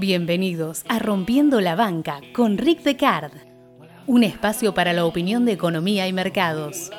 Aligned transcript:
Bienvenidos 0.00 0.82
a 0.88 0.98
Rompiendo 0.98 1.60
la 1.60 1.74
Banca 1.74 2.22
con 2.32 2.56
Rick 2.56 2.84
Decard, 2.84 3.32
un 4.06 4.24
espacio 4.24 4.72
para 4.72 4.94
la 4.94 5.04
opinión 5.04 5.44
de 5.44 5.52
economía 5.52 6.08
y 6.08 6.12
mercados. 6.14 6.90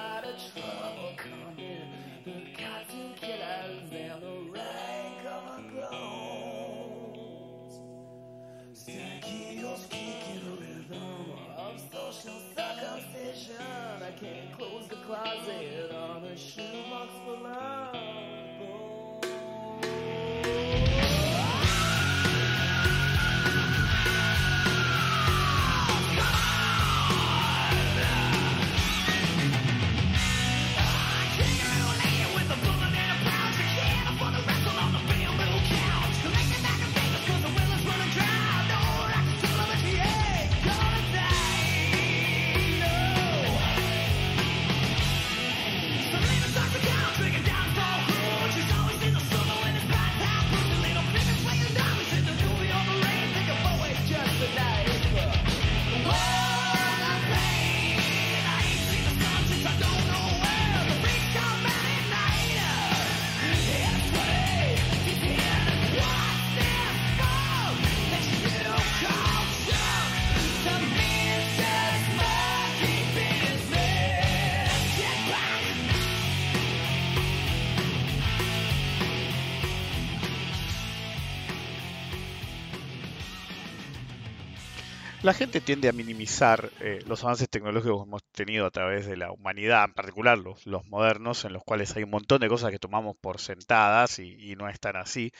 Tiende 85.60 85.90
a 85.90 85.92
minimizar 85.92 86.72
eh, 86.80 87.00
los 87.08 87.24
avances 87.24 87.50
tecnológicos 87.50 88.04
que 88.04 88.08
hemos 88.08 88.24
tenido 88.32 88.66
a 88.66 88.72
través 88.72 89.06
de 89.06 89.18
la 89.18 89.32
humanidad, 89.32 89.84
en 89.84 89.94
particular 89.94 90.38
los, 90.38 90.66
modernos, 90.88 91.44
en 91.44 91.52
los 91.52 91.64
cuales 91.64 91.96
hay 91.98 92.04
un 92.04 92.10
montón 92.12 92.40
de 92.40 92.48
cosas 92.48 92.72
que 92.72 92.80
tomamos 92.80 93.18
por 93.18 93.40
sentadas 93.40 94.20
y, 94.20 94.56
no 94.56 94.70
están 94.70 94.96
así. 94.96 95.32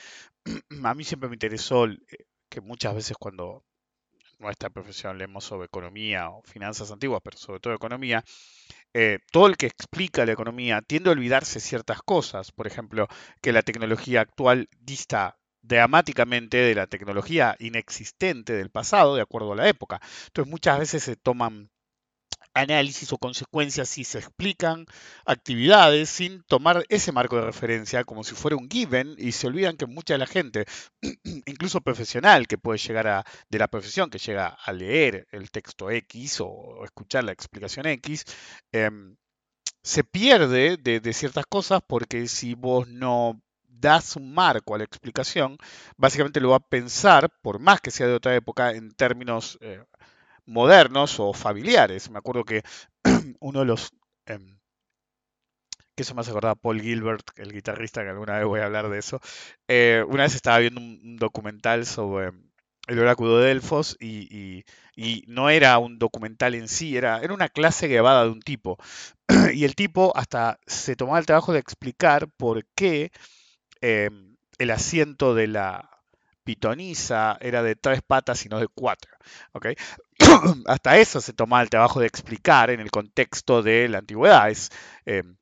a 0.84 0.94
mí 0.94 1.04
siempre 1.04 1.28
me 1.28 1.36
interesó 1.36 1.86
eh, 1.86 1.98
que 2.48 2.60
muchas 2.60 2.94
veces 2.94 3.16
cuando 3.18 3.64
nuestra 4.38 4.70
profesión 4.70 5.16
leemos 5.16 5.44
sobre 5.44 5.66
economía 5.66 6.28
o 6.28 6.42
finanzas 6.42 6.90
antiguas, 6.90 7.22
pero 7.24 7.38
sobre 7.38 7.60
todo 7.60 7.74
economía, 7.74 8.22
eh, 8.92 9.20
todo 9.30 9.46
el 9.46 9.56
que 9.56 9.66
explica 9.66 10.26
la 10.26 10.32
economía 10.32 10.82
tiende 10.82 11.08
a 11.10 11.12
olvidarse 11.12 11.60
ciertas 11.60 12.02
cosas. 12.02 12.52
Por 12.52 12.66
ejemplo, 12.66 13.08
que 13.40 13.52
la 13.52 13.62
tecnología 13.62 14.20
actual 14.20 14.68
dista 14.80 15.38
dramáticamente 15.62 16.58
de 16.58 16.74
la 16.74 16.86
tecnología 16.86 17.56
inexistente 17.58 18.52
del 18.54 18.70
pasado, 18.70 19.14
de 19.16 19.22
acuerdo 19.22 19.52
a 19.52 19.56
la 19.56 19.68
época. 19.68 20.00
Entonces 20.26 20.50
muchas 20.50 20.78
veces 20.78 21.02
se 21.04 21.16
toman 21.16 21.70
análisis 22.54 23.12
o 23.12 23.18
consecuencias 23.18 23.96
y 23.98 24.04
se 24.04 24.18
explican 24.18 24.86
actividades 25.24 26.10
sin 26.10 26.42
tomar 26.44 26.84
ese 26.88 27.12
marco 27.12 27.36
de 27.36 27.46
referencia 27.46 28.04
como 28.04 28.24
si 28.24 28.34
fuera 28.34 28.56
un 28.56 28.68
given 28.68 29.14
y 29.18 29.32
se 29.32 29.46
olvidan 29.46 29.76
que 29.76 29.86
mucha 29.86 30.14
de 30.14 30.18
la 30.18 30.26
gente, 30.26 30.66
incluso 31.46 31.80
profesional 31.80 32.46
que 32.46 32.58
puede 32.58 32.78
llegar 32.78 33.08
a, 33.08 33.24
de 33.48 33.58
la 33.58 33.68
profesión, 33.68 34.10
que 34.10 34.18
llega 34.18 34.48
a 34.48 34.72
leer 34.72 35.26
el 35.32 35.50
texto 35.50 35.90
X 35.90 36.40
o 36.40 36.84
escuchar 36.84 37.24
la 37.24 37.32
explicación 37.32 37.86
X, 37.86 38.24
em, 38.72 39.16
se 39.82 40.04
pierde 40.04 40.76
de, 40.76 41.00
de 41.00 41.12
ciertas 41.12 41.46
cosas 41.46 41.82
porque 41.86 42.28
si 42.28 42.54
vos 42.54 42.88
no 42.88 43.42
das 43.82 44.16
un 44.16 44.32
marco 44.32 44.74
a 44.74 44.78
la 44.78 44.84
explicación, 44.84 45.58
básicamente 45.98 46.40
lo 46.40 46.50
va 46.50 46.56
a 46.56 46.60
pensar, 46.60 47.30
por 47.42 47.58
más 47.58 47.80
que 47.82 47.90
sea 47.90 48.06
de 48.06 48.14
otra 48.14 48.34
época, 48.34 48.70
en 48.72 48.92
términos 48.92 49.58
eh, 49.60 49.84
modernos 50.46 51.20
o 51.20 51.32
familiares. 51.34 52.10
Me 52.10 52.18
acuerdo 52.18 52.44
que 52.44 52.62
uno 53.40 53.60
de 53.60 53.66
los... 53.66 53.92
Em, 54.26 54.58
que 55.94 56.04
eso 56.04 56.14
me 56.14 56.22
hace 56.22 56.32
a 56.32 56.54
Paul 56.54 56.80
Gilbert, 56.80 57.30
el 57.36 57.52
guitarrista, 57.52 58.02
que 58.02 58.10
alguna 58.10 58.38
vez 58.38 58.46
voy 58.46 58.60
a 58.60 58.64
hablar 58.64 58.88
de 58.88 58.98
eso. 58.98 59.20
Eh, 59.68 60.02
una 60.08 60.22
vez 60.22 60.34
estaba 60.34 60.58
viendo 60.58 60.80
un, 60.80 61.16
documental 61.16 61.84
sobre 61.84 62.32
el 62.88 62.98
oráculo 62.98 63.38
de 63.38 63.48
Delfos 63.48 63.96
y, 64.00 64.64
no 65.26 65.50
era 65.50 65.78
un 65.78 65.98
documental 65.98 66.54
en 66.54 66.68
sí, 66.68 66.96
era, 66.96 67.20
era 67.20 67.34
una 67.34 67.48
clase 67.48 67.88
grabada 67.88 68.24
de 68.24 68.30
un 68.30 68.40
tipo. 68.40 68.78
y 69.54 69.64
el 69.64 69.74
tipo 69.74 70.16
hasta 70.16 70.58
se 70.66 70.96
tomaba 70.96 71.18
el 71.18 71.26
trabajo 71.26 71.52
de 71.52 71.58
explicar 71.58 72.28
por 72.36 72.64
qué 72.74 73.12
Em, 73.82 74.36
el 74.58 74.70
asiento 74.70 75.34
de 75.34 75.48
la 75.48 75.90
pitonisa 76.44 77.36
era 77.40 77.62
de 77.62 77.76
tres 77.76 78.00
patas 78.02 78.44
y 78.46 78.48
no 78.48 78.60
de 78.60 78.68
cuatro. 78.68 79.10
Hasta 80.66 80.98
eso 80.98 81.20
se 81.20 81.32
toma 81.32 81.62
el 81.62 81.70
trabajo 81.70 82.00
de 82.00 82.06
explicar 82.06 82.70
en 82.70 82.80
el 82.80 82.90
contexto 82.90 83.62
de 83.62 83.88
la 83.88 83.98
antigüedad. 83.98 84.50
Es 84.50 84.70
em, 85.04 85.36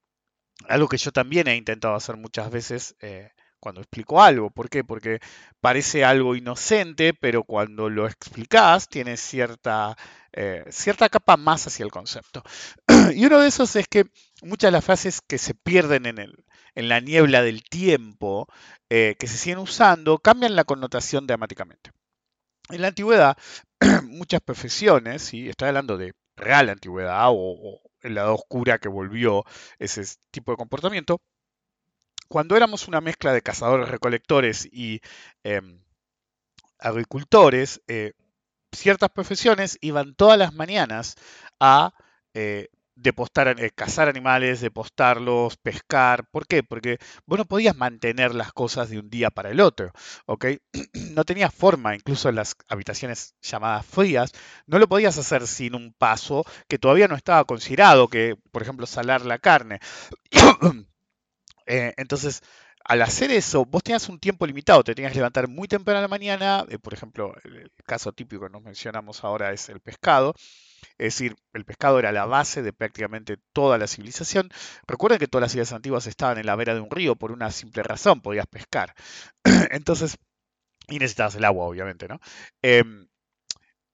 algo 0.69 0.89
que 0.89 0.97
yo 0.97 1.13
también 1.13 1.49
he 1.49 1.57
intentado 1.57 1.95
hacer 1.95 2.17
muchas 2.17 2.51
veces 2.51 2.97
eh, 3.01 3.31
cuando 3.61 3.83
explico 3.83 4.23
algo. 4.23 4.51
¿Por 4.51 4.71
qué? 4.71 4.85
Porque 4.85 5.21
parece 5.61 6.05
algo 6.05 6.35
inocente, 6.35 7.13
pero 7.15 7.45
cuando 7.45 7.91
lo 7.91 8.07
explicas 8.07 8.89
tiene 8.89 9.17
cierta, 9.19 9.97
eh, 10.33 10.65
cierta 10.71 11.09
capa 11.11 11.37
más 11.37 11.67
hacia 11.67 11.85
el 11.85 11.91
concepto. 11.91 12.43
y 13.15 13.27
uno 13.27 13.41
de 13.41 13.49
esos 13.49 13.77
es 13.77 13.87
que 13.87 14.07
muchas 14.43 14.69
de 14.69 14.73
las 14.73 14.85
frases 14.85 15.21
que 15.21 15.39
se 15.39 15.55
pierden 15.55 16.07
en 16.07 16.19
el, 16.19 16.45
en 16.75 16.89
la 16.89 17.01
niebla 17.01 17.43
del 17.43 17.63
tiempo 17.63 18.47
eh, 18.89 19.17
que 19.19 19.27
se 19.27 19.37
siguen 19.37 19.59
usando 19.59 20.19
cambian 20.19 20.57
la 20.57 20.65
connotación 20.65 21.27
dramáticamente. 21.27 21.91
En 22.71 22.83
la 22.83 22.89
antigüedad, 22.89 23.37
muchas 24.05 24.41
profesiones, 24.41 25.35
y 25.35 25.49
estoy 25.49 25.69
hablando 25.69 25.97
de 25.97 26.13
real 26.37 26.69
antigüedad 26.69 27.29
o, 27.31 27.81
en 28.03 28.15
la 28.15 28.23
edad 28.23 28.33
oscura 28.33 28.79
que 28.79 28.89
volvió 28.89 29.45
ese 29.79 30.05
tipo 30.31 30.53
de 30.53 30.57
comportamiento, 30.57 31.21
cuando 32.29 32.57
éramos 32.57 32.89
una 32.89 33.01
mezcla 33.01 33.33
de 33.33 33.43
cazadores-recolectores 33.43 34.69
y 34.73 35.01
em, 35.43 35.83
agricultores, 36.79 37.83
eh, 37.89 38.13
ciertas 38.73 39.11
profesiones 39.11 39.79
iban 39.81 40.15
todas 40.15 40.39
las 40.39 40.55
mañanas 40.55 41.17
a 41.59 41.93
eh, 42.35 42.69
de 43.01 43.13
postar, 43.13 43.61
eh, 43.61 43.71
cazar 43.75 44.09
animales, 44.09 44.61
de 44.61 44.71
postarlos, 44.71 45.57
pescar. 45.57 46.27
¿Por 46.31 46.47
qué? 46.47 46.63
Porque 46.63 46.99
vos 47.27 47.39
no 47.39 47.47
podías 47.47 47.77
mantener 47.77 48.35
las 48.35 48.53
cosas 48.53 48.91
de 48.91 48.99
un 48.99 49.11
día 49.11 49.31
para 49.31 49.51
el 49.51 49.61
otro, 49.61 49.93
¿ok? 50.27 50.47
No 51.15 51.25
tenías 51.25 51.53
forma, 51.55 51.95
incluso 51.95 52.29
en 52.29 52.37
las 52.37 52.55
habitaciones 52.69 53.35
llamadas 53.43 53.87
frías, 53.87 54.33
no 54.67 54.79
lo 54.79 54.89
podías 54.89 55.19
hacer 55.19 55.47
sin 55.47 55.75
un 55.75 55.93
paso 55.93 56.45
que 56.69 56.79
todavía 56.79 57.09
no 57.09 57.17
estaba 57.17 57.45
considerado, 57.45 58.09
que, 58.09 58.37
por 58.53 58.63
ejemplo, 58.63 58.87
salar 58.87 59.25
la 59.27 59.39
carne. 59.39 59.81
Eh, 61.67 61.95
entonces, 61.97 62.43
al 62.85 63.03
hacer 63.03 63.31
eso, 63.31 63.65
vos 63.65 63.83
tenías 63.83 64.09
un 64.09 64.19
tiempo 64.19 64.47
limitado, 64.47 64.83
te 64.83 64.95
tenías 64.95 65.13
que 65.13 65.19
levantar 65.19 65.47
muy 65.49 65.69
temprano 65.69 65.99
a 65.99 66.03
la 66.03 66.09
mañana, 66.09 66.67
eh, 66.69 66.79
por 66.79 66.95
ejemplo, 66.95 67.35
el 67.45 67.71
caso 67.87 68.13
típico 68.13 68.47
que 68.47 68.51
nos 68.51 68.63
mencionamos 68.63 69.23
ahora 69.23 69.53
es 69.53 69.69
el 69.69 69.81
pescado, 69.81 70.35
es 70.99 71.15
decir, 71.15 71.37
el 71.53 71.65
pescado 71.65 71.99
era 71.99 72.13
la 72.13 72.27
base 72.27 72.63
de 72.63 72.73
prácticamente 72.73 73.37
toda 73.53 73.79
la 73.79 73.87
civilización. 73.87 74.51
Recuerden 74.87 75.19
que 75.19 75.29
todas 75.29 75.43
las 75.43 75.53
ciudades 75.53 75.73
antiguas 75.73 76.07
estaban 76.07 76.39
en 76.39 76.47
la 76.47 76.57
vera 76.57 76.75
de 76.75 76.81
un 76.81 76.91
río 76.91 77.17
por 77.17 77.33
una 77.33 77.51
simple 77.51 77.83
razón, 77.83 78.21
podías 78.21 78.47
pescar. 78.47 78.95
Entonces, 79.71 80.17
y 80.89 80.99
necesitabas 80.99 81.37
el 81.37 81.45
agua, 81.45 81.67
obviamente, 81.67 82.09
¿no? 82.09 82.21
Em, 82.63 83.09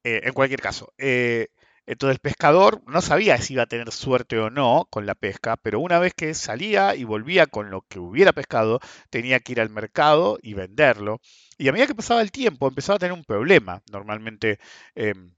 eh, 0.03 0.21
en 0.23 0.33
cualquier 0.33 0.61
caso, 0.61 0.93
eh, 0.97 1.49
entonces 1.87 2.15
el 2.15 2.19
pescador 2.21 2.81
no 2.85 3.01
sabía 3.01 3.37
si 3.37 3.53
iba 3.53 3.63
a 3.63 3.65
tener 3.67 3.91
suerte 3.91 4.37
o 4.39 4.49
no 4.49 4.87
con 4.89 5.05
la 5.05 5.15
pesca, 5.15 5.55
pero 5.57 5.79
una 5.79 5.99
vez 5.99 6.13
que 6.13 6.33
salía 6.33 6.95
y 6.95 7.05
volvía 7.05 7.47
con 7.47 7.69
lo 7.71 7.81
que 7.87 7.99
hubiera 7.99 8.33
pescado, 8.33 8.79
tenía 9.09 9.39
que 9.39 9.53
ir 9.53 9.61
al 9.61 9.69
mercado 9.69 10.37
y 10.41 10.53
venderlo. 10.53 11.21
Y 11.57 11.69
a 11.69 11.71
medida 11.71 11.87
que 11.87 11.95
pasaba 11.95 12.21
el 12.21 12.31
tiempo, 12.31 12.67
empezaba 12.67 12.97
a 12.97 12.99
tener 12.99 13.13
un 13.13 13.23
problema. 13.23 13.81
Normalmente 13.91 14.59
em, 14.95 15.33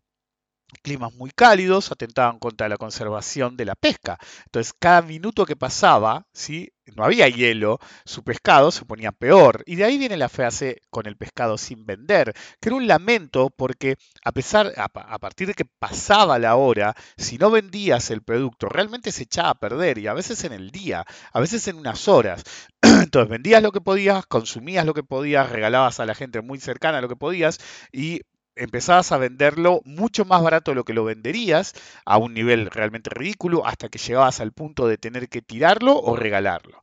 climas 0.84 1.14
muy 1.14 1.32
cálidos 1.32 1.92
atentaban 1.92 2.40
contra 2.40 2.70
la 2.70 2.78
conservación 2.78 3.58
de 3.58 3.66
la 3.66 3.76
pesca. 3.76 4.18
Entonces, 4.46 4.74
cada 4.78 5.02
minuto 5.02 5.46
que 5.46 5.56
pasaba, 5.56 6.28
¿sí? 6.34 6.72
no 6.96 7.04
había 7.04 7.28
hielo, 7.28 7.80
su 8.06 8.24
pescado 8.24 8.72
se 8.72 8.86
ponía 8.86 9.12
peor. 9.12 9.64
Y 9.66 9.76
de 9.76 9.86
ahí 9.86 9.98
viene 9.98 10.18
la 10.18 10.30
frase 10.30 10.82
con 10.90 11.06
el 11.06 11.18
pescado 11.18 11.58
sin 11.58 11.86
vender, 11.86 12.34
que 12.60 12.70
era 12.70 12.76
un 12.76 12.88
lamento 12.88 13.50
porque 13.56 13.98
a 14.24 14.32
pesar, 14.32 14.74
a, 14.78 14.90
partir 15.20 15.48
de 15.48 15.54
que 15.54 15.66
pasaba 15.66 16.40
la 16.40 16.56
hora, 16.56 16.96
si 17.18 17.38
no 17.38 17.52
vendías 17.52 18.12
el 18.12 18.22
producto, 18.22 18.70
realmente 18.70 19.12
se 19.12 19.24
echaba 19.24 19.50
a 19.50 19.60
perder, 19.60 19.98
y 19.98 20.08
a 20.08 20.14
veces 20.14 20.44
en 20.44 20.54
el 20.54 20.72
día, 20.72 21.06
a 21.32 21.40
veces 21.40 21.68
en 21.68 21.78
unas 21.78 22.08
horas. 22.08 22.44
Entonces 22.82 23.30
vendías 23.30 23.64
lo 23.64 23.72
que 23.72 23.82
podías, 23.82 24.26
consumías 24.26 24.86
lo 24.86 24.94
que 24.94 25.04
podías, 25.04 25.50
regalabas 25.50 26.00
a 26.00 26.06
la 26.06 26.16
gente 26.16 26.42
muy 26.42 26.60
cercana 26.60 27.02
lo 27.02 27.10
que 27.10 27.16
podías, 27.16 27.60
y 27.92 28.22
empezabas 28.60 29.12
a 29.12 29.18
venderlo 29.18 29.82
mucho 29.86 30.26
más 30.26 30.42
barato 30.44 30.72
de 30.72 30.76
lo 30.76 30.84
que 30.84 30.94
lo 30.94 31.04
venderías, 31.04 31.74
a 32.06 32.18
un 32.18 32.34
nivel 32.34 32.70
realmente 32.70 33.10
ridículo, 33.10 33.66
hasta 33.66 33.90
que 33.90 33.98
llegabas 34.00 34.40
al 34.40 34.52
punto 34.52 34.88
de 34.88 34.98
tener 34.98 35.30
que 35.30 35.42
tirarlo 35.42 36.00
o 36.00 36.16
regalarlo. 36.16 36.80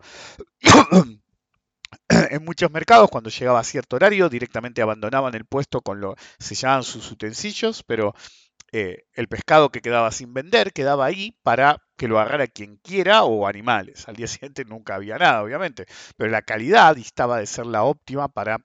en 2.09 2.45
muchos 2.45 2.71
mercados, 2.71 3.11
cuando 3.11 3.31
llegaba 3.31 3.61
a 3.61 3.65
cierto 3.65 3.97
horario, 3.97 4.29
directamente 4.29 4.83
abandonaban 4.83 5.35
el 5.35 5.45
puesto 5.45 5.81
con 5.81 6.01
lo 6.01 6.17
se 6.39 6.55
llamaban 6.55 6.85
sus 6.85 7.11
utensilios, 7.11 7.83
pero 7.83 8.15
eh, 8.73 9.05
el 9.15 9.29
pescado 9.29 9.71
que 9.71 9.81
quedaba 9.81 10.11
sin 10.13 10.35
vender 10.35 10.73
quedaba 10.73 11.07
ahí 11.07 11.37
para 11.43 11.83
que 11.97 12.09
lo 12.09 12.19
agarrara 12.19 12.47
quien 12.47 12.77
quiera 12.79 13.25
o 13.25 13.47
animales. 13.47 14.09
Al 14.09 14.17
día 14.17 14.27
siguiente 14.27 14.65
nunca 14.65 14.97
había 14.97 15.19
nada, 15.19 15.43
obviamente, 15.43 15.87
pero 16.17 16.31
la 16.31 16.43
calidad 16.43 16.97
distaba 16.97 17.39
de 17.39 17.47
ser 17.47 17.67
la 17.67 17.85
óptima 17.85 18.29
para 18.29 18.59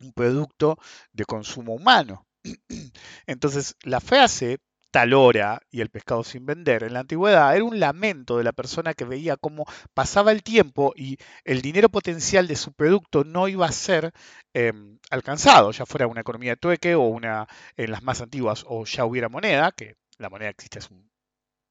un 0.00 0.12
producto 0.12 0.78
de 1.12 1.24
consumo 1.24 1.74
humano. 1.74 2.27
Entonces, 3.26 3.76
la 3.82 4.00
frase 4.00 4.58
tal 4.90 5.12
hora 5.12 5.60
y 5.70 5.80
el 5.80 5.90
pescado 5.90 6.24
sin 6.24 6.46
vender 6.46 6.82
en 6.82 6.94
la 6.94 7.00
antigüedad 7.00 7.54
era 7.54 7.64
un 7.64 7.78
lamento 7.78 8.38
de 8.38 8.44
la 8.44 8.52
persona 8.52 8.94
que 8.94 9.04
veía 9.04 9.36
cómo 9.36 9.66
pasaba 9.94 10.32
el 10.32 10.42
tiempo 10.42 10.92
y 10.96 11.18
el 11.44 11.62
dinero 11.62 11.88
potencial 11.90 12.48
de 12.48 12.56
su 12.56 12.72
producto 12.72 13.24
no 13.24 13.48
iba 13.48 13.66
a 13.66 13.72
ser 13.72 14.12
em, 14.54 14.98
alcanzado, 15.10 15.72
ya 15.72 15.86
fuera 15.86 16.06
una 16.06 16.22
economía 16.22 16.52
de 16.52 16.56
tueque 16.56 16.94
o 16.94 17.02
una 17.02 17.46
en 17.76 17.90
las 17.90 18.02
más 18.02 18.20
antiguas 18.20 18.64
o 18.66 18.84
ya 18.84 19.04
hubiera 19.04 19.28
moneda, 19.28 19.72
que 19.72 19.96
la 20.18 20.30
moneda 20.30 20.50
existe 20.50 20.78
hace 20.78 20.94
un 20.94 21.10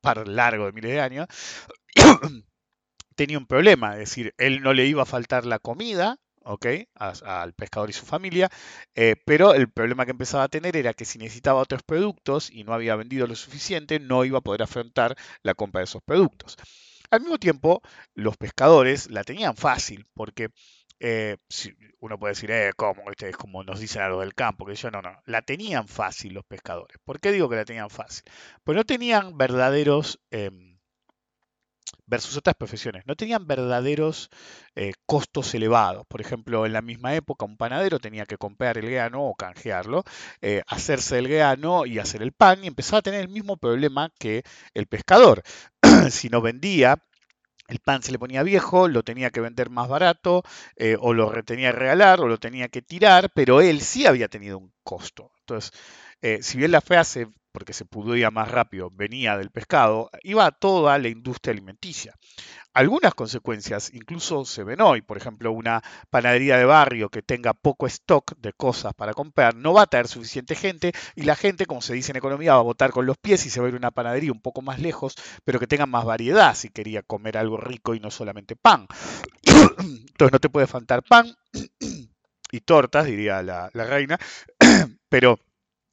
par 0.02 0.28
largo 0.28 0.66
de 0.66 0.72
miles 0.74 0.92
de 0.92 1.02
años, 1.02 1.28
tenía 3.16 3.38
un 3.40 3.48
problema, 3.48 3.94
es 3.94 4.00
decir, 4.00 4.34
él 4.38 4.62
no 4.62 4.74
le 4.74 4.86
iba 4.86 5.04
a 5.04 5.06
faltar 5.06 5.46
la 5.46 5.60
comida, 5.60 6.18
¿ok? 6.48 6.66
al 6.96 7.54
pescador 7.54 7.90
y 7.90 7.94
su 7.94 8.06
familia, 8.06 8.50
eh, 8.96 9.16
pero 9.26 9.54
el 9.54 9.70
problema 9.70 10.06
que 10.06 10.12
empezaba 10.12 10.44
a 10.44 10.48
tener 10.48 10.76
era 10.78 10.94
que 10.94 11.06
si 11.06 11.20
necesitaba 11.20 11.62
otros 11.62 11.84
productos 11.84 12.50
y 12.52 12.64
no 12.64 12.74
había 12.74 12.96
vendido 12.96 13.28
lo 13.28 13.36
suficiente, 13.36 14.00
no 14.00 14.26
iba 14.26 14.40
a 14.40 14.42
poder 14.42 14.64
afrontar 14.64 15.16
la 15.44 15.54
compra 15.54 15.80
de 15.80 15.86
esos 15.86 16.02
productos. 16.04 16.56
Al 17.12 17.22
mismo 17.22 17.38
tiempo, 17.38 17.82
los 18.16 18.38
pescadores 18.38 19.10
la 19.10 19.24
tenían 19.24 19.56
fácil, 19.56 20.06
porque 20.14 20.50
eh, 21.00 21.38
uno 22.00 22.18
puede 22.18 22.32
decir, 22.34 22.52
eh, 22.52 22.72
¿cómo? 22.76 23.10
Este 23.12 23.30
es 23.30 23.38
como 23.38 23.64
nos 23.64 23.80
dicen 23.80 24.02
a 24.02 24.10
los 24.10 24.22
del 24.22 24.34
campo, 24.34 24.66
que 24.66 24.76
yo 24.76 24.92
no, 24.92 25.02
no, 25.02 25.12
la 25.26 25.42
tenían 25.42 25.88
fácil 25.88 26.34
los 26.34 26.46
pescadores. 26.46 26.98
¿Por 27.04 27.20
qué 27.20 27.32
digo 27.32 27.50
que 27.50 27.56
la 27.56 27.66
tenían 27.66 27.90
fácil? 27.90 28.24
Pues 28.64 28.76
no 28.76 28.84
tenían 28.86 29.38
verdaderos... 29.38 30.20
Em, 30.32 30.77
versus 32.08 32.38
otras 32.38 32.56
profesiones. 32.56 33.06
No 33.06 33.16
tenían 33.16 33.46
verdaderos 33.46 34.30
eh, 34.76 34.94
costos 35.06 35.54
elevados. 35.54 36.06
Por 36.08 36.22
ejemplo, 36.22 36.66
en 36.66 36.74
la 36.74 36.82
misma 36.82 37.14
época 37.16 37.46
un 37.46 37.58
panadero 37.58 38.00
tenía 38.00 38.26
que 38.26 38.38
comprar 38.38 38.78
el 38.78 38.90
grano 38.90 39.24
o 39.24 39.36
canjearlo, 39.36 40.04
eh, 40.42 40.64
hacerse 40.68 41.20
el 41.20 41.28
grano 41.28 41.86
y 41.86 42.00
hacer 42.00 42.22
el 42.22 42.32
pan 42.32 42.64
y 42.64 42.68
empezaba 42.68 43.00
a 43.00 43.04
tener 43.04 43.22
el 43.22 43.30
mismo 43.30 43.58
problema 43.58 44.12
que 44.18 44.44
el 44.74 44.88
pescador. 44.88 45.44
si 46.10 46.30
no 46.30 46.42
vendía, 46.42 47.04
el 47.68 47.80
pan 47.80 48.02
se 48.02 48.12
le 48.12 48.20
ponía 48.20 48.44
viejo, 48.44 48.88
lo 48.88 49.04
tenía 49.04 49.30
que 49.30 49.42
vender 49.42 49.70
más 49.70 49.90
barato, 49.90 50.44
eh, 50.78 50.96
o 51.00 51.14
lo 51.14 51.32
tenía 51.44 51.72
que 51.72 51.80
regalar, 51.80 52.22
o 52.22 52.28
lo 52.28 52.38
tenía 52.38 52.70
que 52.70 52.82
tirar, 52.82 53.32
pero 53.34 53.62
él 53.62 53.82
sí 53.82 54.06
había 54.06 54.30
tenido 54.30 54.58
un 54.58 54.72
costo. 54.84 55.32
Entonces, 55.42 55.72
si 56.42 56.58
bien 56.58 56.72
la 56.72 56.82
frase 56.82 57.28
porque 57.58 57.74
se 57.74 57.86
pudría 57.86 58.30
más 58.30 58.52
rápido, 58.52 58.92
venía 58.92 59.36
del 59.36 59.50
pescado, 59.50 60.12
iba 60.22 60.46
a 60.46 60.52
toda 60.52 61.00
la 61.00 61.08
industria 61.08 61.54
alimenticia. 61.54 62.14
Algunas 62.72 63.16
consecuencias 63.16 63.92
incluso 63.96 64.46
se 64.46 64.64
ven 64.64 64.80
hoy, 64.80 65.02
por 65.02 65.18
ejemplo, 65.18 65.52
una 65.52 65.82
panadería 66.12 66.58
de 66.58 66.66
barrio 66.66 67.10
que 67.10 67.24
tenga 67.24 67.56
poco 67.56 67.88
stock 67.88 68.38
de 68.38 68.54
cosas 68.54 68.94
para 68.94 69.16
comprar, 69.16 69.56
no 69.56 69.74
va 69.74 69.82
a 69.82 69.88
tener 69.88 70.08
suficiente 70.08 70.54
gente 70.54 70.94
y 71.16 71.24
la 71.24 71.36
gente, 71.36 71.66
como 71.66 71.82
se 71.82 71.96
dice 71.96 72.12
en 72.12 72.18
economía, 72.18 72.54
va 72.54 72.60
a 72.60 72.64
votar 72.64 72.92
con 72.92 73.08
los 73.08 73.18
pies 73.18 73.44
y 73.48 73.50
se 73.50 73.60
va 73.60 73.66
a 73.66 73.70
ir 73.70 73.74
a 73.74 73.80
una 73.80 73.90
panadería 73.90 74.32
un 74.32 74.42
poco 74.42 74.62
más 74.62 74.80
lejos, 74.80 75.16
pero 75.44 75.60
que 75.60 75.66
tenga 75.66 75.88
más 75.88 76.06
variedad 76.06 76.54
si 76.54 76.70
quería 76.70 77.02
comer 77.02 77.40
algo 77.40 77.58
rico 77.58 77.96
y 77.96 78.00
no 78.00 78.12
solamente 78.12 78.56
pan. 78.56 78.86
Entonces 79.80 80.32
no 80.32 80.40
te 80.40 80.50
puede 80.50 80.68
faltar 80.68 81.02
pan 81.02 81.36
y 82.52 82.60
tortas, 82.60 83.08
diría 83.08 83.42
la, 83.42 83.72
la 83.74 83.84
reina, 83.84 84.20
pero 85.10 85.40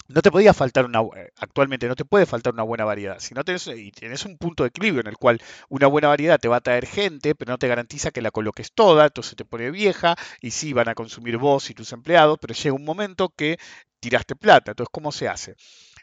no 0.08 0.20
te 0.22 0.30
podía 0.30 0.52
faltar 0.52 0.84
una 0.84 1.00
eh, 1.16 1.30
actualmente 1.38 1.88
no 1.88 1.96
te 1.96 2.04
puede 2.04 2.26
faltar 2.26 2.52
una 2.52 2.62
buena 2.62 2.84
variedad. 2.84 3.18
Si 3.20 3.34
no 3.34 3.44
tenés 3.44 3.66
y 3.68 3.90
tienes 3.90 4.24
un 4.24 4.36
punto 4.36 4.62
de 4.62 4.68
equilibrio 4.68 5.00
en 5.00 5.06
el 5.06 5.16
cual 5.16 5.40
una 5.68 5.86
buena 5.86 6.08
variedad 6.08 6.38
te 6.38 6.48
va 6.48 6.56
a 6.56 6.60
traer 6.60 6.86
gente, 6.86 7.34
pero 7.34 7.52
no 7.52 7.58
te 7.58 7.68
garantiza 7.68 8.10
que 8.10 8.22
la 8.22 8.30
coloques 8.30 8.72
toda, 8.72 9.06
entonces 9.06 9.36
te 9.36 9.44
pone 9.44 9.70
vieja 9.70 10.16
y 10.40 10.50
sí 10.50 10.72
van 10.72 10.88
a 10.88 10.94
consumir 10.94 11.38
vos 11.38 11.70
y 11.70 11.74
tus 11.74 11.92
empleados, 11.92 12.38
pero 12.40 12.54
llega 12.54 12.74
un 12.74 12.84
momento 12.84 13.30
que 13.34 13.58
tiraste 14.00 14.36
plata. 14.36 14.72
Entonces, 14.72 14.90
¿cómo 14.92 15.12
se 15.12 15.28
hace? 15.28 15.56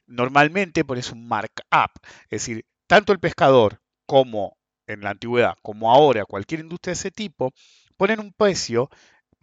Normalmente 0.07 0.83
pones 0.83 1.12
un 1.12 1.27
markup, 1.27 1.92
es 2.24 2.42
decir, 2.42 2.65
tanto 2.88 3.13
el 3.13 3.19
pescador 3.19 3.81
como 4.06 4.57
en 4.88 5.01
la 5.01 5.12
antigüedad, 5.12 5.56
como 5.62 5.92
ahora 5.92 6.25
cualquier 6.25 6.62
industria 6.62 6.92
de 6.92 7.00
ese 7.00 7.12
tipo, 7.12 7.53
ponen 7.98 8.19
un 8.19 8.33
precio 8.33 8.89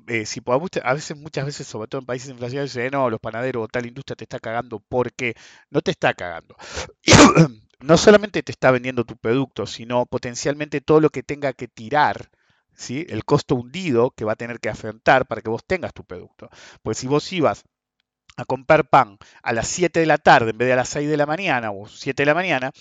eh, 0.08 0.26
si 0.26 0.40
a 0.82 0.94
veces, 0.94 1.16
muchas 1.16 1.44
veces, 1.46 1.66
sobre 1.66 1.88
todo 1.88 2.00
en 2.00 2.06
países 2.06 2.30
inflacionarios, 2.30 2.74
dicen, 2.74 2.90
no, 2.92 3.10
los 3.10 3.20
panaderos 3.20 3.64
o 3.64 3.68
tal 3.68 3.86
industria 3.86 4.16
te 4.16 4.24
está 4.24 4.40
cagando 4.40 4.80
porque 4.80 5.34
no 5.70 5.80
te 5.80 5.90
está 5.90 6.14
cagando. 6.14 6.56
no 7.80 7.96
solamente 7.96 8.42
te 8.42 8.52
está 8.52 8.70
vendiendo 8.70 9.04
tu 9.04 9.16
producto, 9.16 9.66
sino 9.66 10.06
potencialmente 10.06 10.80
todo 10.80 11.00
lo 11.00 11.10
que 11.10 11.22
tenga 11.22 11.52
que 11.52 11.68
tirar, 11.68 12.30
¿sí? 12.74 13.06
el 13.08 13.24
costo 13.24 13.54
hundido 13.54 14.10
que 14.10 14.24
va 14.24 14.32
a 14.32 14.36
tener 14.36 14.60
que 14.60 14.68
afrontar 14.68 15.26
para 15.26 15.42
que 15.42 15.50
vos 15.50 15.64
tengas 15.64 15.92
tu 15.94 16.04
producto. 16.04 16.50
Pues 16.82 16.98
si 16.98 17.06
vos 17.06 17.32
ibas 17.32 17.64
a 18.36 18.44
comprar 18.44 18.88
pan 18.88 19.18
a 19.42 19.52
las 19.52 19.68
7 19.68 20.00
de 20.00 20.06
la 20.06 20.18
tarde 20.18 20.50
en 20.50 20.58
vez 20.58 20.66
de 20.68 20.72
a 20.74 20.76
las 20.76 20.88
6 20.90 21.08
de 21.08 21.16
la 21.16 21.26
mañana 21.26 21.70
o 21.70 21.86
7 21.88 22.22
de 22.22 22.26
la 22.26 22.34
mañana, 22.34 22.72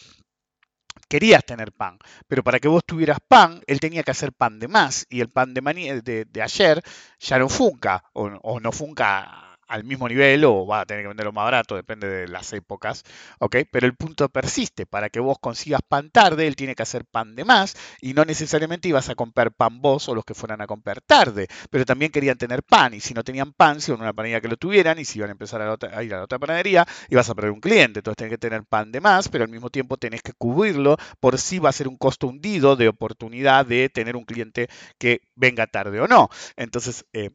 querías 1.07 1.43
tener 1.45 1.71
pan, 1.71 1.97
pero 2.27 2.43
para 2.43 2.59
que 2.59 2.67
vos 2.67 2.83
tuvieras 2.85 3.19
pan, 3.27 3.61
él 3.67 3.79
tenía 3.79 4.03
que 4.03 4.11
hacer 4.11 4.33
pan 4.33 4.59
de 4.59 4.67
más, 4.67 5.05
y 5.09 5.21
el 5.21 5.29
pan 5.29 5.53
de, 5.53 6.25
de, 6.27 6.41
ayer 6.41 6.81
ya 7.19 7.39
no 7.39 7.49
funca, 7.49 8.03
o, 8.13 8.25
o 8.25 8.59
no 8.59 8.71
funca 8.71 9.46
al 9.67 9.83
mismo 9.83 10.07
nivel 10.07 10.45
o 10.45 10.65
va 10.65 10.81
a 10.81 10.85
tener 10.85 11.03
que 11.03 11.09
venderlo 11.09 11.31
más 11.31 11.45
barato, 11.45 11.75
depende 11.75 12.07
de 12.07 12.27
las 12.27 12.53
épocas, 12.53 13.03
¿ok? 13.39 13.57
Pero 13.71 13.85
el 13.85 13.95
punto 13.95 14.29
persiste, 14.29 14.85
para 14.85 15.09
que 15.09 15.19
vos 15.19 15.37
consigas 15.39 15.81
pan 15.87 16.09
tarde, 16.09 16.47
él 16.47 16.55
tiene 16.55 16.75
que 16.75 16.83
hacer 16.83 17.05
pan 17.05 17.35
de 17.35 17.45
más 17.45 17.75
y 18.01 18.13
no 18.13 18.25
necesariamente 18.25 18.87
ibas 18.87 19.09
a 19.09 19.15
comprar 19.15 19.51
pan 19.53 19.81
vos 19.81 20.07
o 20.09 20.15
los 20.15 20.25
que 20.25 20.33
fueran 20.33 20.61
a 20.61 20.67
comprar 20.67 21.01
tarde, 21.01 21.47
pero 21.69 21.85
también 21.85 22.11
querían 22.11 22.37
tener 22.37 22.63
pan 22.63 22.93
y 22.93 22.99
si 22.99 23.13
no 23.13 23.23
tenían 23.23 23.53
pan, 23.53 23.81
si 23.81 23.91
a 23.91 23.95
una 23.95 24.13
panadería 24.13 24.41
que 24.41 24.47
lo 24.47 24.57
tuvieran 24.57 24.99
y 24.99 25.05
si 25.05 25.19
iban 25.19 25.29
a 25.29 25.31
empezar 25.33 25.61
a, 25.61 26.03
ir 26.03 26.13
a 26.13 26.17
la 26.17 26.23
otra 26.23 26.39
panadería, 26.39 26.85
ibas 27.09 27.29
a 27.29 27.35
perder 27.35 27.51
un 27.51 27.59
cliente, 27.59 27.99
entonces 27.99 28.17
tenés 28.17 28.31
que 28.31 28.37
tener 28.37 28.63
pan 28.65 28.91
de 28.91 29.01
más, 29.01 29.29
pero 29.29 29.43
al 29.43 29.49
mismo 29.49 29.69
tiempo 29.69 29.97
tenés 29.97 30.21
que 30.21 30.33
cubrirlo 30.33 30.97
por 31.19 31.37
si 31.37 31.59
va 31.59 31.69
a 31.69 31.73
ser 31.73 31.87
un 31.87 31.97
costo 31.97 32.27
hundido 32.27 32.75
de 32.75 32.87
oportunidad 32.87 33.65
de 33.65 33.89
tener 33.89 34.15
un 34.15 34.25
cliente 34.25 34.67
que 34.97 35.21
venga 35.35 35.67
tarde 35.67 35.99
o 35.99 36.07
no. 36.07 36.29
Entonces, 36.55 37.05
eh, 37.13 37.31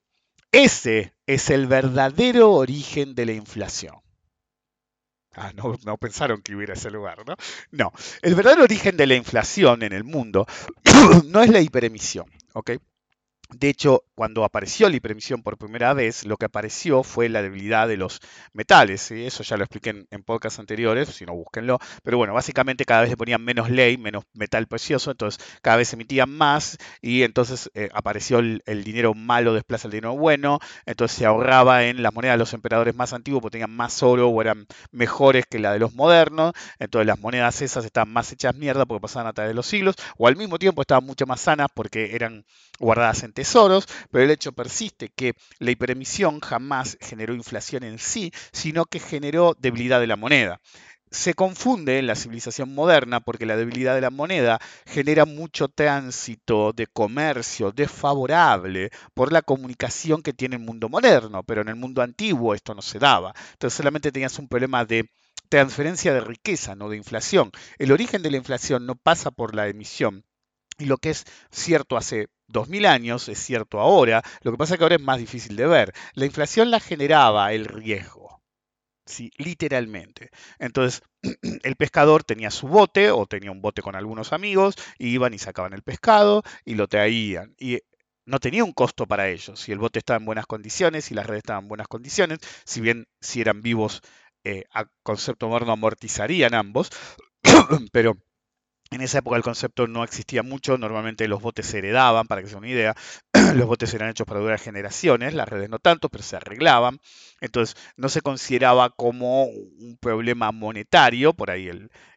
ese 0.53 1.15
es 1.27 1.51
el 1.51 1.67
verdadero 1.67 2.53
origen 2.53 3.15
de 3.15 3.27
la 3.27 3.33
inflación. 3.33 3.97
Ah, 5.35 5.51
no, 5.55 5.97
pensaron 5.97 6.43
que 6.43 6.55
hubiera 6.55 6.75
ese 6.75 6.91
lugar, 6.91 7.27
¿no? 7.27 7.37
No, 7.71 7.91
el 8.21 8.35
verdadero 8.35 8.65
origen 8.65 8.99
de 8.99 9.07
la 9.07 9.15
inflación 9.15 9.83
en 9.83 9.95
el 9.95 10.05
mundo 10.05 10.47
no 11.25 11.43
es 11.43 11.49
la 11.49 11.61
hiperemisión, 11.61 12.27
¿ok? 12.53 12.73
De 13.55 13.69
hecho, 13.69 14.05
cuando 14.15 14.45
apareció 14.45 14.89
la 14.89 14.97
hiperemisión 14.97 15.43
por 15.43 15.59
primera 15.59 15.95
vez, 15.95 16.25
lo 16.25 16.37
que 16.37 16.47
apareció 16.47 17.03
fue 17.03 17.29
la 17.29 17.43
debilidad 17.43 17.89
de 17.89 17.97
los 17.97 18.21
metales. 18.53 19.11
Eso 19.11 19.43
ya 19.43 19.57
lo 19.57 19.65
expliqué 19.65 19.91
en, 19.91 20.07
en, 20.11 20.23
podcasts 20.23 20.59
anteriores, 20.59 21.09
si 21.09 21.25
no 21.27 21.35
búsquenlo. 21.35 21.79
Pero 22.03 22.19
bueno, 22.19 22.35
básicamente 22.35 22.85
cada 22.85 23.03
vez 23.03 23.11
le 23.11 23.17
ponían 23.17 23.43
menos 23.45 23.71
ley, 23.71 23.97
menos 23.99 24.25
metal 24.35 24.67
precioso, 24.67 25.11
entonces 25.11 25.45
cada 25.61 25.77
vez 25.77 25.89
se 25.89 25.97
emitían 25.97 26.31
más 26.31 26.79
y 27.01 27.23
entonces 27.23 27.71
eh, 27.75 27.89
apareció 27.93 28.39
el, 28.39 28.63
dinero 28.85 29.15
malo 29.15 29.55
desplaza 29.55 29.89
el 29.89 29.93
dinero 29.93 30.17
bueno, 30.17 30.59
entonces 30.87 31.17
se 31.19 31.27
ahorraba 31.27 31.85
en 31.85 32.03
las 32.03 32.13
monedas 32.13 32.35
de 32.35 32.39
los 32.39 32.55
emperadores 32.55 32.95
más 32.95 33.13
antiguos 33.13 33.43
porque 33.43 33.59
tenían 33.59 33.75
más 33.75 34.03
oro 34.03 34.29
o 34.29 34.41
eran 34.41 34.67
mejores 34.91 35.45
que 35.47 35.59
la 35.59 35.73
de 35.73 35.79
los 35.79 35.95
modernos, 35.95 36.53
entonces 36.79 37.07
las 37.07 37.19
monedas 37.19 37.63
esas 37.63 37.85
estaban 37.85 38.13
más 38.13 38.33
hechas 38.33 38.55
mierda 38.55 38.87
porque 38.87 39.03
pasaban 39.03 39.29
a 39.29 39.33
través 39.33 39.51
de 39.51 39.55
los 39.55 39.67
siglos, 39.67 39.97
o 40.17 40.27
al 40.27 40.37
mismo 40.37 40.59
tiempo 40.59 40.83
estaban 40.83 41.05
mucho 41.05 41.27
más 41.27 41.41
sanas 41.41 41.69
porque 41.75 42.15
eran 42.15 42.45
guardadas 42.79 43.23
en 43.23 43.33
tesoros, 43.43 43.87
pero 44.11 44.25
el 44.25 44.31
hecho 44.31 44.53
persiste 44.53 45.11
que 45.15 45.35
la 45.59 45.71
hiperemisión 45.73 46.41
jamás 46.41 46.97
generó 47.01 47.35
inflación 47.35 47.83
en 47.83 47.99
sí, 47.99 48.33
sino 48.53 48.85
que 48.85 49.01
generó 49.01 49.57
debilidad 49.59 50.01
de 50.01 50.07
la 50.07 50.17
moneda. 50.17 50.61
se 51.11 51.35
confunde 51.35 51.99
en 51.99 52.07
la 52.07 52.15
civilización 52.17 52.75
moderna 52.75 53.21
porque 53.21 53.47
la 53.47 53.57
debilidad 53.57 53.95
de 53.95 54.01
la 54.01 54.11
moneda 54.11 54.61
genera 54.87 55.27
mucho 55.27 55.69
tránsito 55.69 56.73
de 56.73 56.87
comercio 56.87 57.73
desfavorable 57.73 58.91
por 59.15 59.33
la 59.33 59.43
comunicación 59.43 60.23
que 60.23 60.33
tiene 60.33 60.57
el 60.57 60.63
mundo 60.63 60.89
moderno, 60.89 61.43
pero 61.45 61.63
en 61.63 61.69
el 61.69 61.77
mundo 61.77 62.03
antiguo 62.03 62.55
esto 62.55 62.75
no 62.75 62.83
se 62.83 62.99
daba. 62.99 63.35
Entonces 63.53 63.77
solamente 63.77 64.13
tenías 64.13 64.39
un 64.39 64.49
problema 64.49 64.85
de 64.85 65.11
transferencia 65.49 66.15
de 66.15 66.21
riqueza, 66.21 66.75
no 66.75 66.89
de 66.89 66.97
inflación. 66.97 67.51
El 67.79 67.93
origen 67.93 68.23
de 68.23 68.31
la 68.31 68.39
inflación 68.39 68.87
no 68.87 68.95
pasa 68.97 69.31
por 69.31 69.55
la 69.55 69.69
emisión. 69.69 70.25
Y 70.79 70.87
lo 70.87 70.99
que 70.99 71.11
es 71.11 71.25
cierto 71.51 71.97
hace 71.97 72.29
2000 72.49 72.87
años 72.87 73.29
es 73.29 73.39
cierto 73.39 73.81
ahora, 73.81 74.23
lo 74.43 74.53
que 74.53 74.59
pasa 74.59 74.75
es 74.75 74.79
que 74.79 74.85
ahora 74.85 74.97
es 74.97 75.03
más 75.03 75.19
difícil 75.19 75.57
de 75.57 75.67
ver. 75.67 75.93
La 76.15 76.27
inflación 76.27 76.71
la 76.71 76.81
generaba 76.81 77.53
el 77.53 77.67
riesgo 77.67 78.23
¿sí? 79.07 79.31
literalmente. 79.37 80.31
Entonces, 80.59 81.03
el 81.63 81.77
pescador 81.77 82.25
tenía 82.25 82.51
su 82.51 82.69
bote 82.69 83.11
o 83.11 83.27
tenía 83.27 83.51
un 83.51 83.63
bote 83.63 83.83
con 83.83 83.97
algunos 83.97 84.33
amigos, 84.33 84.75
y 84.99 85.09
iban 85.09 85.35
y 85.35 85.39
sacaban 85.39 85.73
el 85.73 85.83
pescado 85.83 86.43
y 86.65 86.75
lo 86.75 86.89
traían. 86.89 87.55
Y 87.59 87.81
no 88.27 88.39
tenía 88.41 88.65
un 88.65 88.73
costo 88.73 89.07
para 89.07 89.29
ellos. 89.29 89.61
Si 89.61 89.73
el 89.73 89.79
bote 89.79 89.99
estaba 89.99 90.19
en 90.19 90.27
buenas 90.27 90.47
condiciones, 90.47 91.07
si 91.07 91.15
las 91.15 91.27
redes 91.27 91.41
estaban 91.41 91.65
en 91.65 91.69
buenas 91.69 91.89
condiciones, 91.89 92.39
si 92.65 92.81
bien 92.81 93.07
si 93.21 93.41
eran 93.41 93.63
vivos, 93.63 94.01
eh, 94.45 94.65
a 94.73 94.87
concepto 95.03 95.49
moderno 95.49 95.73
amortizarían 95.73 96.55
ambos, 96.55 96.91
pero 97.93 98.17
en 98.97 99.01
esa 99.03 99.19
época 99.19 99.37
el 99.37 99.43
concepto 99.43 99.87
no 99.87 100.05
existía 100.05 100.43
mucho, 100.43 100.79
normalmente 100.79 101.29
los 101.29 101.41
botes 101.41 101.67
se 101.67 101.79
heredaban, 101.79 102.27
para 102.27 102.43
que 102.43 102.49
se 102.49 102.57
una 102.57 102.69
idea, 102.69 102.95
los 103.55 103.67
botes 103.67 103.93
eran 103.95 104.11
hechos 104.11 104.27
para 104.27 104.41
durar 104.41 104.59
generaciones, 104.59 105.35
las 105.35 105.49
redes 105.49 105.69
no 105.71 105.79
tanto, 105.79 106.09
pero 106.09 106.23
se 106.25 106.37
arreglaban, 106.37 106.99
entonces 107.41 107.77
no 107.97 108.09
se 108.09 108.21
consideraba 108.21 108.91
como 108.91 109.45
un 109.45 109.99
problema 110.01 110.53
monetario, 110.53 111.33
por 111.33 111.51
ahí 111.51 111.71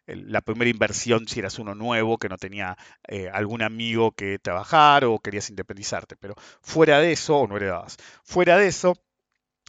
la 0.06 0.40
primera 0.40 0.70
inversión 0.70 1.26
si 1.26 1.40
eras 1.40 1.58
uno 1.58 1.74
nuevo 1.74 2.18
que 2.18 2.28
no 2.28 2.36
tenía 2.36 2.76
eh, 3.08 3.28
algún 3.32 3.62
amigo 3.62 4.12
que 4.12 4.38
trabajar 4.38 5.04
o 5.04 5.18
querías 5.18 5.50
independizarte, 5.50 6.16
pero 6.16 6.34
fuera 6.60 7.00
de 7.00 7.12
eso, 7.12 7.38
o 7.38 7.46
no 7.46 7.56
heredabas, 7.56 7.96
fuera 8.24 8.56
de 8.56 8.68
eso, 8.68 8.94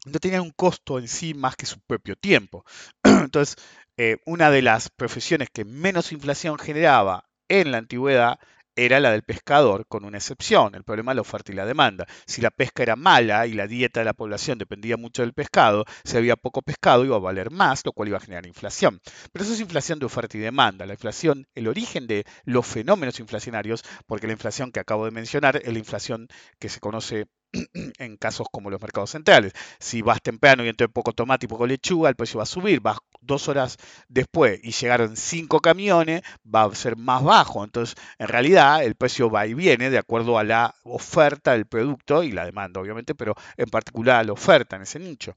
no 0.06 0.20
tenía 0.20 0.42
un 0.42 0.52
costo 0.52 1.00
en 1.00 1.08
sí 1.08 1.34
más 1.34 1.56
que 1.56 1.66
su 1.66 1.80
propio 1.82 2.16
tiempo. 2.16 2.66
Entonces, 3.04 3.58
eh, 3.98 4.18
una 4.26 4.52
de 4.52 4.62
las 4.62 4.90
profesiones 4.90 5.50
que 5.52 5.66
menos 5.66 6.12
inflación 6.12 6.58
generaba 6.58 7.26
en 7.50 7.72
la 7.72 7.80
antigüedad 7.80 8.40
era 8.78 9.00
la 9.00 9.12
del 9.12 9.24
pescador, 9.24 9.88
con 9.88 10.06
una 10.06 10.20
excepción, 10.20 10.76
el 10.76 10.84
problema 10.84 11.12
de 11.12 11.16
la 11.16 11.22
oferta 11.22 11.52
y 11.52 11.56
la 11.56 11.66
demanda. 11.66 12.06
Si 12.28 12.42
la 12.42 12.52
pesca 12.52 12.84
era 12.84 12.96
mala 12.96 13.48
y 13.48 13.54
la 13.54 13.66
dieta 13.66 14.02
de 14.02 14.06
la 14.06 14.14
población 14.14 14.60
dependía 14.60 14.98
mucho 14.98 15.24
del 15.24 15.34
pescado, 15.34 15.84
si 16.04 16.16
había 16.16 16.36
poco 16.36 16.62
pescado 16.62 17.04
iba 17.04 17.16
a 17.16 17.20
valer 17.20 17.50
más, 17.50 17.84
lo 17.84 17.92
cual 17.92 18.10
iba 18.10 18.18
a 18.18 18.22
generar 18.22 18.46
inflación. 18.46 19.02
Pero 19.32 19.44
eso 19.44 19.54
es 19.54 19.62
inflación 19.62 19.98
de 19.98 20.06
oferta 20.06 20.38
y 20.38 20.42
demanda. 20.42 20.86
La 20.86 20.94
inflación, 20.94 21.48
el 21.56 21.68
origen 21.68 22.06
de 22.06 22.26
los 22.46 22.68
fenómenos 22.68 23.20
inflacionarios, 23.20 23.84
porque 24.06 24.28
la 24.28 24.34
inflación 24.34 24.72
que 24.72 24.80
acabo 24.80 25.06
de 25.06 25.12
mencionar 25.12 25.58
es 25.58 25.74
la 25.74 25.80
inflación 25.80 26.28
que 26.60 26.70
se 26.70 26.80
conoce 26.80 27.26
en 28.00 28.18
casos 28.18 28.48
como 28.52 28.70
los 28.70 28.82
mercados 28.82 29.12
centrales. 29.12 29.54
Si 29.80 30.02
vas 30.02 30.22
temprano 30.22 30.64
y 30.64 30.70
entonces 30.70 30.94
poco 30.94 31.14
tomate 31.14 31.46
y 31.46 31.50
poco 31.50 31.68
lechuga, 31.68 32.10
el 32.10 32.16
precio 32.16 32.38
va 32.38 32.44
a 32.44 32.48
subir. 32.48 32.82
Vas 32.82 32.98
dos 33.22 33.48
horas 33.48 33.78
después 34.08 34.60
y 34.64 34.72
llegaron 34.72 35.16
cinco 35.18 35.60
camiones, 35.60 36.22
va 36.44 36.64
a 36.64 36.76
ser 36.76 36.98
más 36.98 37.24
bajo. 37.24 37.64
Entonces, 37.64 37.96
en 38.18 38.28
realidad, 38.28 38.84
el 38.84 38.96
precio 38.96 39.30
va 39.30 39.48
y 39.48 39.54
viene 39.54 39.90
de 39.90 39.98
acuerdo 39.98 40.38
a 40.38 40.44
la 40.44 40.76
oferta 40.84 41.54
del 41.54 41.66
producto 41.66 42.24
y 42.24 42.32
la 42.32 42.46
demanda, 42.46 42.82
obviamente, 42.82 43.16
pero 43.16 43.36
en 43.58 43.70
particular 43.70 44.18
a 44.20 44.24
la 44.24 44.34
oferta 44.34 44.76
en 44.76 44.84
ese 44.84 45.00
nicho. 45.00 45.36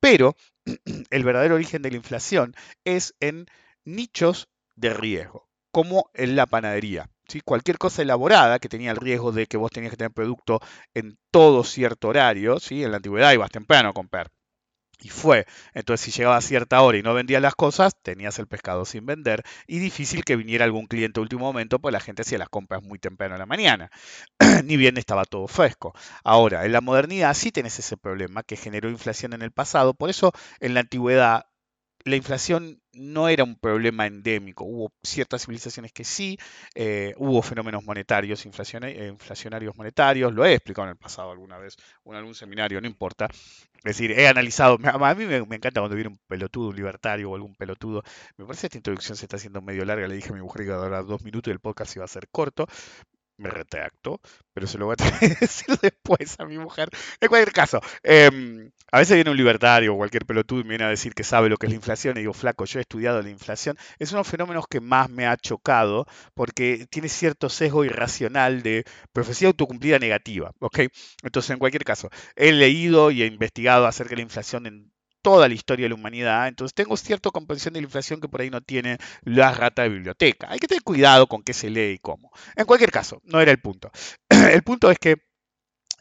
Pero 0.00 0.36
el 1.10 1.24
verdadero 1.24 1.54
origen 1.54 1.82
de 1.82 1.90
la 1.90 1.96
inflación 1.96 2.54
es 2.84 3.14
en 3.20 3.46
nichos 3.84 4.48
de 4.76 4.94
riesgo, 4.94 5.48
como 5.70 6.10
en 6.14 6.36
la 6.36 6.46
panadería. 6.46 7.11
Cualquier 7.44 7.78
cosa 7.78 8.02
elaborada 8.02 8.58
que 8.58 8.68
tenía 8.68 8.90
el 8.90 8.96
riesgo 8.96 9.32
de 9.32 9.46
que 9.46 9.56
vos 9.56 9.70
tenías 9.70 9.90
que 9.90 9.96
tener 9.96 10.12
producto 10.12 10.60
en 10.94 11.16
todo 11.30 11.64
cierto 11.64 12.08
horario, 12.08 12.60
¿sí? 12.60 12.82
en 12.84 12.90
la 12.90 12.98
antigüedad 12.98 13.32
ibas 13.32 13.50
temprano 13.50 13.90
a 13.90 13.92
comprar. 13.92 14.30
Y 15.02 15.08
fue. 15.08 15.46
Entonces, 15.74 16.04
si 16.04 16.10
llegaba 16.12 16.36
a 16.36 16.40
cierta 16.40 16.80
hora 16.80 16.96
y 16.96 17.02
no 17.02 17.12
vendías 17.12 17.42
las 17.42 17.56
cosas, 17.56 17.92
tenías 18.02 18.38
el 18.38 18.46
pescado 18.46 18.84
sin 18.84 19.04
vender. 19.04 19.42
Y 19.66 19.80
difícil 19.80 20.24
que 20.24 20.36
viniera 20.36 20.64
algún 20.64 20.86
cliente 20.86 21.18
último 21.20 21.44
momento, 21.44 21.80
pues 21.80 21.92
la 21.92 21.98
gente 22.00 22.22
hacía 22.22 22.38
las 22.38 22.48
compras 22.48 22.82
muy 22.84 23.00
temprano 23.00 23.34
en 23.34 23.40
la 23.40 23.46
mañana. 23.46 23.90
Ni 24.64 24.76
bien 24.76 24.96
estaba 24.98 25.24
todo 25.24 25.48
fresco. 25.48 25.92
Ahora, 26.22 26.64
en 26.64 26.72
la 26.72 26.80
modernidad 26.80 27.34
sí 27.34 27.50
tenés 27.50 27.78
ese 27.80 27.96
problema 27.96 28.44
que 28.44 28.56
generó 28.56 28.88
inflación 28.90 29.32
en 29.32 29.42
el 29.42 29.50
pasado. 29.50 29.94
Por 29.94 30.08
eso, 30.08 30.32
en 30.60 30.74
la 30.74 30.80
antigüedad 30.80 31.46
la 32.04 32.16
inflación 32.16 32.80
no 32.92 33.28
era 33.28 33.44
un 33.44 33.56
problema 33.56 34.06
endémico. 34.06 34.64
Hubo 34.64 34.92
ciertas 35.02 35.42
civilizaciones 35.42 35.92
que 35.92 36.04
sí, 36.04 36.38
eh, 36.74 37.14
hubo 37.16 37.42
fenómenos 37.42 37.84
monetarios, 37.84 38.44
eh, 38.44 39.08
inflacionarios 39.08 39.76
monetarios, 39.76 40.32
lo 40.32 40.44
he 40.44 40.54
explicado 40.54 40.86
en 40.86 40.90
el 40.90 40.96
pasado 40.96 41.30
alguna 41.30 41.58
vez, 41.58 41.76
en 42.04 42.14
algún 42.14 42.34
seminario, 42.34 42.80
no 42.80 42.86
importa. 42.86 43.28
Es 43.84 43.96
decir, 43.96 44.12
he 44.12 44.28
analizado, 44.28 44.78
a 44.84 45.14
mí 45.14 45.24
me, 45.24 45.36
encanta 45.38 45.80
cuando 45.80 45.96
viene 45.96 46.10
un 46.10 46.18
pelotudo, 46.28 46.72
libertario 46.72 47.30
o 47.30 47.34
algún 47.34 47.54
pelotudo. 47.56 48.02
Me 48.36 48.44
parece 48.44 48.62
que 48.62 48.66
esta 48.66 48.78
introducción 48.78 49.16
se 49.16 49.24
está 49.24 49.36
haciendo 49.36 49.60
medio 49.60 49.84
larga, 49.84 50.06
le 50.06 50.14
dije 50.14 50.30
a 50.30 50.34
mi 50.34 50.40
mujer 50.40 50.62
que 50.62 50.68
iba 50.68 50.76
a 50.76 50.84
durar 50.84 51.04
dos 51.04 51.22
minutos 51.24 51.50
y 51.50 51.52
el 51.52 51.60
podcast 51.60 51.96
iba 51.96 52.04
a 52.04 52.08
ser 52.08 52.28
corto, 52.28 52.66
me 53.38 53.50
retracto, 53.50 54.20
pero 54.52 54.66
se 54.66 54.78
lo 54.78 54.86
voy 54.86 54.96
a 54.98 55.04
decir 55.40 55.76
después 55.80 56.38
a 56.38 56.44
mi 56.44 56.58
mujer. 56.58 56.88
En 57.20 57.28
cualquier 57.28 57.52
caso, 57.52 57.80
em, 58.02 58.70
a 58.92 58.98
veces 58.98 59.16
viene 59.16 59.30
un 59.30 59.36
libertario 59.36 59.94
o 59.94 59.96
cualquier 59.96 60.26
pelotudo 60.26 60.60
y 60.60 60.64
me 60.64 60.70
viene 60.70 60.84
a 60.84 60.88
decir 60.88 61.14
que 61.14 61.24
sabe 61.24 61.48
lo 61.48 61.56
que 61.56 61.66
es 61.66 61.72
la 61.72 61.76
inflación 61.76 62.16
y 62.16 62.20
digo, 62.20 62.32
flaco, 62.34 62.64
yo 62.64 62.78
he 62.78 62.82
estudiado 62.82 63.22
la 63.22 63.30
inflación. 63.30 63.76
Es 63.98 64.10
uno 64.10 64.18
de 64.18 64.20
los 64.20 64.28
fenómenos 64.28 64.66
que 64.68 64.80
más 64.80 65.08
me 65.10 65.26
ha 65.26 65.36
chocado 65.36 66.06
porque 66.34 66.86
tiene 66.90 67.08
cierto 67.08 67.48
sesgo 67.48 67.84
irracional 67.84 68.62
de 68.62 68.84
profecía 69.12 69.48
autocumplida 69.48 69.98
negativa. 69.98 70.52
¿ok? 70.60 70.80
Entonces, 71.22 71.50
en 71.50 71.58
cualquier 71.58 71.84
caso, 71.84 72.10
he 72.36 72.52
leído 72.52 73.10
y 73.10 73.22
he 73.22 73.26
investigado 73.26 73.86
acerca 73.86 74.10
de 74.10 74.16
la 74.16 74.22
inflación 74.22 74.66
en 74.66 74.91
toda 75.22 75.48
la 75.48 75.54
historia 75.54 75.84
de 75.84 75.90
la 75.90 75.94
humanidad. 75.94 76.48
Entonces 76.48 76.74
tengo 76.74 76.96
cierta 76.96 77.30
comprensión 77.30 77.74
de 77.74 77.80
la 77.80 77.86
inflación 77.86 78.20
que 78.20 78.28
por 78.28 78.40
ahí 78.40 78.50
no 78.50 78.60
tiene 78.60 78.98
la 79.22 79.52
rata 79.52 79.82
de 79.82 79.88
biblioteca. 79.90 80.48
Hay 80.50 80.58
que 80.58 80.68
tener 80.68 80.82
cuidado 80.82 81.26
con 81.26 81.42
qué 81.42 81.52
se 81.54 81.70
lee 81.70 81.92
y 81.92 81.98
cómo. 81.98 82.32
En 82.56 82.66
cualquier 82.66 82.90
caso, 82.90 83.20
no 83.24 83.40
era 83.40 83.50
el 83.50 83.60
punto. 83.60 83.90
el 84.28 84.62
punto 84.62 84.90
es 84.90 84.98
que 84.98 85.16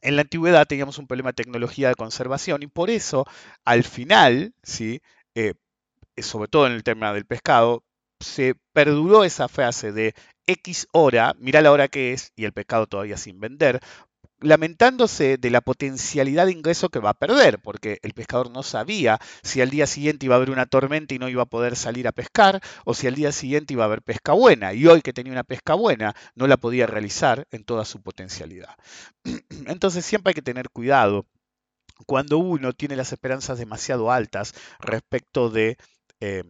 en 0.01 0.15
la 0.15 0.23
antigüedad 0.23 0.67
teníamos 0.67 0.97
un 0.97 1.07
problema 1.07 1.29
de 1.29 1.35
tecnología 1.35 1.89
de 1.89 1.95
conservación 1.95 2.63
y 2.63 2.67
por 2.67 2.89
eso 2.89 3.25
al 3.63 3.83
final, 3.83 4.53
¿sí? 4.63 5.01
Eh, 5.35 5.53
sobre 6.17 6.49
todo 6.49 6.67
en 6.67 6.73
el 6.73 6.83
tema 6.83 7.13
del 7.13 7.25
pescado, 7.25 7.83
se 8.19 8.55
perduró 8.73 9.23
esa 9.23 9.47
frase 9.47 9.91
de 9.91 10.13
X 10.47 10.87
hora, 10.91 11.33
mira 11.39 11.61
la 11.61 11.71
hora 11.71 11.87
que 11.87 12.13
es 12.13 12.31
y 12.35 12.45
el 12.45 12.53
pescado 12.53 12.87
todavía 12.87 13.17
sin 13.17 13.39
vender, 13.39 13.79
lamentándose 14.41 15.37
de 15.37 15.49
la 15.49 15.61
potencialidad 15.61 16.47
de 16.47 16.51
ingreso 16.51 16.89
que 16.89 16.99
va 16.99 17.11
a 17.11 17.13
perder, 17.13 17.59
porque 17.59 17.99
el 18.01 18.13
pescador 18.13 18.51
no 18.51 18.63
sabía 18.63 19.19
si 19.43 19.61
al 19.61 19.69
día 19.69 19.87
siguiente 19.87 20.25
iba 20.25 20.35
a 20.35 20.37
haber 20.37 20.49
una 20.49 20.65
tormenta 20.65 21.13
y 21.13 21.19
no 21.19 21.29
iba 21.29 21.43
a 21.43 21.45
poder 21.45 21.75
salir 21.75 22.07
a 22.07 22.11
pescar, 22.11 22.61
o 22.85 22.93
si 22.93 23.07
al 23.07 23.15
día 23.15 23.31
siguiente 23.31 23.73
iba 23.73 23.83
a 23.83 23.87
haber 23.87 24.01
pesca 24.01 24.33
buena, 24.33 24.73
y 24.73 24.87
hoy 24.87 25.01
que 25.01 25.13
tenía 25.13 25.31
una 25.31 25.43
pesca 25.43 25.75
buena, 25.75 26.15
no 26.35 26.47
la 26.47 26.57
podía 26.57 26.87
realizar 26.87 27.47
en 27.51 27.63
toda 27.63 27.85
su 27.85 28.01
potencialidad. 28.01 28.75
Entonces 29.67 30.05
siempre 30.05 30.31
hay 30.31 30.35
que 30.35 30.41
tener 30.41 30.69
cuidado 30.69 31.25
cuando 32.05 32.39
uno 32.39 32.73
tiene 32.73 32.95
las 32.95 33.11
esperanzas 33.11 33.59
demasiado 33.59 34.11
altas 34.11 34.53
respecto 34.79 35.49
de... 35.49 35.77
Eh, 36.19 36.43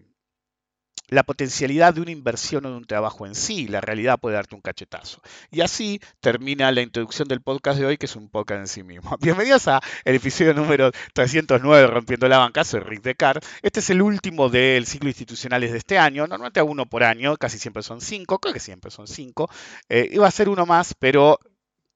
la 1.12 1.24
potencialidad 1.24 1.94
de 1.94 2.02
una 2.02 2.12
inversión 2.12 2.66
o 2.66 2.72
de 2.72 2.78
un 2.78 2.86
trabajo 2.86 3.28
en 3.28 3.36
sí. 3.36 3.68
La 3.68 3.82
realidad 3.82 4.18
puede 4.18 4.36
darte 4.36 4.56
un 4.56 4.62
cachetazo. 4.62 5.22
Y 5.52 5.60
así 5.60 6.00
termina 6.22 6.72
la 6.72 6.82
introducción 6.82 7.28
del 7.28 7.42
podcast 7.42 7.80
de 7.80 7.86
hoy, 7.86 7.98
que 7.98 8.06
es 8.06 8.16
un 8.16 8.30
podcast 8.30 8.62
en 8.62 8.68
sí 8.68 8.82
mismo. 8.82 9.18
Bienvenidos 9.22 9.68
a 9.68 9.82
el 10.06 10.16
episodio 10.16 10.54
número 10.54 10.90
309 11.14 11.88
Rompiendo 11.88 12.30
la 12.30 12.38
Banca. 12.38 12.64
Soy 12.64 12.80
Rick 12.80 13.02
Decar. 13.04 13.42
Este 13.62 13.82
es 13.82 13.90
el 13.90 14.02
último 14.02 14.48
del 14.48 14.86
ciclo 14.86 15.10
institucionales 15.10 15.74
de 15.74 15.80
este 15.80 16.00
año. 16.00 16.28
Normalmente 16.28 16.62
a 16.62 16.64
uno 16.64 16.86
por 16.86 17.04
año, 17.04 17.36
casi 17.36 17.60
siempre 17.60 17.84
son 17.84 18.00
cinco, 18.00 18.40
creo 18.40 18.54
que 18.54 18.62
siempre 18.62 18.90
son 18.90 19.06
cinco. 19.06 19.50
Eh, 19.90 20.08
iba 20.14 20.26
a 20.26 20.32
ser 20.32 20.48
uno 20.48 20.66
más, 20.66 20.96
pero 20.98 21.40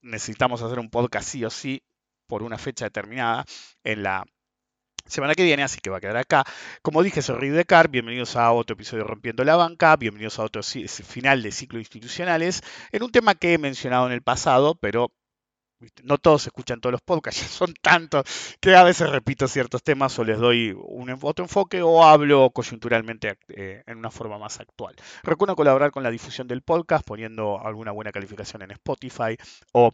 necesitamos 0.01 0.61
hacer 0.61 0.77
un 0.77 0.89
podcast 0.89 1.29
sí 1.29 1.45
o 1.45 1.49
sí 1.49 1.81
por 2.27 2.43
una 2.43 2.57
fecha 2.57 2.83
determinada 2.83 3.45
en 3.85 4.03
la 4.03 4.25
semana 5.07 5.35
que 5.35 5.43
viene, 5.43 5.63
así 5.63 5.79
que 5.79 5.89
va 5.89 5.97
a 5.97 6.01
quedar 6.01 6.17
acá. 6.17 6.43
Como 6.81 7.03
dije, 7.03 7.21
soy 7.21 7.37
Rick 7.37 7.53
Decar, 7.53 7.89
bienvenidos 7.89 8.35
a 8.35 8.51
otro 8.51 8.73
episodio 8.73 9.03
de 9.03 9.09
Rompiendo 9.09 9.43
la 9.43 9.55
Banca, 9.55 9.95
bienvenidos 9.95 10.39
a 10.39 10.43
otro 10.43 10.61
final 10.63 11.43
de 11.43 11.51
ciclo 11.51 11.79
institucionales, 11.79 12.61
en 12.91 13.03
un 13.03 13.11
tema 13.11 13.35
que 13.35 13.53
he 13.53 13.57
mencionado 13.57 14.07
en 14.07 14.13
el 14.13 14.21
pasado, 14.21 14.75
pero 14.75 15.11
no 16.03 16.17
todos 16.17 16.47
escuchan 16.47 16.79
todos 16.81 16.93
los 16.93 17.01
podcasts, 17.01 17.41
ya 17.41 17.47
son 17.47 17.73
tantos 17.81 18.25
que 18.59 18.75
a 18.75 18.83
veces 18.83 19.09
repito 19.09 19.47
ciertos 19.47 19.83
temas 19.83 20.17
o 20.17 20.23
les 20.23 20.39
doy 20.39 20.75
un 20.75 21.15
otro 21.21 21.45
enfoque 21.45 21.81
o 21.81 22.03
hablo 22.03 22.49
coyunturalmente 22.51 23.37
eh, 23.49 23.83
en 23.85 23.97
una 23.97 24.09
forma 24.09 24.37
más 24.39 24.59
actual. 24.59 24.95
Recuerdo 25.23 25.55
colaborar 25.55 25.91
con 25.91 26.03
la 26.03 26.11
difusión 26.11 26.47
del 26.47 26.61
podcast 26.61 27.05
poniendo 27.05 27.59
alguna 27.59 27.91
buena 27.91 28.11
calificación 28.11 28.63
en 28.63 28.71
Spotify 28.71 29.37
o 29.73 29.93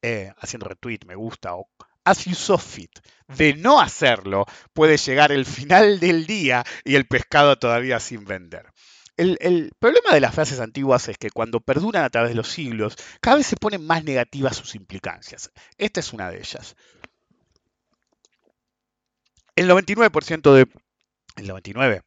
eh, 0.00 0.32
haciendo 0.38 0.68
retweet, 0.68 1.00
me 1.06 1.14
gusta 1.14 1.54
o 1.54 1.68
as 2.04 2.24
you 2.24 2.34
saw 2.34 2.58
fit. 2.58 2.90
De 3.28 3.54
no 3.54 3.80
hacerlo, 3.80 4.44
puede 4.72 4.96
llegar 4.98 5.32
el 5.32 5.46
final 5.46 6.00
del 6.00 6.26
día 6.26 6.64
y 6.84 6.96
el 6.96 7.06
pescado 7.06 7.56
todavía 7.56 7.98
sin 8.00 8.24
vender. 8.24 8.66
El, 9.16 9.70
problema 9.78 10.12
de 10.12 10.20
las 10.20 10.34
frases 10.34 10.58
antiguas 10.58 11.08
es 11.08 11.16
que 11.16 11.30
cuando 11.30 11.60
perduran 11.60 12.04
a 12.04 12.10
través 12.10 12.30
de 12.30 12.36
los 12.36 12.48
siglos, 12.48 12.96
cada 13.20 13.36
vez 13.36 13.46
se 13.46 13.56
ponen 13.56 13.86
más 13.86 14.04
negativas 14.04 14.56
sus 14.56 14.74
implicancias. 14.74 15.50
Esta 15.78 16.00
es 16.00 16.12
una 16.12 16.30
de 16.30 16.38
ellas. 16.38 16.76
El 19.54 19.68
99% 19.68 20.54
de... 20.54 20.66
El 21.36 21.46
99 21.46 22.02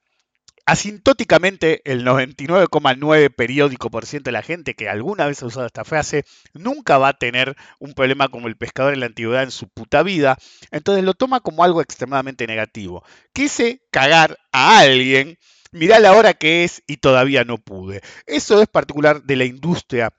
asintóticamente 0.66 1.82
el 1.90 2.04
99,9 2.04 3.34
periódico 3.34 3.92
por 3.92 4.06
ciento 4.06 4.30
de 4.30 4.34
la 4.34 4.42
gente 4.42 4.74
que 4.74 4.90
alguna 4.90 5.28
vez 5.28 5.42
ha 5.44 5.46
usado 5.46 5.68
esta 5.68 5.86
frase 5.86 6.26
nunca 6.54 6.98
va 6.98 7.10
a 7.10 7.18
tener 7.18 7.56
un 7.80 7.94
problema 7.94 8.30
como 8.30 8.48
el 8.48 8.58
pescador 8.58 8.94
en 8.94 9.02
la 9.02 9.06
antigüedad 9.06 9.44
en 9.44 9.52
su 9.52 9.68
puta 9.68 10.02
vida, 10.04 10.38
entonces 10.72 11.04
lo 11.04 11.14
toma 11.14 11.40
como 11.40 11.64
algo 11.64 11.82
extremadamente 11.82 12.48
negativo. 12.48 13.04
Quise 13.34 13.82
cagar 13.92 14.40
a 14.52 14.80
alguien, 14.80 15.38
mirá 15.72 16.00
la 16.00 16.14
hora 16.14 16.34
que 16.34 16.64
es 16.64 16.84
y 16.88 16.98
todavía 16.98 17.44
no 17.44 17.58
pude. 17.58 18.02
Eso 18.26 18.62
es 18.62 18.68
particular 18.68 19.24
de 19.24 19.36
la 19.36 19.46
industria 19.46 20.12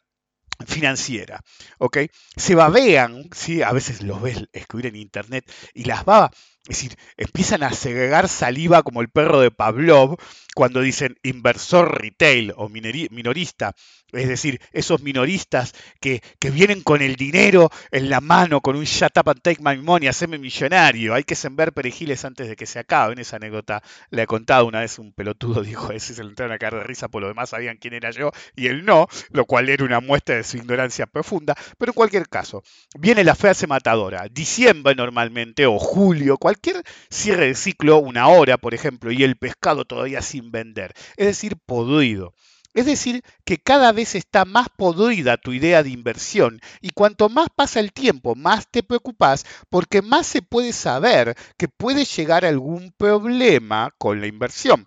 financiera, 0.67 1.43
¿ok? 1.79 1.99
Se 2.37 2.55
babean, 2.55 3.29
¿sí? 3.33 3.63
A 3.63 3.73
veces 3.73 4.03
los 4.03 4.23
ves 4.23 4.45
escribir 4.53 4.87
en 4.87 4.97
internet 4.97 5.51
y 5.75 5.85
las 5.85 6.05
babas 6.05 6.31
es 6.69 6.79
decir, 6.79 6.99
empiezan 7.17 7.63
a 7.63 7.71
segregar 7.71 8.29
saliva 8.29 8.83
como 8.83 9.01
el 9.01 9.09
perro 9.09 9.41
de 9.41 9.53
Pavlov 9.53 10.17
cuando 10.53 10.81
dicen 10.81 11.17
inversor 11.23 12.01
retail 12.01 12.53
o 12.57 12.69
minorista. 12.69 13.73
Es 14.13 14.27
decir, 14.27 14.61
esos 14.73 15.01
minoristas 15.03 15.75
que, 16.01 16.23
vienen 16.51 16.83
con 16.83 17.03
el 17.03 17.17
dinero 17.17 17.71
en 17.91 18.09
la 18.09 18.21
mano, 18.21 18.63
con 18.63 18.75
un 18.75 18.85
shut 18.85 19.17
up 19.19 19.29
and 19.29 19.43
take 19.43 19.63
my 19.63 19.77
money, 19.77 20.09
haceme 20.09 20.39
millonario. 20.39 21.15
Hay 21.15 21.25
que 21.25 21.35
sembrar 21.35 21.73
perejiles 21.73 22.25
antes 22.25 22.49
de 22.49 22.57
que 22.57 22.67
se 22.67 22.79
acaben. 22.79 23.19
Esa 23.19 23.37
anécdota 23.37 23.83
la 24.11 24.23
he 24.23 24.27
contado 24.27 24.67
una 24.67 24.81
vez 24.81 24.99
un 24.99 25.13
pelotudo 25.13 25.63
dijo, 25.63 25.93
ese 25.93 26.15
se 26.15 26.25
le 26.25 26.31
entraron 26.31 26.55
a 26.55 26.59
caer 26.59 26.75
de 26.75 26.85
risa, 26.85 27.09
por 27.09 27.23
lo 27.23 27.29
demás 27.29 27.51
sabían 27.51 27.77
quién 27.77 27.95
era 27.95 28.11
yo 28.11 28.33
y 28.57 28.67
él 28.67 28.85
no, 28.85 29.07
lo 29.31 29.45
cual 29.45 29.69
era 29.69 29.85
una 29.85 30.01
muestra 30.01 30.37
de 30.37 30.45
su 30.47 30.57
ignorancia 30.57 31.07
profunda. 31.07 31.55
Pero 31.77 31.91
en 31.91 31.95
cualquier 31.95 32.29
caso, 32.29 32.63
viene 32.99 33.25
la 33.25 33.35
frase 33.35 33.67
matadora. 33.67 34.27
Diciembre 34.31 34.95
normalmente, 34.95 35.67
o 35.67 35.79
julio, 35.79 36.39
cualquier 36.39 36.83
cierre 37.11 37.49
de 37.49 37.55
ciclo, 37.55 37.99
una 37.99 38.29
hora, 38.29 38.57
por 38.57 38.73
ejemplo, 38.73 39.13
y 39.13 39.23
el 39.23 39.37
pescado 39.37 39.85
todavía 39.85 40.23
sin 40.23 40.51
vender. 40.51 40.95
Es 41.17 41.27
decir, 41.27 41.57
podrido. 41.67 42.33
Es 42.77 42.85
decir, 42.85 43.23
que 43.47 43.57
cada 43.57 43.91
vez 43.93 44.15
está 44.15 44.45
más 44.45 44.69
podrida 44.69 45.39
tu 45.39 45.55
idea 45.55 45.83
de 45.83 45.89
inversión 45.89 46.61
y 46.83 46.91
cuanto 46.91 47.31
más 47.31 47.49
pasa 47.57 47.81
el 47.81 47.91
tiempo, 47.91 48.35
más 48.35 48.71
te 48.71 48.83
preocupas 48.83 49.47
porque 49.71 50.03
más 50.03 50.27
se 50.27 50.43
puede 50.43 50.75
saber 50.75 51.35
que 51.57 51.69
puede 51.69 52.05
llegar 52.05 52.45
algún 52.45 52.93
problema 52.99 53.95
con 53.97 54.21
la 54.21 54.27
inversión. 54.27 54.87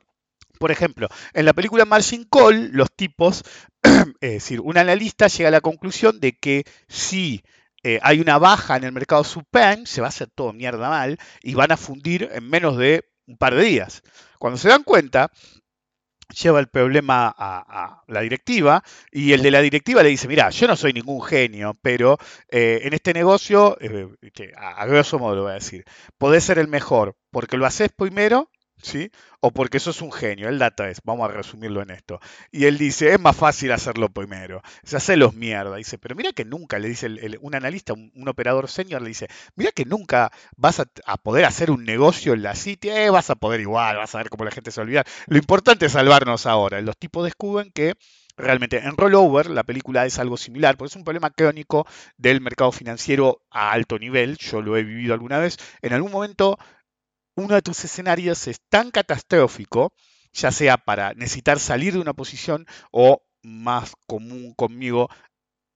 Por 0.60 0.72
ejemplo, 0.72 1.08
en 1.34 1.46
la 1.46 1.54
película 1.54 1.86
Margin 1.86 2.26
Call, 2.26 2.72
los 2.74 2.92
tipos, 2.92 3.44
es 4.22 4.32
decir, 4.34 4.60
un 4.60 4.78
analista 4.78 5.28
llega 5.28 5.48
a 5.48 5.54
la 5.54 5.62
conclusión 5.62 6.20
de 6.20 6.34
que 6.34 6.66
si 6.90 7.42
eh, 7.82 7.98
hay 8.04 8.20
una 8.20 8.38
baja 8.38 8.76
en 8.76 8.84
el 8.84 8.92
mercado 8.92 9.24
subprime, 9.24 9.86
se 9.86 10.02
va 10.02 10.08
a 10.08 10.10
hacer 10.10 10.30
todo 10.30 10.52
mierda 10.52 10.90
mal 10.90 11.18
y 11.42 11.54
van 11.54 11.72
a 11.72 11.78
fundir 11.78 12.30
en 12.34 12.50
menos 12.50 12.78
de 12.78 13.06
un 13.26 13.38
par 13.38 13.56
de 13.56 13.64
días. 13.64 14.04
Cuando 14.38 14.58
se 14.58 14.68
dan 14.68 14.84
cuenta, 14.84 15.32
lleva 16.44 16.60
el 16.60 16.68
problema 16.68 17.34
a, 17.38 18.04
la 18.08 18.20
directiva 18.20 18.84
y 19.12 19.32
el 19.32 19.42
de 19.42 19.52
la 19.52 19.62
directiva 19.62 20.04
le 20.04 20.10
dice, 20.10 20.28
mira, 20.28 20.50
yo 20.50 20.68
no 20.68 20.76
soy 20.76 20.92
ningún 20.92 21.24
genio, 21.24 21.74
pero 21.82 22.18
eh, 22.50 22.82
en 22.84 22.94
este 22.94 23.14
negocio, 23.14 23.78
eh, 23.80 24.10
a, 24.58 24.82
a, 24.82 24.86
grosso 24.88 25.20
modo 25.20 25.36
lo 25.36 25.42
voy 25.44 25.52
a 25.52 25.56
decir, 25.56 25.86
podés 26.18 26.44
ser 26.44 26.60
el 26.60 26.68
mejor 26.68 27.16
porque 27.32 27.56
lo 27.56 27.66
haces 27.66 27.92
primero 27.96 28.50
¿sí? 28.82 29.12
O 29.42 29.52
porque 29.52 29.80
sos 29.80 30.02
un 30.02 30.12
genio. 30.12 30.50
El 30.50 30.60
data 30.60 30.90
es, 30.90 31.02
vamos 31.04 31.30
a 31.30 31.34
resumirlo 31.34 31.82
en 31.82 31.92
esto. 31.92 32.20
Y 32.52 32.66
él 32.66 32.78
dice, 32.78 33.14
es 33.14 33.20
más 33.20 33.36
fácil 33.36 33.72
hacerlo 33.72 34.10
primero. 34.10 34.62
Se 34.84 34.98
hace 34.98 35.18
los 35.18 35.34
mierda. 35.34 35.76
Dice, 35.76 35.98
pero 35.98 36.16
mira 36.16 36.32
que 36.34 36.46
nunca, 36.46 36.80
le 36.80 36.90
dice 36.90 37.08
un 37.42 37.56
analista, 37.56 37.94
un, 37.94 38.28
operador 38.28 38.70
senior, 38.70 39.02
le 39.02 39.10
dice, 39.10 39.28
mira 39.56 39.72
que 39.72 39.86
nunca 39.86 40.32
vas 40.56 40.80
a, 40.80 41.18
poder 41.18 41.46
hacer 41.46 41.72
un 41.72 41.84
negocio 41.86 42.34
en 42.34 42.44
la 42.44 42.56
City. 42.56 42.90
Eh, 42.90 43.10
vas 43.10 43.30
a 43.30 43.36
poder 43.36 43.62
igual, 43.62 43.98
vas 43.98 44.14
a 44.16 44.20
ver 44.20 44.30
cómo 44.30 44.46
la 44.46 44.52
gente 44.52 44.72
se 44.72 44.82
olvida. 44.82 45.04
Lo 45.28 45.38
importante 45.38 45.86
es 45.86 45.94
salvarnos 45.94 46.46
ahora. 46.46 46.82
Los 46.82 46.98
tipos 46.98 47.24
descubren 47.24 47.72
que 47.72 47.96
realmente 48.40 48.78
en 48.78 48.98
Rollover 48.98 49.50
la 49.50 49.64
película 49.64 50.06
es 50.06 50.18
algo 50.18 50.38
similar, 50.38 50.78
porque 50.78 50.90
es 50.90 50.96
un 50.96 51.04
problema 51.04 51.30
crónico 51.30 51.86
del 52.18 52.42
mercado 52.42 52.72
financiero 52.72 53.42
a 53.52 53.72
alto 53.72 54.00
nivel, 54.00 54.38
yo 54.38 54.62
lo 54.62 54.78
he 54.78 54.84
vivido 54.84 55.14
alguna 55.14 55.40
vez, 55.40 55.58
en 55.82 55.94
algún 55.94 56.12
momento 56.12 56.58
uno 57.40 57.56
de 57.56 57.62
tus 57.62 57.84
escenarios 57.84 58.48
es 58.48 58.60
tan 58.70 58.92
catastrófico, 58.92 59.94
ya 60.34 60.52
sea 60.52 60.78
para 60.78 61.14
necesitar 61.14 61.60
salir 61.60 61.94
de 61.94 62.00
una 62.00 62.14
posición 62.14 62.66
o 62.92 63.24
más 63.42 63.94
común 64.08 64.54
conmigo, 64.56 65.10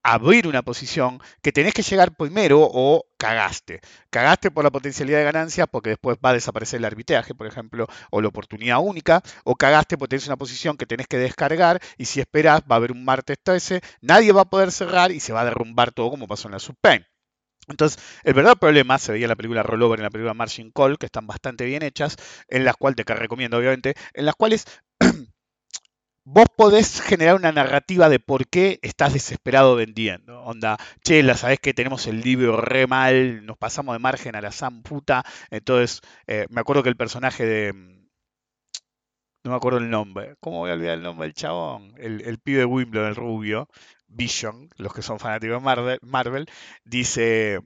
abrir 0.02 0.46
una 0.46 0.62
posición 0.62 1.18
que 1.42 1.50
tenés 1.50 1.72
que 1.72 1.82
llegar 1.82 2.14
primero 2.14 2.60
o 2.60 3.06
cagaste. 3.16 3.80
Cagaste 4.10 4.50
por 4.50 4.62
la 4.62 4.70
potencialidad 4.70 5.18
de 5.18 5.24
ganancias 5.24 5.66
porque 5.70 5.90
después 5.90 6.18
va 6.24 6.30
a 6.30 6.34
desaparecer 6.34 6.78
el 6.78 6.84
arbitraje, 6.84 7.34
por 7.34 7.46
ejemplo, 7.46 7.86
o 8.10 8.20
la 8.20 8.28
oportunidad 8.28 8.80
única, 8.80 9.22
o 9.44 9.56
cagaste 9.56 9.96
porque 9.96 10.10
tenés 10.10 10.26
una 10.26 10.36
posición 10.36 10.76
que 10.76 10.86
tenés 10.86 11.08
que 11.08 11.16
descargar 11.16 11.80
y 11.96 12.04
si 12.04 12.20
esperas 12.20 12.60
va 12.70 12.74
a 12.74 12.76
haber 12.76 12.92
un 12.92 13.04
martes 13.04 13.38
13, 13.42 13.80
nadie 14.02 14.32
va 14.32 14.42
a 14.42 14.50
poder 14.50 14.70
cerrar 14.70 15.10
y 15.10 15.20
se 15.20 15.32
va 15.32 15.40
a 15.40 15.46
derrumbar 15.46 15.92
todo 15.92 16.10
como 16.10 16.28
pasó 16.28 16.48
en 16.48 16.52
la 16.52 16.58
subpen. 16.58 17.06
Entonces, 17.68 18.02
el 18.24 18.34
verdadero 18.34 18.58
problema 18.60 18.98
se 18.98 19.12
veía 19.12 19.24
en 19.26 19.30
la 19.30 19.36
película 19.36 19.62
Rollover 19.62 19.98
y 19.98 20.00
en 20.00 20.04
la 20.04 20.10
película 20.10 20.34
Margin 20.34 20.70
Call, 20.70 20.98
que 20.98 21.06
están 21.06 21.26
bastante 21.26 21.64
bien 21.64 21.82
hechas, 21.82 22.16
en 22.48 22.64
las 22.64 22.76
cuales 22.76 23.04
te 23.04 23.14
recomiendo, 23.14 23.56
obviamente, 23.58 23.94
en 24.12 24.26
las 24.26 24.34
cuales 24.36 24.66
vos 26.24 26.46
podés 26.56 27.00
generar 27.00 27.36
una 27.36 27.52
narrativa 27.52 28.08
de 28.08 28.18
por 28.20 28.46
qué 28.48 28.78
estás 28.82 29.12
desesperado 29.12 29.76
vendiendo. 29.76 30.42
Onda, 30.42 30.78
che, 31.02 31.22
la 31.22 31.36
sabés 31.36 31.60
que 31.60 31.74
tenemos 31.74 32.06
el 32.06 32.20
libro 32.20 32.60
re 32.60 32.86
mal, 32.86 33.44
nos 33.46 33.58
pasamos 33.58 33.94
de 33.94 33.98
margen 33.98 34.36
a 34.36 34.40
la 34.40 34.52
san 34.52 34.82
puta. 34.82 35.24
Entonces, 35.50 36.00
eh, 36.26 36.46
me 36.50 36.60
acuerdo 36.60 36.82
que 36.82 36.88
el 36.90 36.96
personaje 36.96 37.44
de. 37.46 37.72
No 39.44 39.50
me 39.50 39.56
acuerdo 39.56 39.78
el 39.78 39.90
nombre. 39.90 40.36
¿Cómo 40.40 40.58
voy 40.60 40.70
a 40.70 40.74
olvidar 40.74 40.94
el 40.94 41.02
nombre 41.02 41.26
del 41.26 41.34
chabón? 41.34 41.94
El, 41.98 42.22
el 42.22 42.38
pibe 42.38 42.60
de 42.60 42.64
Wimbledon, 42.64 43.08
el 43.08 43.14
rubio. 43.14 43.68
Vision, 44.14 44.70
los 44.76 44.94
que 44.94 45.02
son 45.02 45.18
fanáticos 45.18 45.62
de 45.62 45.98
Marvel, 46.02 46.46
dice, 46.84 47.60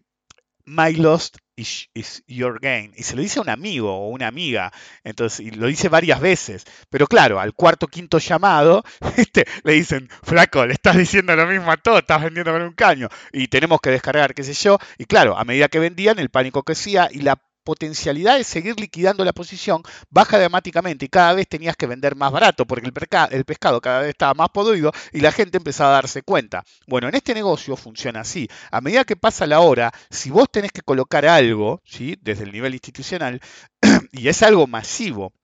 My 0.64 0.92
lost 0.92 1.38
is, 1.56 2.22
your 2.26 2.60
gain. 2.60 2.92
Y 2.96 3.02
se 3.02 3.16
lo 3.16 3.22
dice 3.22 3.38
a 3.38 3.42
un 3.42 3.48
amigo 3.48 3.92
o 3.92 4.08
una 4.08 4.26
amiga. 4.28 4.72
Entonces, 5.02 5.40
y 5.40 5.50
lo 5.50 5.66
dice 5.66 5.88
varias 5.88 6.20
veces. 6.20 6.64
Pero 6.90 7.06
claro, 7.06 7.40
al 7.40 7.54
cuarto 7.54 7.86
quinto 7.86 8.18
llamado, 8.18 8.84
este, 9.16 9.46
le 9.64 9.72
dicen, 9.72 10.08
flaco, 10.22 10.66
le 10.66 10.74
estás 10.74 10.96
diciendo 10.96 11.34
lo 11.34 11.46
mismo 11.46 11.70
a 11.72 11.76
todo, 11.78 11.98
estás 11.98 12.22
vendiendo 12.22 12.52
con 12.52 12.62
un 12.62 12.74
caño. 12.74 13.08
Y 13.32 13.48
tenemos 13.48 13.80
que 13.80 13.90
descargar, 13.90 14.34
qué 14.34 14.44
sé 14.44 14.52
yo. 14.54 14.78
Y 14.98 15.06
claro, 15.06 15.38
a 15.38 15.44
medida 15.44 15.68
que 15.68 15.78
vendían, 15.78 16.18
el 16.18 16.30
pánico 16.30 16.62
crecía 16.62 17.08
y 17.10 17.20
la 17.20 17.40
potencialidad 17.68 18.38
de 18.38 18.44
seguir 18.44 18.80
liquidando 18.80 19.26
la 19.26 19.34
posición 19.34 19.82
baja 20.08 20.38
dramáticamente 20.38 21.04
y 21.04 21.10
cada 21.10 21.34
vez 21.34 21.46
tenías 21.46 21.76
que 21.76 21.86
vender 21.86 22.16
más 22.16 22.32
barato 22.32 22.64
porque 22.64 22.86
el, 22.86 23.44
pescado 23.44 23.82
cada 23.82 24.00
vez 24.00 24.08
estaba 24.08 24.32
más 24.32 24.48
podrido 24.48 24.90
y 25.12 25.20
la 25.20 25.32
gente 25.32 25.58
empezaba 25.58 25.90
a 25.90 25.96
darse 25.96 26.22
cuenta. 26.22 26.64
Bueno, 26.86 27.10
en 27.10 27.14
este 27.14 27.34
negocio 27.34 27.76
funciona 27.76 28.20
así. 28.20 28.48
A 28.70 28.80
medida 28.80 29.04
que 29.04 29.16
pasa 29.16 29.46
la 29.46 29.60
hora, 29.60 29.92
si 30.08 30.30
vos 30.30 30.50
tenés 30.50 30.72
que 30.72 30.80
colocar 30.80 31.26
algo, 31.26 31.82
¿sí? 31.84 32.16
desde 32.22 32.44
el 32.44 32.52
nivel 32.52 32.72
institucional, 32.72 33.38
y 34.12 34.28
es 34.28 34.42
algo 34.42 34.66
masivo, 34.66 35.34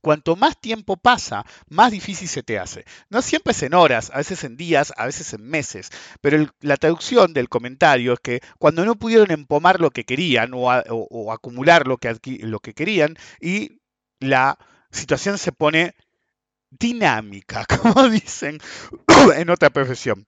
Cuanto 0.00 0.36
más 0.36 0.60
tiempo 0.60 0.96
pasa, 0.96 1.44
más 1.68 1.92
difícil 1.92 2.28
se 2.28 2.42
te 2.42 2.58
hace. 2.58 2.84
No 3.10 3.22
siempre 3.22 3.52
es 3.52 3.62
en 3.62 3.74
horas, 3.74 4.10
a 4.12 4.18
veces 4.18 4.44
en 4.44 4.56
días, 4.56 4.92
a 4.96 5.06
veces 5.06 5.32
en 5.32 5.42
meses, 5.42 5.90
pero 6.20 6.46
la 6.60 6.76
traducción 6.76 7.32
del 7.32 7.48
comentario 7.48 8.14
es 8.14 8.20
que 8.20 8.40
cuando 8.58 8.84
no 8.84 8.96
pudieron 8.96 9.30
empomar 9.30 9.80
lo 9.80 9.90
que 9.90 10.04
querían 10.04 10.52
o, 10.54 11.32
acumular 11.32 11.86
lo 11.86 11.98
que, 11.98 12.16
lo 12.40 12.60
que 12.60 12.74
querían 12.74 13.16
y 13.40 13.80
la 14.20 14.58
situación 14.90 15.38
se 15.38 15.52
pone 15.52 15.94
dinámica, 16.70 17.66
como 17.82 18.08
dicen 18.08 18.58
en 19.36 19.50
otra 19.50 19.70
profesión. 19.70 20.26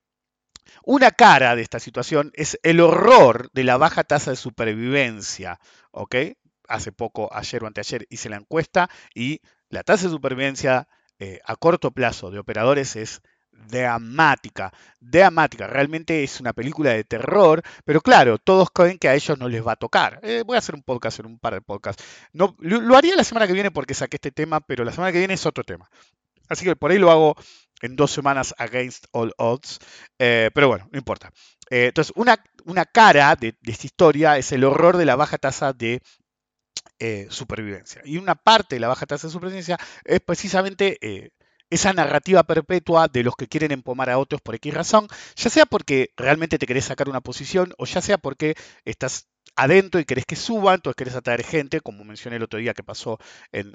Una 0.83 1.11
cara 1.11 1.55
de 1.55 1.61
esta 1.61 1.79
situación 1.79 2.31
es 2.33 2.59
el 2.63 2.79
horror 2.79 3.49
de 3.53 3.63
la 3.63 3.77
baja 3.77 4.03
tasa 4.03 4.31
de 4.31 4.37
supervivencia. 4.37 5.59
¿ok? 5.91 6.15
Hace 6.67 6.91
poco, 6.91 7.29
ayer 7.33 7.63
o 7.63 7.67
anteayer, 7.67 8.07
hice 8.09 8.29
la 8.29 8.37
encuesta 8.37 8.89
y 9.13 9.41
la 9.71 9.83
tasa 9.83 10.05
de 10.05 10.11
supervivencia 10.11 10.87
eh, 11.19 11.39
a 11.45 11.55
corto 11.55 11.91
plazo 11.91 12.29
de 12.29 12.39
operadores 12.39 12.95
es 12.95 13.21
dramática, 13.51 14.73
dramática. 14.99 15.67
Realmente 15.67 16.23
es 16.23 16.39
una 16.39 16.53
película 16.53 16.91
de 16.91 17.03
terror, 17.03 17.61
pero 17.85 18.01
claro, 18.01 18.37
todos 18.37 18.69
creen 18.71 18.97
que 18.97 19.07
a 19.07 19.15
ellos 19.15 19.37
no 19.37 19.47
les 19.47 19.65
va 19.65 19.73
a 19.73 19.77
tocar. 19.77 20.19
Eh, 20.23 20.43
voy 20.45 20.55
a 20.55 20.59
hacer 20.59 20.75
un 20.75 20.83
podcast 20.83 21.19
en 21.19 21.27
un 21.27 21.39
par 21.39 21.53
de 21.53 21.61
podcasts. 21.61 22.03
No, 22.33 22.55
lo, 22.59 22.95
haría 22.95 23.15
la 23.15 23.23
semana 23.23 23.47
que 23.47 23.53
viene 23.53 23.71
porque 23.71 23.93
saqué 23.93 24.17
este 24.17 24.31
tema, 24.31 24.59
pero 24.59 24.83
la 24.83 24.91
semana 24.91 25.11
que 25.11 25.19
viene 25.19 25.35
es 25.35 25.45
otro 25.45 25.63
tema. 25.63 25.89
Así 26.49 26.65
que 26.65 26.75
por 26.75 26.91
ahí 26.91 26.97
lo 26.97 27.11
hago 27.11 27.35
en 27.81 27.95
dos 27.95 28.11
semanas 28.11 28.53
against 28.57 29.05
all 29.11 29.33
odds. 29.37 29.79
Eh, 30.19 30.49
pero 30.53 30.67
bueno, 30.67 30.89
no 30.91 30.97
importa. 30.97 31.31
Entonces, 31.69 32.11
una, 32.17 32.43
una 32.65 32.83
cara 32.83 33.35
de, 33.37 33.55
esta 33.63 33.87
historia 33.87 34.37
es 34.37 34.51
el 34.51 34.65
horror 34.65 34.97
de 34.97 35.05
la 35.05 35.15
baja 35.15 35.37
tasa 35.37 35.71
de 35.71 36.01
supervivencia. 37.29 38.01
Y 38.05 38.17
una 38.17 38.35
parte 38.35 38.75
de 38.75 38.79
la 38.79 38.87
baja 38.87 39.05
tasa 39.05 39.27
de 39.27 39.33
supervivencia 39.33 39.77
es 40.05 40.19
precisamente 40.19 41.31
esa 41.69 41.93
narrativa 41.93 42.43
perpetua 42.43 43.07
de 43.07 43.23
los 43.23 43.35
que 43.35 43.47
quieren 43.47 43.71
empomar 43.71 44.09
a 44.09 44.17
otros 44.17 44.41
por 44.41 44.55
X 44.55 44.73
razón, 44.73 45.07
ya 45.35 45.49
sea 45.49 45.65
porque 45.65 46.11
realmente 46.17 46.59
te 46.59 46.67
querés 46.67 46.85
sacar 46.85 47.09
una 47.09 47.21
posición 47.21 47.73
o 47.77 47.85
ya 47.85 48.01
sea 48.01 48.17
porque 48.17 48.55
estás 48.85 49.29
adentro 49.55 49.99
y 49.99 50.05
querés 50.05 50.25
que 50.25 50.35
suban, 50.35 50.75
entonces 50.75 50.95
querés 50.95 51.15
atraer 51.15 51.43
gente, 51.43 51.81
como 51.81 52.03
mencioné 52.03 52.35
el 52.37 52.43
otro 52.43 52.59
día 52.59 52.73
que 52.73 52.83
pasó 52.83 53.19
en, 53.51 53.73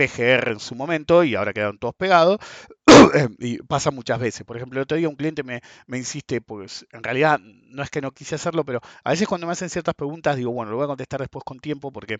PGR 0.00 0.52
en 0.52 0.60
su 0.60 0.74
momento 0.74 1.24
y 1.24 1.34
ahora 1.34 1.52
quedaron 1.52 1.78
todos 1.78 1.94
pegados. 1.94 2.38
y 3.38 3.58
pasa 3.58 3.90
muchas 3.90 4.18
veces. 4.18 4.44
Por 4.44 4.56
ejemplo, 4.56 4.78
el 4.78 4.84
otro 4.84 4.96
día 4.96 5.08
un 5.08 5.16
cliente 5.16 5.42
me, 5.42 5.60
me, 5.86 5.98
insiste, 5.98 6.40
pues 6.40 6.86
en 6.92 7.02
realidad 7.02 7.38
no 7.40 7.82
es 7.82 7.90
que 7.90 8.00
no 8.00 8.10
quise 8.12 8.36
hacerlo, 8.36 8.64
pero 8.64 8.80
a 9.04 9.10
veces 9.10 9.28
cuando 9.28 9.46
me 9.46 9.52
hacen 9.52 9.68
ciertas 9.68 9.94
preguntas 9.94 10.36
digo, 10.36 10.52
bueno, 10.52 10.70
lo 10.70 10.78
voy 10.78 10.84
a 10.84 10.88
contestar 10.88 11.20
después 11.20 11.44
con 11.44 11.58
tiempo 11.58 11.92
porque 11.92 12.18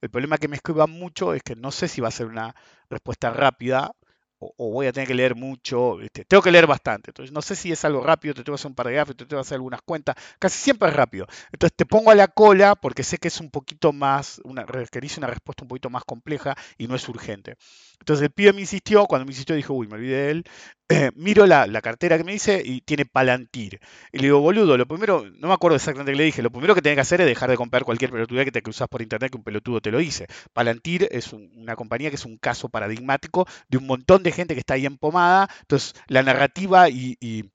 el 0.00 0.10
problema 0.10 0.38
que 0.38 0.46
me 0.46 0.56
escriban 0.56 0.90
mucho 0.90 1.34
es 1.34 1.42
que 1.42 1.56
no 1.56 1.72
sé 1.72 1.88
si 1.88 2.00
va 2.00 2.08
a 2.08 2.12
ser 2.12 2.26
una 2.26 2.54
respuesta 2.88 3.30
rápida 3.30 3.92
o, 4.38 4.70
voy 4.70 4.86
a 4.86 4.92
tener 4.92 5.08
que 5.08 5.14
leer 5.14 5.34
mucho, 5.34 6.00
este, 6.00 6.24
tengo 6.24 6.42
que 6.42 6.50
leer 6.50 6.66
bastante. 6.66 7.10
Entonces, 7.10 7.32
no 7.32 7.42
sé 7.42 7.56
si 7.56 7.72
es 7.72 7.84
algo 7.84 8.02
rápido, 8.02 8.34
te 8.34 8.42
tengo 8.42 8.56
que 8.56 8.60
hacer 8.60 8.70
un 8.70 8.74
par 8.74 8.86
de 8.86 8.92
gráficos, 8.94 9.16
te 9.16 9.26
tengo 9.26 9.40
que 9.40 9.46
hacer 9.46 9.56
algunas 9.56 9.82
cuentas, 9.82 10.16
casi 10.38 10.58
siempre 10.58 10.88
es 10.88 10.94
rápido. 10.94 11.26
Entonces, 11.52 11.74
te 11.76 11.86
pongo 11.86 12.10
a 12.10 12.14
la 12.14 12.28
cola 12.28 12.74
porque 12.74 13.02
sé 13.02 13.18
que 13.18 13.28
es 13.28 13.40
un 13.40 13.50
poquito 13.50 13.92
más, 13.92 14.40
una, 14.44 14.64
una 14.64 15.26
respuesta 15.26 15.62
un 15.62 15.68
poquito 15.68 15.90
más 15.90 16.04
compleja 16.04 16.54
y 16.78 16.86
no 16.86 16.94
es 16.94 17.08
urgente. 17.08 17.56
Entonces, 18.00 18.24
el 18.24 18.30
pibe 18.30 18.52
me 18.52 18.60
insistió, 18.60 19.06
cuando 19.06 19.24
me 19.24 19.32
insistió, 19.32 19.56
dijo, 19.56 19.74
uy, 19.74 19.88
me 19.88 19.94
olvidé 19.94 20.16
de 20.16 20.30
él. 20.30 20.44
Eh, 20.88 21.10
miro 21.16 21.46
la, 21.46 21.66
cartera 21.82 22.16
que 22.16 22.22
me 22.22 22.32
dice 22.32 22.62
y 22.64 22.80
tiene 22.80 23.04
Palantir. 23.06 23.80
Y 24.12 24.18
le 24.18 24.24
digo, 24.24 24.40
boludo, 24.40 24.76
lo 24.76 24.86
primero, 24.86 25.24
no 25.38 25.48
me 25.48 25.54
acuerdo 25.54 25.76
exactamente 25.76 26.12
qué 26.12 26.18
le 26.18 26.24
dije, 26.24 26.42
lo 26.42 26.50
primero 26.50 26.76
que 26.76 26.82
tenés 26.82 26.96
que 26.96 27.00
hacer 27.00 27.20
es 27.20 27.26
dejar 27.26 27.50
de 27.50 27.56
comprar 27.56 27.82
cualquier 27.84 28.12
pelotudo 28.12 28.44
que 28.44 28.52
te 28.52 28.62
cruzas 28.62 28.88
por 28.88 29.02
internet 29.02 29.32
que 29.32 29.36
un 29.36 29.42
pelotudo 29.42 29.80
te 29.80 29.90
lo 29.90 29.98
dice. 29.98 30.28
Palantir 30.52 31.08
es 31.10 31.32
una 31.32 31.74
compañía 31.74 32.10
que 32.10 32.16
es 32.16 32.24
un 32.24 32.38
caso 32.38 32.68
paradigmático 32.68 33.46
de 33.68 33.78
un 33.78 33.86
montón 33.86 34.22
de 34.22 34.30
gente 34.30 34.54
que 34.54 34.60
está 34.60 34.74
ahí 34.74 34.86
empomada. 34.86 35.48
Entonces, 35.62 35.94
la 36.06 36.22
narrativa 36.22 36.88
y, 36.88 37.50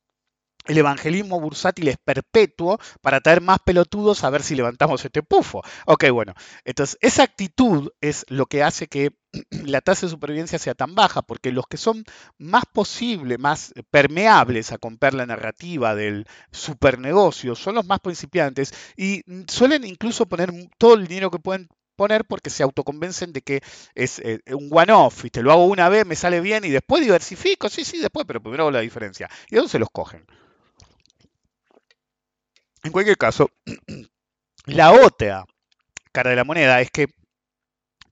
el 0.68 0.78
evangelismo 0.78 1.40
bursátil 1.40 1.88
es 1.88 1.98
perpetuo 1.98 2.80
para 3.02 3.22
traer 3.22 3.42
más 3.42 3.60
pelotudos 3.60 4.24
a 4.24 4.30
ver 4.30 4.44
si 4.44 4.56
levantamos 4.56 5.04
este 5.04 5.24
pufo. 5.24 5.62
Ok, 5.86 6.10
bueno, 6.12 6.34
entonces 6.66 6.98
esa 7.02 7.24
actitud 7.24 7.90
es 8.02 8.26
lo 8.30 8.46
que 8.46 8.64
hace 8.64 8.88
que 8.88 9.12
la 9.50 9.82
tasa 9.82 10.06
de 10.06 10.12
supervivencia 10.12 10.60
sea 10.60 10.76
tan 10.76 10.96
baja, 10.96 11.22
porque 11.22 11.52
los 11.52 11.66
que 11.68 11.78
son 11.78 12.04
más 12.38 12.64
posibles, 12.72 13.40
más 13.40 13.74
permeables 13.90 14.72
a 14.72 14.78
comprar 14.78 15.14
la 15.14 15.26
narrativa 15.26 15.96
del 15.96 16.26
supernegocio 16.52 17.56
son 17.56 17.76
los 17.76 17.86
más 17.86 18.00
principiantes 18.00 18.74
y 18.98 19.24
suelen 19.48 19.86
incluso 19.86 20.26
poner 20.26 20.52
todo 20.78 20.96
el 20.96 21.08
dinero 21.08 21.32
que 21.32 21.40
pueden 21.40 21.70
poner 21.96 22.26
porque 22.26 22.50
se 22.50 22.64
autoconvencen 22.64 23.32
de 23.32 23.42
que 23.42 23.62
es 23.94 24.20
eh, 24.20 24.40
un 24.56 24.70
one-off, 24.72 25.26
te 25.32 25.44
lo 25.44 25.52
hago 25.52 25.66
una 25.66 25.88
vez, 25.90 26.06
me 26.06 26.16
sale 26.16 26.42
bien 26.42 26.66
y 26.66 26.70
después 26.70 27.02
diversifico, 27.04 27.70
sí, 27.70 27.84
sí, 27.84 28.00
después, 28.00 28.26
pero 28.26 28.42
primero 28.42 28.64
hago 28.64 28.72
la 28.72 28.80
diferencia. 28.80 29.30
¿Y 29.50 29.56
dónde 29.56 29.70
se 29.70 29.80
los 29.80 29.90
cogen? 29.92 30.26
En 32.84 32.92
cualquier 32.92 33.18
caso, 33.18 33.50
la 34.66 34.92
otra 34.92 35.46
cara 36.12 36.32
de 36.32 36.36
la 36.36 36.44
moneda 36.44 36.82
es 36.82 36.92
que 36.92 37.08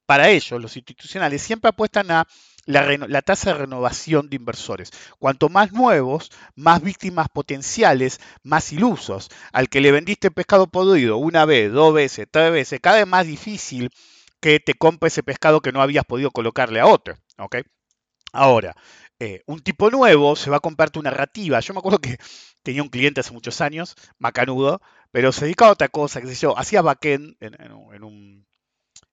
para 0.06 0.30
ellos, 0.30 0.60
los 0.60 0.76
institucionales, 0.76 1.42
siempre 1.42 1.70
apuestan 1.70 2.10
a 2.10 2.28
la, 2.66 3.22
tasa 3.22 3.52
de 3.54 3.60
renovación 3.60 4.28
de 4.28 4.38
inversores. 4.38 4.92
Cuanto 5.20 5.50
más 5.50 5.72
nuevos, 5.72 6.32
más 6.56 6.82
víctimas 6.82 7.28
potenciales, 7.30 8.20
más 8.42 8.74
ilusos. 8.74 9.30
Al 9.52 9.70
que 9.70 9.82
le 9.82 9.92
vendiste 9.92 10.32
pescado 10.32 10.66
podrido 10.66 11.18
una 11.18 11.46
vez, 11.46 11.72
dos 11.72 11.94
veces, 11.94 12.28
tres 12.30 12.52
veces, 12.52 12.80
cada 12.80 12.98
vez 12.98 13.08
más 13.08 13.28
difícil 13.28 13.92
que 14.40 14.60
te 14.60 14.74
compre 14.74 15.10
ese 15.10 15.22
pescado 15.22 15.62
que 15.62 15.72
no 15.72 15.80
habías 15.80 16.06
podido 16.06 16.32
colocarle 16.32 16.80
a 16.80 16.88
otro. 16.88 17.16
Ahora, 18.32 18.76
eh, 19.20 19.44
un 19.46 19.62
tipo 19.62 19.90
nuevo 19.92 20.36
se 20.36 20.50
va 20.50 20.58
a 20.58 20.60
comprar 20.62 20.90
tu 20.92 21.02
narrativa. 21.02 21.60
Yo 21.60 21.74
me 21.74 21.80
acuerdo 21.80 22.00
que 22.00 22.18
tenía 22.64 22.84
un 22.84 22.90
cliente 22.90 23.22
hace 23.22 23.34
muchos 23.34 23.62
años, 23.62 23.96
macanudo, 24.18 24.82
pero 25.12 25.32
se 25.32 25.46
dedicaba 25.46 25.70
a 25.70 25.74
otra 25.74 25.90
cosa, 25.90 26.22
que 26.22 26.28
sé 26.28 26.36
yo, 26.36 26.58
hacía 26.58 26.82
backend 26.82 27.36
en 27.42 28.04
un 28.04 28.48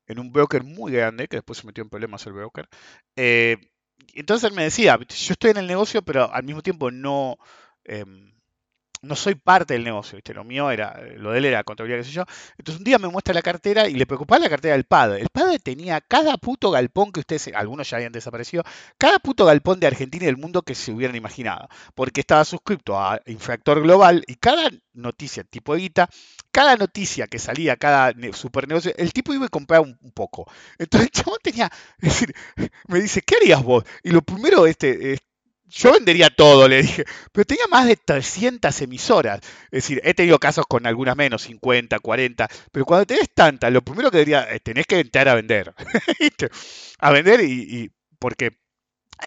en 0.07 0.19
un 0.19 0.33
broker 0.33 0.65
muy 0.65 0.93
grande, 0.93 1.29
que 1.29 1.37
después 1.37 1.59
se 1.59 1.67
metió 1.67 1.83
en 1.83 1.91
problemas 1.91 2.27
el 2.27 2.33
broker. 2.35 2.69
Eh, 3.17 3.57
entonces 4.15 4.51
él 4.51 4.57
me 4.57 4.65
decía, 4.65 4.99
yo 4.99 5.33
estoy 5.33 5.51
en 5.51 5.57
el 5.59 5.67
negocio, 5.67 6.03
pero 6.03 6.33
al 6.33 6.45
mismo 6.45 6.63
tiempo 6.63 6.91
no, 6.91 7.39
em, 7.85 8.33
no 9.03 9.17
soy 9.17 9.35
parte 9.35 9.75
del 9.75 9.85
negocio, 9.85 10.17
¿viste? 10.17 10.35
Lo 10.35 10.45
mío 10.45 10.71
era, 10.71 11.01
lo 11.17 11.33
de 11.33 11.39
él 11.39 11.45
era 11.47 11.65
contabilidad, 11.65 11.99
qué 12.01 12.05
sé 12.05 12.13
yo. 12.13 12.25
Entonces 12.59 12.79
un 12.79 12.85
día 12.85 12.99
me 12.99 13.09
muestra 13.09 13.35
la 13.35 13.43
cartera 13.43 13.89
y 13.89 13.95
le 13.95 14.07
preocupaba 14.07 14.39
la 14.41 14.49
cartera 14.49 14.75
del 14.75 14.85
padre. 14.85 15.21
El 15.21 15.29
padre 15.29 15.59
tenía 15.59 16.01
cada 16.01 16.37
puto 16.37 16.71
galpón 16.71 17.13
que 17.13 17.21
ustedes, 17.21 17.51
algunos 17.55 17.89
ya 17.89 17.97
habían 17.97 18.13
desaparecido, 18.13 18.65
cada 18.99 19.19
puto 19.19 19.45
galpón 19.45 19.81
de 19.81 19.87
Argentina 19.87 20.25
y 20.25 20.27
del 20.27 20.37
mundo 20.37 20.63
que 20.63 20.75
se 20.75 20.93
hubieran 20.93 21.17
imaginado. 21.17 21.69
Porque 21.95 22.21
estaba 22.21 22.45
suscrito 22.45 22.99
a 22.99 23.21
Infractor 23.27 23.83
Global 23.83 24.25
y 24.27 24.37
cada 24.37 24.71
noticia 24.97 25.45
tipo 25.45 25.75
de 25.75 25.81
guita, 25.81 26.09
cada 26.51 26.77
noticia 26.77 27.27
que 27.27 27.39
salía, 27.39 27.77
cada 27.77 28.13
super 28.33 28.67
negocio, 28.67 28.93
el 28.97 29.13
tipo 29.13 29.35
iba 29.35 29.47
a 29.47 29.51
comprar 29.51 29.81
un, 29.81 29.97
poco. 30.15 30.51
Entonces 30.79 31.09
el 31.09 31.11
chabón 31.11 31.39
tenía, 31.43 31.71
es 31.99 32.09
decir, 32.09 32.35
me 32.89 33.01
dice, 33.01 33.21
¿qué 33.23 33.37
harías 33.37 33.63
vos? 33.63 33.85
Y 34.03 34.11
lo 34.11 34.23
primero, 34.23 34.67
este, 34.67 35.19
yo 35.69 35.93
vendería 35.93 36.31
todo, 36.31 36.69
le 36.69 36.83
dije, 36.83 37.05
pero 37.33 37.45
tenía 37.45 37.67
más 37.69 37.87
de 37.87 37.97
300 37.97 38.81
emisoras. 38.83 39.41
Es 39.65 39.83
decir, 39.83 40.01
he 40.05 40.15
tenido 40.15 40.39
casos 40.39 40.67
con 40.69 40.87
algunas 40.87 41.17
menos, 41.17 41.43
50, 41.43 41.99
40, 41.99 42.49
pero 42.73 42.85
cuando 42.85 43.07
tenés 43.07 43.31
tantas, 43.35 43.73
lo 43.73 43.83
primero 43.83 44.11
que 44.11 44.19
diría, 44.19 44.47
tenés 44.63 44.87
que 44.87 45.01
entrar 45.01 45.29
a 45.29 45.35
vender. 45.35 45.75
a 46.99 47.11
vender 47.11 47.41
y, 47.41 47.85
y 47.85 47.91
porque 48.19 48.53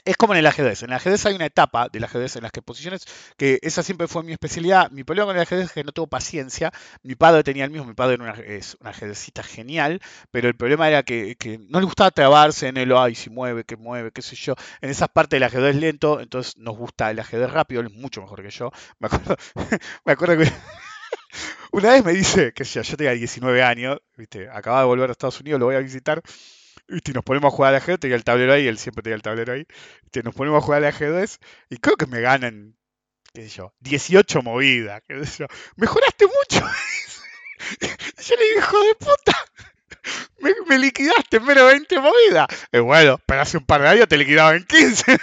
es 0.06 0.18
como 0.18 0.34
en 0.34 0.40
el 0.40 0.46
ajedrez. 0.46 0.84
En 0.84 0.90
el 0.90 0.96
ajedrez 0.96 1.26
hay 1.26 1.36
una 1.36 1.46
etapa 1.46 1.88
del 1.90 2.04
ajedrez 2.04 2.36
en 2.36 2.44
las 2.44 2.52
que 2.52 2.62
posiciones, 2.62 3.06
que 3.38 3.60
esa 3.62 3.84
siempre 3.84 4.08
fue 4.08 4.24
mi 4.24 4.32
especialidad. 4.32 4.92
Mi 4.92 5.04
problema 5.04 5.28
con 5.28 5.36
el 5.36 5.42
ajedrez 5.42 5.68
es 5.68 5.72
que 5.72 5.84
no 5.84 5.92
tengo 5.92 6.08
paciencia. 6.08 6.72
Mi 7.04 7.16
padre 7.16 7.44
tenía 7.44 7.66
el 7.66 7.72
mismo, 7.72 7.88
mi 7.88 7.94
padre 7.94 8.16
era 8.16 8.24
una, 8.24 8.34
es 8.34 8.78
un 8.80 8.88
ajedrecista 8.88 9.44
genial, 9.44 10.02
pero 10.32 10.48
el 10.48 10.56
problema 10.56 10.88
era 10.88 11.04
que, 11.04 11.36
no 11.70 11.80
le 11.80 11.86
gustaba 11.86 12.12
trabarse 12.12 12.68
en 12.68 12.78
el, 12.78 12.92
ay, 12.96 13.16
si 13.16 13.30
mueve, 13.30 13.64
que 13.64 13.78
mueve, 13.78 14.12
qué 14.12 14.22
sé 14.22 14.36
yo. 14.36 14.56
En 14.82 14.90
esas 14.90 15.10
partes 15.10 15.38
del 15.38 15.44
ajedrez 15.44 15.76
lento, 15.76 16.20
entonces 16.20 16.58
nos 16.58 16.78
gusta 16.78 17.12
el 17.12 17.20
ajedrez 17.20 17.52
rápido, 17.52 17.82
él 17.82 17.88
es 17.88 17.94
mucho 17.94 18.22
mejor 18.22 18.44
que 18.44 18.52
yo. 18.52 18.72
Me 19.00 19.08
acuerdo, 19.08 19.36
me 20.06 20.14
acuerdo 20.14 20.38
que... 20.38 20.52
Una 21.72 21.92
vez 21.92 22.04
me 22.04 22.14
dice, 22.14 22.52
que 22.54 22.64
yo, 22.64 22.82
yo 22.82 22.98
tenía 22.98 23.14
19 23.14 23.64
años, 23.64 24.00
¿viste? 24.18 24.50
acababa 24.50 24.82
de 24.82 24.88
volver 24.88 25.10
a 25.10 25.12
Estados 25.12 25.40
Unidos, 25.40 25.60
lo 25.60 25.68
voy 25.68 25.76
a 25.76 25.80
visitar, 25.80 26.22
y 26.90 27.12
nos 27.12 27.24
ponemos 27.24 27.54
a 27.54 27.56
jugar 27.56 27.70
al 27.70 27.78
ajedrez, 27.78 28.00
tenía 28.00 28.18
el 28.18 28.24
tablero 28.24 28.54
ahí, 28.54 28.68
él 28.68 28.78
siempre 28.78 29.04
tenía 29.04 29.16
el 29.16 29.22
tablero 29.22 29.54
ahí. 29.54 29.66
nos 30.24 30.34
ponemos 30.34 30.62
a 30.62 30.66
jugar 30.66 30.84
al 30.84 30.90
ajedrez 30.90 31.40
y 31.70 31.78
creo 31.78 31.96
que 31.96 32.08
me 32.08 32.22
ganan, 32.22 32.76
qué 33.34 33.44
sé 33.44 33.50
yo, 33.50 33.74
18 33.80 34.42
movidas. 34.42 35.02
Qué 35.08 35.26
sé 35.26 35.40
yo. 35.40 35.48
Mejoraste 35.76 36.26
mucho. 36.26 36.66
yo 37.82 38.36
le 38.36 38.46
digo, 38.46 38.60
hijo 38.60 38.84
de 38.84 38.96
puta. 38.96 39.46
Me, 40.68 40.80
liquidaste 40.80 41.38
en 41.38 41.46
menos 41.46 41.68
20 41.68 42.00
movidas. 42.00 42.48
Y 42.72 42.80
bueno, 42.80 43.20
pero 43.26 43.42
hace 43.42 43.58
un 43.58 43.66
par 43.66 43.82
de 43.82 43.90
años 43.90 44.08
te 44.08 44.18
liquidaba 44.18 44.56
en 44.56 44.66
15. 44.66 45.04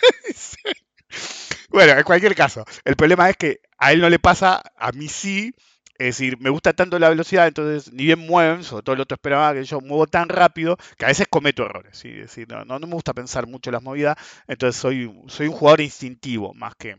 bueno, 1.70 1.92
en 1.92 2.02
cualquier 2.04 2.34
caso, 2.34 2.64
el 2.84 2.96
problema 2.96 3.30
es 3.30 3.36
que 3.36 3.60
a 3.78 3.92
él 3.92 4.00
no 4.00 4.10
le 4.10 4.18
pasa, 4.18 4.62
a 4.76 4.92
mí 4.92 5.08
sí, 5.08 5.54
es 5.98 6.18
decir, 6.18 6.38
me 6.40 6.50
gusta 6.50 6.72
tanto 6.72 6.98
la 6.98 7.08
velocidad, 7.08 7.46
entonces 7.46 7.92
ni 7.92 8.04
bien 8.04 8.18
mueven, 8.18 8.64
sobre 8.64 8.82
todo 8.82 8.94
el 8.94 9.00
otro 9.00 9.14
esperaba 9.14 9.54
que 9.54 9.64
yo 9.64 9.80
muevo 9.80 10.06
tan 10.06 10.28
rápido 10.28 10.76
que 10.98 11.04
a 11.04 11.08
veces 11.08 11.26
cometo 11.28 11.64
errores. 11.64 11.96
¿sí? 11.98 12.08
Es 12.10 12.28
decir, 12.28 12.48
no, 12.48 12.64
no, 12.64 12.78
me 12.78 12.94
gusta 12.94 13.14
pensar 13.14 13.46
mucho 13.46 13.70
las 13.70 13.82
movidas, 13.82 14.16
entonces 14.46 14.80
soy, 14.80 15.10
soy 15.28 15.48
un 15.48 15.54
jugador 15.54 15.80
instintivo 15.80 16.52
más 16.54 16.74
que. 16.76 16.96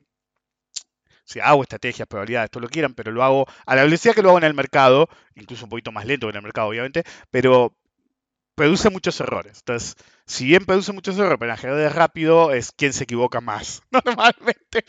Si 1.26 1.42
hago 1.42 1.62
estrategias, 1.62 2.08
probabilidades, 2.08 2.50
todo 2.50 2.62
lo 2.62 2.70
quieran, 2.70 2.94
pero 2.94 3.12
lo 3.12 3.22
hago 3.22 3.46
a 3.66 3.76
la 3.76 3.84
velocidad 3.84 4.16
que 4.16 4.22
lo 4.22 4.30
hago 4.30 4.38
en 4.38 4.46
el 4.46 4.54
mercado, 4.54 5.10
incluso 5.36 5.66
un 5.66 5.70
poquito 5.70 5.92
más 5.92 6.06
lento 6.06 6.28
que 6.28 6.32
en 6.32 6.38
el 6.38 6.42
mercado, 6.42 6.70
obviamente, 6.70 7.04
pero 7.30 7.74
produce 8.58 8.90
muchos 8.90 9.20
errores. 9.22 9.60
Entonces, 9.60 9.96
si 10.26 10.46
bien 10.46 10.66
produce 10.66 10.92
muchos 10.92 11.16
errores, 11.18 11.38
pero 11.40 11.52
el 11.52 11.58
ajedrez 11.58 11.94
rápido 11.94 12.52
es 12.52 12.72
quien 12.72 12.92
se 12.92 13.04
equivoca 13.04 13.40
más. 13.40 13.84
Normalmente, 13.92 14.84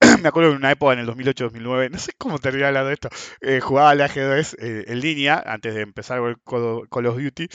me 0.20 0.28
acuerdo 0.28 0.50
de 0.50 0.56
una 0.56 0.72
época 0.72 0.94
en 0.94 0.98
el 0.98 1.06
2008-2009, 1.06 1.90
no 1.90 1.98
sé 1.98 2.12
cómo 2.18 2.40
terminar 2.40 2.68
hablando 2.68 2.88
de 2.88 2.94
esto, 2.94 3.08
eh, 3.40 3.60
jugaba 3.60 3.90
al 3.90 4.00
ajedrez 4.00 4.54
eh, 4.58 4.84
en 4.88 5.00
línea 5.00 5.40
antes 5.46 5.72
de 5.74 5.82
empezar 5.82 6.18
con 6.42 6.86
Call 6.88 7.06
of 7.06 7.16
Duty. 7.16 7.48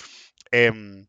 Em, 0.51 1.05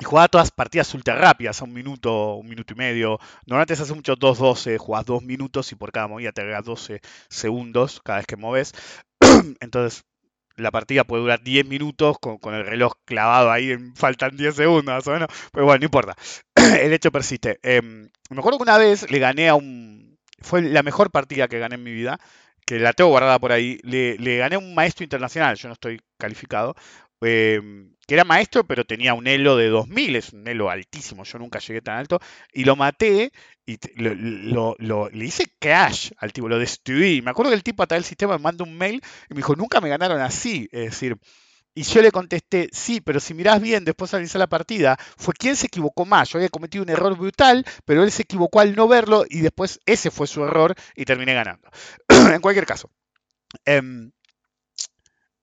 y 0.00 0.04
jugaba 0.04 0.28
todas 0.28 0.50
partidas 0.50 0.92
ultra 0.92 1.14
rápidas, 1.14 1.62
a 1.62 1.64
un 1.64 1.72
minuto, 1.72 2.34
un 2.34 2.48
minuto 2.48 2.74
y 2.74 2.76
medio. 2.76 3.20
Normalmente 3.46 3.76
se 3.76 3.84
hace 3.84 3.94
mucho 3.94 4.16
2-12, 4.16 4.78
jugás 4.78 5.06
dos 5.06 5.22
minutos 5.22 5.70
y 5.70 5.76
por 5.76 5.92
cada 5.92 6.08
movida 6.08 6.32
te 6.32 6.40
agregas 6.40 6.64
12 6.64 7.00
segundos 7.30 8.00
cada 8.04 8.18
vez 8.18 8.26
que 8.26 8.36
moves. 8.36 8.74
Entonces, 9.60 10.04
la 10.56 10.70
partida 10.70 11.04
puede 11.04 11.22
durar 11.22 11.42
10 11.42 11.66
minutos 11.66 12.16
con, 12.18 12.54
el 12.54 12.66
reloj 12.66 12.94
clavado 13.04 13.50
ahí, 13.50 13.70
en, 13.72 13.94
faltan 13.94 14.36
10 14.36 14.54
segundos 14.54 14.94
más 14.94 15.06
o 15.06 15.12
menos, 15.12 15.28
pero 15.52 15.66
bueno, 15.66 15.80
no 15.80 15.84
importa, 15.84 16.16
el 16.80 16.92
hecho 16.92 17.12
persiste. 17.12 17.58
Em, 17.62 18.08
me 18.30 18.38
acuerdo 18.38 18.58
que 18.58 18.64
una 18.64 18.78
vez 18.78 19.10
le 19.10 19.18
gané 19.18 19.48
a 19.48 19.54
un... 19.54 20.18
Fue 20.40 20.62
la 20.62 20.82
mejor 20.82 21.10
partida 21.10 21.48
que 21.48 21.58
gané 21.58 21.76
en 21.76 21.82
mi 21.82 21.92
vida, 21.92 22.18
que 22.66 22.78
la 22.78 22.92
tengo 22.92 23.10
guardada 23.10 23.38
por 23.38 23.52
ahí. 23.52 23.78
Le, 23.82 24.18
le 24.18 24.36
gané 24.38 24.56
a 24.56 24.58
un 24.58 24.74
maestro 24.74 25.04
internacional, 25.04 25.56
yo 25.56 25.68
no 25.68 25.74
estoy 25.74 26.00
calificado, 26.18 26.74
em, 27.20 27.95
que 28.06 28.14
era 28.14 28.24
maestro, 28.24 28.64
pero 28.66 28.84
tenía 28.84 29.14
un 29.14 29.26
elo 29.26 29.56
de 29.56 29.68
2000, 29.68 30.16
es 30.16 30.32
un 30.32 30.46
elo 30.46 30.70
altísimo, 30.70 31.24
yo 31.24 31.38
nunca 31.38 31.58
llegué 31.58 31.82
tan 31.82 31.98
alto, 31.98 32.20
y 32.52 32.64
lo 32.64 32.76
maté 32.76 33.32
y 33.66 33.78
lo, 33.96 34.76
le 34.78 35.24
hice 35.24 35.52
crash 35.58 36.10
al 36.18 36.32
tipo, 36.32 36.48
lo 36.48 36.58
destruí. 36.58 37.20
Me 37.20 37.30
acuerdo 37.30 37.50
que 37.50 37.56
el 37.56 37.64
tipo 37.64 37.82
a 37.82 37.86
través 37.86 38.04
del 38.04 38.08
sistema 38.08 38.36
me 38.38 38.44
mandó 38.44 38.64
un 38.64 38.76
mail 38.78 39.02
y 39.28 39.34
me 39.34 39.38
dijo, 39.38 39.56
nunca 39.56 39.80
me 39.80 39.88
ganaron 39.88 40.20
así, 40.20 40.68
es 40.70 40.90
decir, 40.90 41.18
y 41.74 41.82
yo 41.82 42.00
le 42.00 42.10
contesté, 42.10 42.70
sí, 42.72 43.02
pero 43.02 43.20
si 43.20 43.34
mirás 43.34 43.60
bien, 43.60 43.84
después 43.84 44.10
de 44.10 44.16
analizar 44.16 44.38
la 44.38 44.46
partida, 44.46 44.96
fue 45.18 45.34
quien 45.34 45.56
se 45.56 45.66
equivocó 45.66 46.06
más. 46.06 46.30
Yo 46.30 46.38
había 46.38 46.48
cometido 46.48 46.82
un 46.82 46.88
error 46.88 47.14
brutal, 47.18 47.66
pero 47.84 48.02
él 48.02 48.10
se 48.10 48.22
equivocó 48.22 48.60
al 48.60 48.74
no 48.74 48.88
verlo 48.88 49.26
y 49.28 49.40
después 49.40 49.78
ese 49.84 50.10
fue 50.10 50.26
su 50.26 50.42
error 50.42 50.74
y 50.94 51.04
terminé 51.04 51.34
ganando. 51.34 51.68
en 52.08 52.40
cualquier 52.40 52.64
caso, 52.64 52.90
em, 53.66 54.10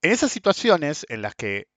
en 0.02 0.12
esas 0.12 0.32
situaciones 0.32 1.06
en 1.08 1.22
las 1.22 1.36
que 1.36 1.68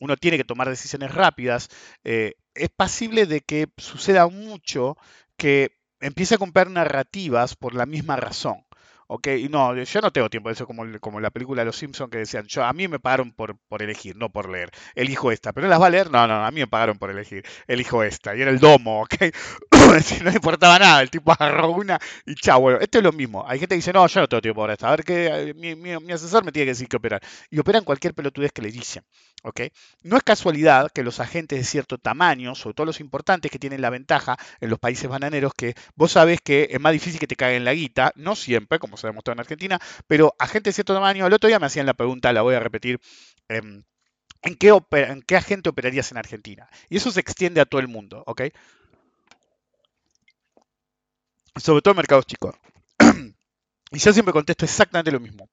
uno 0.00 0.16
tiene 0.16 0.36
que 0.36 0.44
tomar 0.44 0.68
decisiones 0.68 1.14
rápidas, 1.14 1.68
eh, 2.04 2.34
es 2.54 2.68
posible 2.70 3.26
de 3.26 3.40
que 3.40 3.68
suceda 3.76 4.26
mucho 4.28 4.96
que 5.36 5.72
empiece 6.00 6.34
a 6.36 6.38
comprar 6.38 6.70
narrativas 6.70 7.56
por 7.56 7.74
la 7.74 7.86
misma 7.86 8.16
razón. 8.16 8.64
Ok, 9.10 9.26
no, 9.48 9.74
yo 9.74 10.00
no 10.02 10.12
tengo 10.12 10.28
tiempo 10.28 10.50
de 10.50 10.52
eso 10.52 10.66
como, 10.66 10.84
como 11.00 11.18
la 11.18 11.30
película 11.30 11.62
de 11.62 11.66
Los 11.66 11.76
Simpsons 11.76 12.10
que 12.10 12.18
decían, 12.18 12.44
yo, 12.46 12.62
a 12.64 12.74
mí 12.74 12.88
me 12.88 13.00
pagaron 13.00 13.32
por, 13.32 13.56
por 13.56 13.82
elegir, 13.82 14.16
no 14.16 14.28
por 14.30 14.50
leer. 14.50 14.70
Elijo 14.94 15.32
esta, 15.32 15.54
pero 15.54 15.66
las 15.66 15.80
va 15.80 15.86
a 15.86 15.90
leer, 15.90 16.10
no, 16.10 16.26
no, 16.26 16.44
a 16.44 16.50
mí 16.50 16.60
me 16.60 16.66
pagaron 16.66 16.98
por 16.98 17.10
elegir, 17.10 17.42
elijo 17.66 18.02
esta. 18.02 18.36
Y 18.36 18.42
era 18.42 18.50
el 18.50 18.58
domo, 18.58 19.00
ok. 19.02 19.14
no 20.24 20.30
importaba 20.30 20.78
nada, 20.78 21.02
el 21.02 21.10
tipo 21.10 21.32
agarró 21.32 21.70
una 21.70 21.98
y 22.26 22.34
chao, 22.34 22.60
bueno, 22.60 22.78
esto 22.80 22.98
es 22.98 23.04
lo 23.04 23.12
mismo. 23.12 23.44
Hay 23.46 23.58
gente 23.58 23.74
que 23.74 23.78
dice, 23.78 23.92
no, 23.92 24.06
yo 24.06 24.20
no 24.20 24.28
tengo 24.28 24.40
tiempo 24.40 24.60
para 24.62 24.74
esto, 24.74 24.86
a 24.86 24.90
ver 24.90 25.04
qué, 25.04 25.54
mi, 25.56 25.74
mi, 25.76 26.12
asesor 26.12 26.44
me 26.44 26.52
tiene 26.52 26.66
que 26.66 26.72
decir 26.72 26.88
que 26.88 26.96
operar. 26.96 27.22
Y 27.50 27.58
operan 27.58 27.84
cualquier 27.84 28.14
pelotudez 28.14 28.52
que 28.52 28.62
le 28.62 28.70
dicen. 28.70 29.04
No 30.02 30.16
es 30.16 30.22
casualidad 30.22 30.90
que 30.92 31.02
los 31.02 31.20
agentes 31.20 31.58
de 31.58 31.64
cierto 31.64 31.98
tamaño, 31.98 32.54
sobre 32.54 32.74
todo 32.74 32.86
los 32.86 33.00
importantes 33.00 33.50
que 33.50 33.58
tienen 33.58 33.80
la 33.80 33.90
ventaja 33.90 34.36
en 34.60 34.70
los 34.70 34.78
países 34.78 35.08
bananeros, 35.08 35.52
que 35.54 35.74
vos 35.94 36.12
sabés 36.12 36.40
que 36.42 36.68
es 36.70 36.80
más 36.80 36.92
difícil 36.92 37.20
que 37.20 37.26
te 37.26 37.36
caguen 37.36 37.64
la 37.64 37.72
guita, 37.72 38.12
no 38.16 38.36
siempre, 38.36 38.78
como 38.78 38.96
se 38.96 39.06
ha 39.06 39.10
demostrado 39.10 39.34
en 39.34 39.40
Argentina, 39.40 39.78
pero 40.06 40.34
agentes 40.38 40.72
de 40.72 40.74
cierto 40.74 40.94
tamaño, 40.94 41.26
el 41.26 41.32
otro 41.32 41.48
día 41.48 41.58
me 41.58 41.66
hacían 41.66 41.86
la 41.86 41.94
pregunta, 41.94 42.32
la 42.32 42.42
voy 42.42 42.54
a 42.54 42.60
repetir. 42.60 43.00
Em, 43.48 43.84
¿En 44.42 44.54
qué, 44.54 44.68
¿En 44.92 45.22
qué, 45.22 45.36
agente 45.36 45.68
operarías 45.68 46.12
en 46.12 46.18
Argentina? 46.18 46.68
Y 46.88 46.96
eso 46.98 47.10
se 47.10 47.20
extiende 47.20 47.60
a 47.60 47.64
todo 47.64 47.80
el 47.80 47.88
mundo, 47.88 48.22
¿ok? 48.26 48.42
Sobre 51.58 51.82
todo 51.82 51.92
en 51.92 51.96
mercados 51.96 52.26
chicos. 52.26 52.54
y 53.92 53.98
yo 53.98 54.12
siempre 54.12 54.32
contesto 54.32 54.64
exactamente 54.64 55.10
lo 55.10 55.20
mismo 55.20 55.48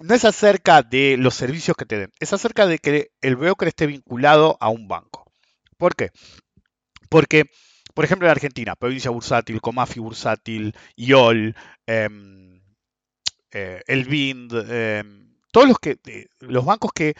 no 0.00 0.14
es 0.14 0.24
acerca 0.24 0.82
de 0.82 1.16
los 1.18 1.34
servicios 1.34 1.76
que 1.76 1.84
te 1.84 1.98
den, 1.98 2.12
es 2.18 2.32
acerca 2.32 2.66
de 2.66 2.78
que 2.78 3.10
el 3.20 3.36
broker 3.36 3.68
esté 3.68 3.86
vinculado 3.86 4.56
a 4.60 4.70
un 4.70 4.88
banco. 4.88 5.30
¿Por 5.76 5.94
qué? 5.94 6.10
Porque, 7.08 7.44
por 7.94 8.04
ejemplo, 8.04 8.26
en 8.26 8.32
Argentina, 8.32 8.76
Provincia 8.76 9.10
Bursátil, 9.10 9.60
Comafi 9.60 10.00
Bursátil, 10.00 10.74
IOL, 10.96 11.54
em, 11.86 12.62
eh, 13.52 13.82
el 13.86 14.04
BIND, 14.04 14.52
em, 14.68 15.34
todos 15.52 15.68
los, 15.68 15.78
que, 15.78 15.98
eh, 16.06 16.26
los 16.40 16.64
bancos 16.64 16.92
que 16.94 17.14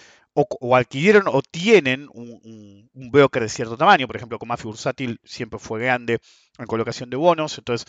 o, 0.49 0.77
adquirieron 0.77 1.25
o 1.27 1.43
tienen 1.43 2.09
un, 2.13 2.89
un, 2.95 3.11
broker 3.11 3.43
de 3.43 3.49
cierto 3.49 3.77
tamaño, 3.77 4.07
por 4.07 4.17
ejemplo, 4.17 4.39
Comafi 4.39 4.65
Bursátil 4.65 5.21
siempre 5.25 5.59
fue 5.59 5.81
grande 5.81 6.21
en 6.59 6.67
colocación 6.67 7.11
de 7.11 7.17
bonos, 7.17 7.57
entonces 7.59 7.87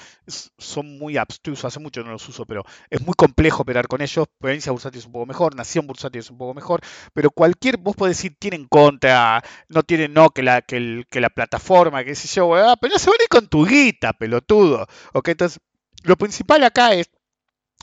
son 0.57 0.97
muy 0.97 1.17
abstrusos, 1.17 1.65
hace 1.65 1.79
mucho 1.79 2.03
no 2.03 2.11
los 2.11 2.27
uso, 2.27 2.45
pero 2.45 2.63
es 2.89 3.01
muy 3.01 3.13
complejo 3.13 3.63
operar 3.63 3.87
con 3.87 4.01
ellos, 4.01 4.27
Provincia 4.39 4.71
Bursátil 4.71 4.99
es 4.99 5.05
un 5.05 5.11
poco 5.11 5.25
mejor, 5.25 5.55
Nación 5.55 5.87
Bursátil 5.87 6.19
es 6.19 6.31
un 6.31 6.37
poco 6.37 6.53
mejor, 6.53 6.81
pero 7.13 7.31
cualquier, 7.31 7.77
vos 7.77 7.95
podés 7.95 8.17
decir, 8.17 8.35
tienen 8.39 8.67
contra, 8.67 9.43
no 9.67 9.83
tienen 9.83 10.13
no, 10.13 10.29
que 10.29 10.43
la, 10.43 10.61
que, 10.61 11.05
la 11.11 11.29
plataforma, 11.29 12.03
que 12.03 12.15
sé 12.15 12.27
yo, 12.27 12.55
ah, 12.55 12.75
pero 12.79 12.93
no 12.93 12.99
se 12.99 13.09
van 13.09 13.19
a 13.19 13.23
ir 13.23 13.29
con 13.29 13.47
tu 13.47 13.65
guita, 13.65 14.13
pelotudo, 14.13 14.87
entonces 15.13 15.59
lo 16.03 16.15
principal 16.15 16.63
acá 16.63 16.93
es 16.93 17.09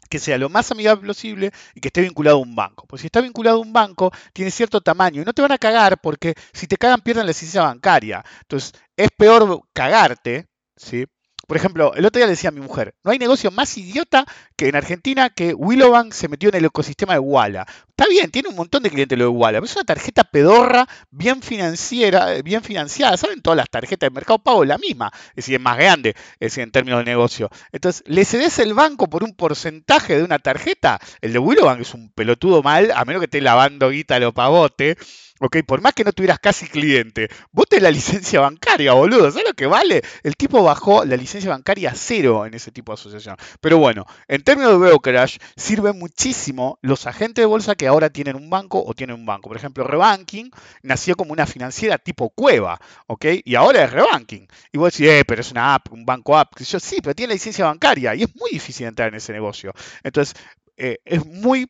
que 0.09 0.18
sea 0.18 0.38
lo 0.38 0.49
más 0.49 0.71
amigable 0.71 1.07
posible 1.07 1.51
y 1.75 1.81
que 1.81 1.88
esté 1.88 2.03
vinculado 2.03 2.38
a 2.38 2.40
un 2.40 2.55
banco. 2.55 2.87
Pues 2.87 3.01
si 3.03 3.07
está 3.07 3.21
vinculado 3.21 3.59
a 3.59 3.61
un 3.61 3.73
banco, 3.73 4.12
tiene 4.33 4.51
cierto 4.51 4.81
tamaño 4.81 5.23
y 5.23 5.25
no 5.25 5.33
te 5.33 5.42
van 5.42 5.53
a 5.53 5.59
cagar 5.59 6.01
porque 6.01 6.35
si 6.53 6.66
te 6.66 6.77
cagan 6.77 7.01
pierden 7.01 7.27
la 7.27 7.31
licencia 7.31 7.62
bancaria. 7.62 8.25
Entonces, 8.42 8.73
es 8.97 9.09
peor 9.16 9.62
cagarte, 9.73 10.47
¿sí? 10.77 11.07
Por 11.48 11.56
ejemplo, 11.56 11.94
el 11.94 12.04
otro 12.04 12.18
día 12.18 12.26
le 12.26 12.32
decía 12.32 12.50
a 12.50 12.52
mi 12.52 12.61
mujer, 12.61 12.94
no 13.02 13.11
hay 13.11 13.18
negocio 13.18 13.50
más 13.50 13.78
idiota 13.78 14.26
que 14.54 14.68
en 14.68 14.76
Argentina 14.76 15.30
que 15.30 15.54
Willowbank 15.54 16.12
se 16.12 16.28
metió 16.28 16.50
en 16.50 16.56
el 16.56 16.66
ecosistema 16.66 17.14
de 17.14 17.20
Walla. 17.20 17.64
Está 17.88 18.06
bien, 18.06 18.30
tiene 18.30 18.50
un 18.50 18.54
montón 18.54 18.82
de 18.82 18.90
clientes 18.90 19.16
lo 19.16 19.24
de 19.24 19.30
Walla, 19.30 19.56
pero 19.56 19.64
es 19.64 19.74
una 19.74 19.84
tarjeta 19.87 20.24
pedorra, 20.24 20.87
bien 21.11 21.40
financiera, 21.40 22.34
eh, 22.34 22.42
bien 22.42 22.62
financiada. 22.62 23.16
¿Saben 23.16 23.40
todas 23.40 23.56
las 23.56 23.70
tarjetas 23.70 24.11
de 24.11 24.14
Mercado 24.14 24.40
Pago? 24.40 24.62
La 24.66 24.76
misma, 24.76 25.11
es 25.30 25.37
decir, 25.37 25.54
es 25.54 25.61
más 25.62 25.78
grande, 25.78 26.11
es 26.11 26.38
decir, 26.38 26.64
en 26.64 26.70
términos 26.70 26.98
de 26.98 27.06
negocio. 27.06 27.48
Entonces, 27.72 28.02
¿le 28.04 28.26
cedes 28.26 28.58
el 28.58 28.74
banco 28.74 29.08
por 29.08 29.24
un 29.24 29.34
porcentaje 29.34 30.18
de 30.18 30.24
una 30.24 30.38
tarjeta? 30.38 31.00
El 31.22 31.32
de 31.32 31.38
Willowbank 31.38 31.80
es 31.80 31.94
un 31.94 32.11
pelotudo 32.11 32.62
mal, 32.62 32.92
a 32.94 33.06
menos 33.06 33.20
que 33.20 33.24
esté 33.24 33.40
lavando 33.40 33.88
guita 33.88 34.16
a 34.16 34.20
lo 34.20 34.34
pavote. 34.34 34.98
Ok, 35.40 35.59
por 35.66 35.81
más 35.81 35.94
que 35.94 36.03
no 36.03 36.12
tuvieras 36.12 36.40
casi 36.40 36.66
cliente, 36.66 37.29
vote 37.53 37.81
la 37.81 37.90
licencia 37.92 38.40
bancaria, 38.40 38.92
boludo. 38.92 39.31
¿Sabes 39.31 39.46
lo 39.46 39.55
que 39.55 39.66
vale? 39.66 40.03
El 40.24 40.37
tipo 40.37 40.62
bajó 40.64 41.05
la 41.05 41.16
licencia 41.16 41.51
bancaria 41.51 41.90
a 41.90 41.94
cero 41.94 42.44
en 42.44 42.55
ese 42.55 42.72
tipo 42.72 42.90
de 42.92 42.94
asociación. 42.94 43.37
Pero 43.61 43.79
bueno, 43.79 44.05
en 44.27 44.42
términos 44.42 44.72
de 44.72 44.79
brokerage, 44.79 45.38
sirven 45.57 45.96
muchísimo 45.98 46.79
los 46.83 47.07
agentes 47.07 47.42
de 47.42 47.46
bolsa 47.46 47.77
que 47.77 47.87
ahora 47.87 48.11
tienen 48.11 48.35
un 48.35 48.51
banco 48.51 48.83
o 48.85 48.94
tienen 48.94 49.14
un 49.14 49.27
banco. 49.27 49.48
Por 49.48 49.57
ejemplo, 49.57 49.85
Rebanking 49.85 50.51
nació 50.83 51.14
como 51.14 51.33
una 51.33 51.46
financiera 51.46 51.98
tipo 51.98 52.31
cueva, 52.31 52.81
¿ok? 53.07 53.27
Y 53.44 53.55
ahora 53.55 53.85
es 53.85 53.92
Rebanking. 53.92 54.48
Y 54.72 54.79
vos 54.79 54.92
decís, 54.92 55.09
eh, 55.09 55.24
pero 55.24 55.40
es 55.40 55.53
una 55.53 55.74
app, 55.74 55.92
un 55.92 56.05
banco 56.05 56.37
app. 56.37 56.59
Yo 56.61 56.81
sí, 56.81 56.98
pero 57.01 57.14
tiene 57.14 57.29
la 57.31 57.35
licencia 57.35 57.64
bancaria 57.66 58.14
y 58.16 58.24
es 58.24 58.35
muy 58.35 58.51
difícil 58.51 58.87
entrar 58.87 59.09
en 59.09 59.14
ese 59.14 59.33
negocio. 59.33 59.72
Entonces, 60.03 60.35
eh, 60.77 60.98
es 61.05 61.24
muy 61.27 61.68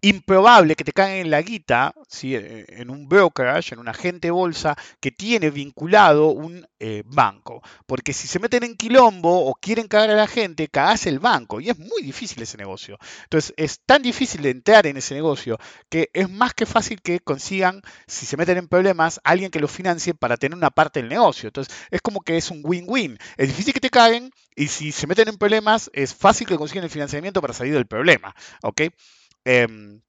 improbable 0.00 0.76
que 0.76 0.84
te 0.84 0.92
caigan 0.92 1.18
en 1.18 1.30
la 1.30 1.42
guita, 1.42 1.94
¿sí? 2.08 2.34
Eh, 2.34 2.64
en 2.68 2.90
un 2.90 3.08
brokerage, 3.08 3.74
en 3.74 3.80
un 3.80 3.88
agente 3.88 4.30
bolsa 4.30 4.76
que 5.00 5.10
tiene 5.10 5.50
vinculado 5.50 6.28
un 6.28 6.66
eh, 6.78 7.02
banco. 7.06 7.62
Porque 7.86 8.12
si 8.12 8.28
se 8.28 8.38
meten 8.38 8.64
en 8.64 8.76
quilombo 8.76 9.46
o 9.46 9.54
quieren 9.54 9.88
cagar 9.88 10.10
a 10.10 10.14
la 10.14 10.26
gente, 10.26 10.68
cagás 10.68 11.06
el 11.06 11.18
banco. 11.18 11.60
Y 11.60 11.70
es 11.70 11.78
muy 11.78 12.02
difícil 12.02 12.42
ese 12.42 12.56
negocio. 12.56 12.98
Entonces 13.24 13.54
es 13.56 13.80
tan 13.80 14.02
difícil 14.02 14.42
de 14.42 14.50
entrar 14.50 14.86
en 14.86 14.96
ese 14.96 15.14
negocio 15.14 15.58
que 15.88 16.10
es 16.12 16.30
más 16.30 16.54
que 16.54 16.66
fácil 16.66 17.00
que 17.02 17.20
consigan, 17.20 17.82
si 18.06 18.26
se 18.26 18.36
meten 18.36 18.58
en 18.58 18.68
problemas, 18.68 19.20
alguien 19.24 19.50
que 19.50 19.60
los 19.60 19.70
financie 19.70 20.14
para 20.14 20.36
tener 20.36 20.56
una 20.56 20.70
parte 20.70 21.00
del 21.00 21.08
negocio. 21.08 21.48
Entonces 21.48 21.74
es 21.90 22.00
como 22.00 22.20
que 22.20 22.36
es 22.36 22.50
un 22.50 22.60
win-win. 22.62 23.18
Es 23.36 23.48
difícil 23.48 23.72
que 23.72 23.80
te 23.80 23.90
caguen 23.90 24.30
y 24.54 24.68
si 24.68 24.92
se 24.92 25.06
meten 25.06 25.28
en 25.28 25.38
problemas, 25.38 25.90
es 25.92 26.14
fácil 26.14 26.46
que 26.46 26.56
consigan 26.56 26.84
el 26.84 26.90
financiamiento 26.90 27.40
para 27.40 27.54
salir 27.54 27.74
del 27.74 27.86
problema. 27.86 28.34
¿Ok? 28.62 28.82
Em, 29.50 30.02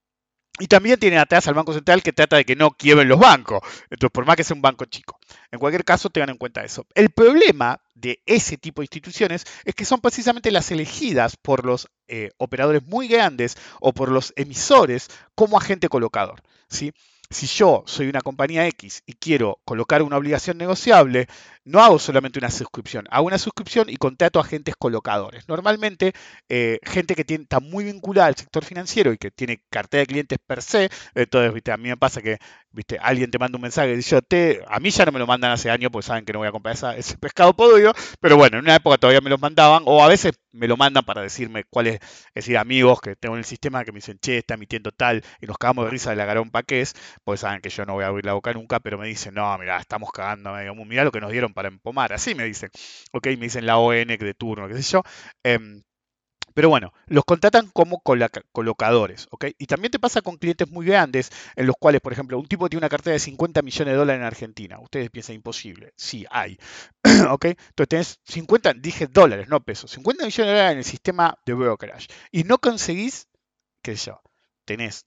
y 0.59 0.67
también 0.67 0.99
tienen 0.99 1.19
atrás 1.19 1.47
al 1.47 1.53
Banco 1.53 1.73
Central 1.73 2.03
que 2.03 2.11
trata 2.11 2.35
de 2.35 2.43
que 2.43 2.57
no 2.57 2.71
quiebren 2.71 3.07
los 3.07 3.17
bancos. 3.17 3.61
Entonces, 3.89 4.11
por 4.11 4.25
más 4.25 4.35
que 4.35 4.43
sea 4.43 4.53
un 4.53 4.61
banco 4.61 4.83
chico. 4.83 5.17
En 5.49 5.59
cualquier 5.59 5.85
caso, 5.85 6.09
tengan 6.09 6.31
en 6.31 6.37
cuenta 6.37 6.65
eso. 6.65 6.85
El 6.93 7.11
problema 7.11 7.81
de 7.95 8.21
ese 8.25 8.57
tipo 8.57 8.81
de 8.81 8.87
instituciones 8.87 9.45
es 9.63 9.73
que 9.75 9.85
son 9.85 10.01
precisamente 10.01 10.51
las 10.51 10.71
elegidas 10.71 11.37
por 11.37 11.65
los 11.65 11.87
eh, 12.09 12.31
operadores 12.35 12.85
muy 12.85 13.07
grandes 13.07 13.55
o 13.79 13.93
por 13.93 14.11
los 14.11 14.33
emisores 14.35 15.07
como 15.35 15.57
agente 15.57 15.87
colocador. 15.87 16.41
¿sí? 16.67 16.91
Si 17.31 17.45
yo 17.45 17.83
soy 17.85 18.07
una 18.07 18.21
compañía 18.21 18.65
X 18.69 19.03
y 19.05 19.13
quiero 19.13 19.59
colocar 19.63 20.01
una 20.01 20.17
obligación 20.17 20.57
negociable, 20.57 21.27
no 21.63 21.79
hago 21.79 21.99
solamente 21.99 22.39
una 22.39 22.49
suscripción, 22.49 23.05
hago 23.11 23.27
una 23.27 23.37
suscripción 23.37 23.87
y 23.87 23.97
contrato 23.97 24.39
a 24.39 24.41
agentes 24.41 24.73
colocadores. 24.75 25.47
Normalmente, 25.47 26.13
eh, 26.49 26.79
gente 26.81 27.13
que 27.13 27.23
está 27.31 27.59
muy 27.59 27.83
vinculada 27.83 28.29
al 28.29 28.35
sector 28.35 28.65
financiero 28.65 29.13
y 29.13 29.19
que 29.19 29.29
tiene 29.29 29.61
cartera 29.69 30.01
de 30.01 30.07
clientes 30.07 30.39
per 30.43 30.63
se, 30.63 30.89
entonces, 31.13 31.53
a 31.71 31.77
mí 31.77 31.89
me 31.89 31.97
pasa 31.97 32.23
que 32.23 32.39
¿viste? 32.71 32.97
alguien 32.99 33.29
te 33.29 33.37
manda 33.37 33.57
un 33.57 33.61
mensaje 33.61 33.93
y 33.93 33.97
dice, 33.97 34.19
a 34.67 34.79
mí 34.79 34.89
ya 34.89 35.05
no 35.05 35.11
me 35.11 35.19
lo 35.19 35.27
mandan 35.27 35.51
hace 35.51 35.69
años 35.69 35.91
porque 35.91 36.07
saben 36.07 36.25
que 36.25 36.33
no 36.33 36.39
voy 36.39 36.47
a 36.47 36.51
comprar 36.51 36.75
ese 36.97 37.17
pescado 37.19 37.55
podrido, 37.55 37.93
pero 38.19 38.37
bueno, 38.37 38.57
en 38.57 38.65
una 38.65 38.75
época 38.75 38.97
todavía 38.97 39.21
me 39.21 39.29
lo 39.29 39.37
mandaban, 39.37 39.83
o 39.85 40.03
a 40.03 40.07
veces 40.07 40.33
me 40.51 40.67
lo 40.67 40.77
mandan 40.77 41.03
para 41.05 41.21
decirme 41.21 41.63
cuáles, 41.65 41.95
es 41.95 42.33
decir, 42.33 42.57
amigos 42.57 43.01
que 43.01 43.15
tengo 43.15 43.35
en 43.35 43.39
el 43.39 43.45
sistema 43.45 43.83
que 43.85 43.91
me 43.91 43.97
dicen, 43.97 44.19
che, 44.19 44.39
está 44.39 44.55
emitiendo 44.55 44.91
tal, 44.91 45.23
y 45.41 45.45
nos 45.47 45.57
cagamos 45.57 45.85
de 45.85 45.91
risa 45.91 46.09
de 46.11 46.15
la 46.15 46.25
garompa 46.25 46.63
que 46.63 46.81
es, 46.81 46.93
pues 47.23 47.41
saben 47.41 47.61
que 47.61 47.69
yo 47.69 47.85
no 47.85 47.93
voy 47.93 48.03
a 48.03 48.07
abrir 48.07 48.25
la 48.25 48.33
boca 48.33 48.53
nunca, 48.53 48.79
pero 48.79 48.97
me 48.97 49.07
dicen, 49.07 49.33
no, 49.35 49.57
mira, 49.57 49.77
estamos 49.79 50.11
cagando, 50.11 50.53
mira 50.85 51.03
lo 51.03 51.11
que 51.11 51.21
nos 51.21 51.31
dieron 51.31 51.53
para 51.53 51.67
empomar, 51.67 52.13
así 52.13 52.35
me 52.35 52.45
dicen, 52.45 52.69
ok, 53.13 53.27
me 53.27 53.45
dicen 53.45 53.65
la 53.65 53.77
ON 53.77 54.07
de 54.07 54.33
turno, 54.33 54.67
qué 54.67 54.75
sé 54.81 54.91
yo. 54.91 55.03
Em, 55.43 55.81
Pero 56.53 56.69
bueno, 56.69 56.93
los 57.07 57.23
contratan 57.25 57.69
como 57.71 58.01
colocadores, 58.01 59.27
¿ok? 59.31 59.45
Y 59.57 59.65
también 59.65 59.91
te 59.91 59.99
pasa 59.99 60.21
con 60.21 60.37
clientes 60.37 60.69
muy 60.69 60.85
grandes, 60.85 61.31
en 61.55 61.67
los 61.67 61.75
cuales, 61.79 62.01
por 62.01 62.13
ejemplo, 62.13 62.37
un 62.39 62.47
tipo 62.47 62.69
tiene 62.69 62.79
una 62.79 62.89
cartera 62.89 63.13
de 63.13 63.19
50 63.19 63.61
millones 63.61 63.93
de 63.93 63.97
dólares 63.97 64.19
en 64.19 64.25
Argentina. 64.25 64.79
Ustedes 64.79 65.09
piensan 65.09 65.35
imposible. 65.35 65.93
Sí, 65.95 66.25
hay. 66.29 66.57
¿Ok? 67.29 67.45
Entonces 67.45 67.87
tenés 67.87 68.19
50, 68.25 68.73
dije 68.73 69.07
dólares, 69.07 69.47
no 69.47 69.61
pesos, 69.61 69.91
50 69.91 70.25
millones 70.25 70.47
de 70.47 70.53
dólares 70.53 70.71
en 70.71 70.77
el 70.79 70.83
sistema 70.83 71.37
de 71.45 71.53
brokerage. 71.53 72.07
Y 72.31 72.43
no 72.43 72.57
conseguís, 72.57 73.27
qué 73.81 73.95
sé 73.95 74.07
yo, 74.07 74.21
tenés 74.65 75.05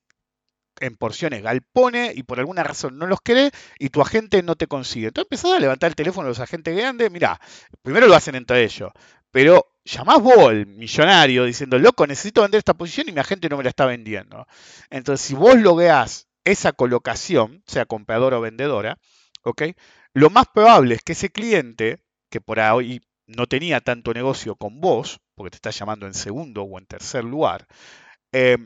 en 0.80 0.96
porciones 0.96 1.42
galpones 1.42 2.16
y 2.16 2.22
por 2.22 2.38
alguna 2.38 2.62
razón 2.62 2.98
no 2.98 3.06
los 3.06 3.20
querés 3.20 3.52
y 3.78 3.90
tu 3.90 4.00
agente 4.00 4.42
no 4.42 4.56
te 4.56 4.66
consigue. 4.66 5.08
Entonces 5.08 5.26
empezás 5.30 5.52
a 5.52 5.60
levantar 5.60 5.88
el 5.88 5.96
teléfono 5.96 6.26
a 6.26 6.30
los 6.30 6.40
agentes 6.40 6.76
grandes, 6.76 7.10
mirá, 7.10 7.40
primero 7.82 8.06
lo 8.06 8.14
hacen 8.14 8.34
entre 8.34 8.64
ellos, 8.64 8.90
pero 9.30 9.71
llamás 9.84 10.20
vos 10.20 10.48
al 10.48 10.66
millonario 10.66 11.44
diciendo, 11.44 11.78
loco, 11.78 12.06
necesito 12.06 12.42
vender 12.42 12.58
esta 12.58 12.74
posición 12.74 13.08
y 13.08 13.12
mi 13.12 13.20
agente 13.20 13.48
no 13.48 13.56
me 13.56 13.64
la 13.64 13.70
está 13.70 13.86
vendiendo. 13.86 14.46
Entonces, 14.90 15.26
si 15.26 15.34
vos 15.34 15.56
logueás 15.56 16.28
esa 16.44 16.72
colocación, 16.72 17.62
sea 17.66 17.86
compradora 17.86 18.38
o 18.38 18.40
vendedora, 18.40 18.98
¿ok? 19.44 19.62
Lo 20.14 20.30
más 20.30 20.46
probable 20.52 20.94
es 20.94 21.02
que 21.02 21.12
ese 21.12 21.30
cliente, 21.30 21.98
que 22.30 22.40
por 22.40 22.60
ahí 22.60 23.00
no 23.26 23.46
tenía 23.46 23.80
tanto 23.80 24.12
negocio 24.12 24.56
con 24.56 24.80
vos, 24.80 25.20
porque 25.34 25.50
te 25.50 25.56
está 25.56 25.70
llamando 25.70 26.06
en 26.06 26.14
segundo 26.14 26.62
o 26.62 26.78
en 26.78 26.86
tercer 26.86 27.24
lugar, 27.24 27.66
eh, 28.32 28.58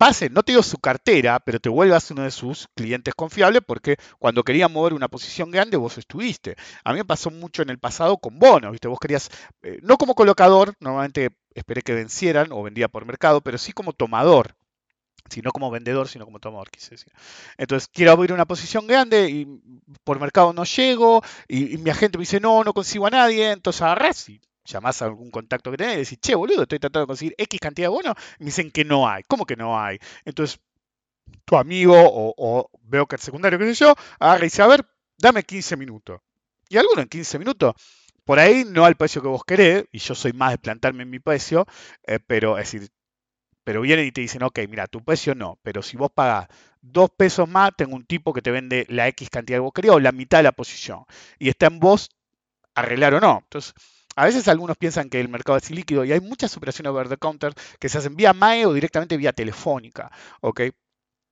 pase, 0.00 0.30
no 0.30 0.42
te 0.42 0.52
digo 0.52 0.62
su 0.62 0.78
cartera, 0.78 1.40
pero 1.40 1.60
te 1.60 1.68
vuelvas 1.68 2.10
uno 2.10 2.22
de 2.22 2.30
sus 2.30 2.68
clientes 2.74 3.12
confiables 3.14 3.60
porque 3.66 3.98
cuando 4.18 4.42
quería 4.42 4.66
mover 4.66 4.94
una 4.94 5.08
posición 5.08 5.50
grande 5.50 5.76
vos 5.76 5.98
estuviste. 5.98 6.56
A 6.84 6.92
mí 6.92 7.00
me 7.00 7.04
pasó 7.04 7.30
mucho 7.30 7.60
en 7.60 7.68
el 7.68 7.78
pasado 7.78 8.16
con 8.16 8.38
bonos, 8.38 8.72
¿viste? 8.72 8.88
Vos 8.88 8.98
querías, 8.98 9.28
eh, 9.62 9.78
no 9.82 9.98
como 9.98 10.14
colocador, 10.14 10.72
normalmente 10.80 11.36
esperé 11.54 11.82
que 11.82 11.92
vencieran 11.92 12.48
o 12.50 12.62
vendía 12.62 12.88
por 12.88 13.04
mercado, 13.04 13.42
pero 13.42 13.58
sí 13.58 13.74
como 13.74 13.92
tomador. 13.92 14.56
Si 15.28 15.42
no 15.42 15.50
como 15.52 15.70
vendedor, 15.70 16.08
sino 16.08 16.24
como 16.24 16.40
tomador, 16.40 16.70
quise 16.70 16.92
decir. 16.92 17.12
Entonces, 17.58 17.86
quiero 17.92 18.12
abrir 18.12 18.32
una 18.32 18.46
posición 18.46 18.86
grande 18.86 19.28
y 19.28 19.60
por 20.02 20.18
mercado 20.18 20.54
no 20.54 20.64
llego, 20.64 21.22
y, 21.46 21.76
mi 21.76 21.90
agente 21.90 22.16
me 22.16 22.22
dice, 22.22 22.40
no, 22.40 22.64
no 22.64 22.72
consigo 22.72 23.06
a 23.06 23.10
nadie, 23.10 23.50
entonces 23.50 23.82
agarrás 23.82 24.30
y 24.30 24.40
llamás 24.72 25.02
a 25.02 25.06
algún 25.06 25.30
contacto 25.30 25.70
que 25.70 25.76
tenés 25.76 25.94
y 25.94 25.98
decís, 25.98 26.20
che, 26.20 26.34
boludo, 26.34 26.62
estoy 26.62 26.78
tratando 26.78 27.00
de 27.00 27.06
conseguir 27.08 27.34
X 27.38 27.60
cantidad 27.60 27.86
de 27.86 27.94
bonos, 27.94 28.14
me 28.38 28.46
dicen 28.46 28.70
que 28.70 28.84
no 28.84 29.08
hay. 29.08 29.22
¿Cómo 29.24 29.46
que 29.46 29.56
no 29.56 29.78
hay? 29.78 29.98
Entonces, 30.24 30.60
tu 31.44 31.56
amigo 31.56 31.94
o, 31.96 32.70
veo 32.82 33.06
que 33.06 33.16
el 33.16 33.22
secundario, 33.22 33.58
qué 33.58 33.66
sé 33.66 33.74
yo, 33.74 33.94
agarra 34.18 34.40
y 34.40 34.44
dice, 34.44 34.62
a 34.62 34.66
ver, 34.66 34.86
dame 35.18 35.42
15 35.42 35.76
minutos. 35.76 36.20
Y 36.68 36.76
alguno 36.76 37.02
en 37.02 37.08
15 37.08 37.38
minutos, 37.38 37.74
por 38.24 38.38
ahí 38.38 38.64
no 38.64 38.84
al 38.84 38.96
precio 38.96 39.22
que 39.22 39.28
vos 39.28 39.44
querés, 39.44 39.84
y 39.92 39.98
yo 39.98 40.14
soy 40.14 40.32
más 40.32 40.52
de 40.52 40.58
plantarme 40.58 41.02
en 41.02 41.10
mi 41.10 41.18
precio, 41.18 41.66
eh, 42.06 42.20
pero 42.24 42.58
es 42.58 42.72
decir, 42.72 42.90
pero 43.64 43.82
vienen 43.82 44.06
y 44.06 44.12
te 44.12 44.20
dicen, 44.20 44.42
ok, 44.42 44.60
mira, 44.68 44.86
tu 44.86 45.04
precio 45.04 45.34
no, 45.34 45.58
pero 45.62 45.82
si 45.82 45.96
vos 45.96 46.10
pagás 46.12 46.48
dos 46.80 47.10
pesos 47.10 47.48
más, 47.48 47.72
tengo 47.76 47.94
un 47.94 48.04
tipo 48.04 48.32
que 48.32 48.42
te 48.42 48.50
vende 48.50 48.86
la 48.88 49.08
X 49.08 49.30
cantidad 49.30 49.58
que 49.58 49.60
vos 49.60 49.72
querías 49.72 49.96
o 49.96 50.00
la 50.00 50.12
mitad 50.12 50.38
de 50.38 50.44
la 50.44 50.52
posición. 50.52 51.04
Y 51.38 51.48
está 51.48 51.66
en 51.66 51.78
vos 51.78 52.10
arreglar 52.74 53.14
o 53.14 53.20
no. 53.20 53.40
Entonces, 53.42 53.74
a 54.20 54.26
veces 54.26 54.48
algunos 54.48 54.76
piensan 54.76 55.08
que 55.08 55.18
el 55.18 55.30
mercado 55.30 55.56
es 55.56 55.70
ilíquido 55.70 56.04
y 56.04 56.12
hay 56.12 56.20
muchas 56.20 56.54
operaciones 56.54 56.90
over 56.90 57.08
the 57.08 57.16
counter 57.16 57.54
que 57.78 57.88
se 57.88 57.96
hacen 57.96 58.16
vía 58.16 58.34
MAE 58.34 58.66
o 58.66 58.74
directamente 58.74 59.16
vía 59.16 59.32
telefónica. 59.32 60.12
¿ok? 60.42 60.60
Es 60.60 60.74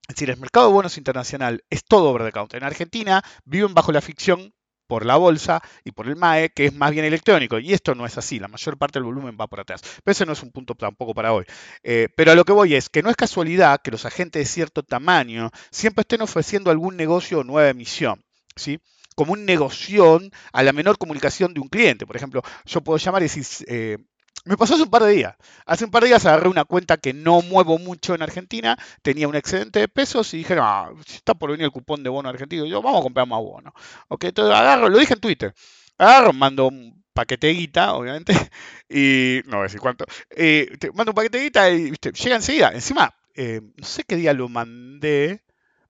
decir, 0.09 0.31
el 0.31 0.38
mercado 0.38 0.68
de 0.68 0.72
bonos 0.72 0.96
internacional 0.96 1.62
es 1.68 1.85
todo 1.85 2.09
over 2.09 2.24
the 2.24 2.33
counter. 2.33 2.62
En 2.62 2.66
Argentina 2.66 3.22
viven 3.44 3.74
bajo 3.74 3.92
la 3.92 4.01
ficción 4.01 4.55
por 4.87 5.05
la 5.05 5.16
bolsa 5.16 5.61
y 5.85 5.92
por 5.92 6.09
el 6.09 6.16
MAE, 6.16 6.48
que 6.48 6.64
es 6.64 6.74
más 6.74 6.90
bien 6.92 7.05
electrónico. 7.05 7.59
Y 7.59 7.74
esto 7.74 7.94
no 7.94 8.07
es 8.07 8.16
así, 8.16 8.38
la 8.38 8.48
mayor 8.48 8.79
parte 8.79 8.98
del 8.98 9.05
volumen 9.05 9.37
va 9.38 9.48
por 9.48 9.61
atrás. 9.61 9.83
Pero 10.03 10.12
ese 10.12 10.24
no 10.24 10.33
es 10.33 10.42
un 10.42 10.51
punto 10.51 10.74
tampoco 10.74 11.12
para 11.12 11.35
hoy. 11.35 11.44
Eh, 11.83 12.09
pero 12.16 12.33
a 12.33 12.35
lo 12.35 12.46
que 12.46 12.53
voy 12.53 12.74
es 12.74 12.88
que 12.88 13.03
no 13.03 13.11
es 13.11 13.16
casualidad 13.16 13.83
que 13.83 13.90
los 13.90 14.07
agentes 14.07 14.40
de 14.40 14.46
cierto 14.46 14.83
tamaño 14.83 15.51
siempre 15.70 16.01
estén 16.01 16.22
ofreciendo 16.22 16.70
algún 16.70 16.96
negocio 16.96 17.40
o 17.40 17.44
nueva 17.44 17.68
emisión. 17.68 18.24
¿sí? 18.57 18.81
Como 19.18 19.33
un 19.33 19.44
negocio 19.44 20.20
a 20.52 20.62
la 20.62 20.72
menor 20.72 20.96
comunicación 20.96 21.52
de 21.52 21.59
un 21.59 21.68
cliente. 21.68 22.07
Por 22.07 22.14
ejemplo, 22.14 22.40
yo 22.64 22.81
puedo 22.83 22.98
llamar 22.98 23.20
y 23.22 23.24
decir, 23.24 23.44
eh, 23.66 23.98
me 24.44 24.57
pasó 24.57 24.74
hace 24.74 24.85
un 24.85 24.90
par 24.90 25.02
de 25.02 25.11
días. 25.11 25.35
Hace 25.66 25.87
un 25.87 25.90
par 25.90 26.04
de 26.04 26.11
días 26.11 26.24
agarré 26.24 26.48
una 26.48 26.64
cuenta 26.64 26.98
que 26.98 27.12
no 27.12 27.42
muevo 27.42 27.78
mucho 27.81 28.14
en 28.14 28.22
Argentina, 28.22 28.78
tenía 29.02 29.26
un 29.26 29.35
excedente 29.35 29.81
de 29.81 29.88
pesos 29.88 30.33
y 30.35 30.37
dije, 30.37 30.54
no, 30.54 30.94
está 31.04 31.35
por 31.35 31.50
venir 31.50 31.64
el 31.64 31.72
cupón 31.72 32.04
de 32.04 32.11
bono 32.11 32.28
argentino. 32.28 32.64
yo, 32.64 32.81
vamos 32.81 33.00
a 33.00 33.02
comprar 33.02 33.26
más 33.26 33.40
bono. 33.40 33.72
Ok, 34.07 34.22
entonces 34.22 34.54
agarro, 34.54 34.88
lo 34.88 34.98
dije 34.98 35.14
en 35.14 35.20
Twitter. 35.20 35.52
Agarro, 35.98 36.33
mando 36.33 36.68
un 36.68 37.04
paquete 37.12 37.50
obviamente, 37.90 38.33
y 38.88 39.40
no 39.46 39.57
voy 39.57 39.62
a 39.62 39.62
decir 39.64 39.81
cuánto. 39.81 40.04
Eh, 40.31 40.70
mando 40.94 41.11
un 41.11 41.16
paquete 41.16 41.44
y 41.44 41.50
llega 41.50 42.37
enseguida. 42.37 42.70
Encima, 42.72 43.12
eh, 43.35 43.62
no 43.62 43.85
sé 43.85 44.04
qué 44.04 44.14
día 44.14 44.33
lo 44.33 44.48
mandé, 44.48 45.42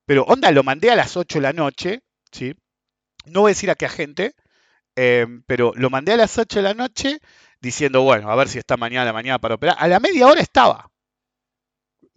pero 0.07 0.23
onda, 0.25 0.51
lo 0.51 0.63
mandé 0.63 0.91
a 0.91 0.97
las 0.97 1.15
8 1.15 1.41
de 1.41 1.43
la 1.43 1.53
noche, 1.53 2.03
¿sí? 2.33 2.55
No 3.31 3.43
voy 3.43 3.51
a 3.51 3.55
decir 3.55 3.71
a 3.71 3.75
qué 3.75 3.87
agente, 3.87 4.35
em, 4.97 5.43
pero 5.47 5.73
lo 5.77 5.91
mandé 5.91 6.13
a 6.13 6.17
las 6.17 6.39
8 6.39 6.59
de 6.61 6.63
la 6.63 6.75
noche 6.75 7.21
diciendo, 7.61 8.03
bueno, 8.03 8.31
a 8.31 8.37
ver 8.37 8.49
si 8.49 8.59
está 8.59 8.77
mañana 8.77 9.07
la 9.07 9.13
mañana 9.13 9.39
para 9.39 9.57
operar. 9.57 9.77
A 9.79 9.89
la 9.89 10.01
media 10.01 10.27
hora 10.27 10.41
estaba. 10.41 10.91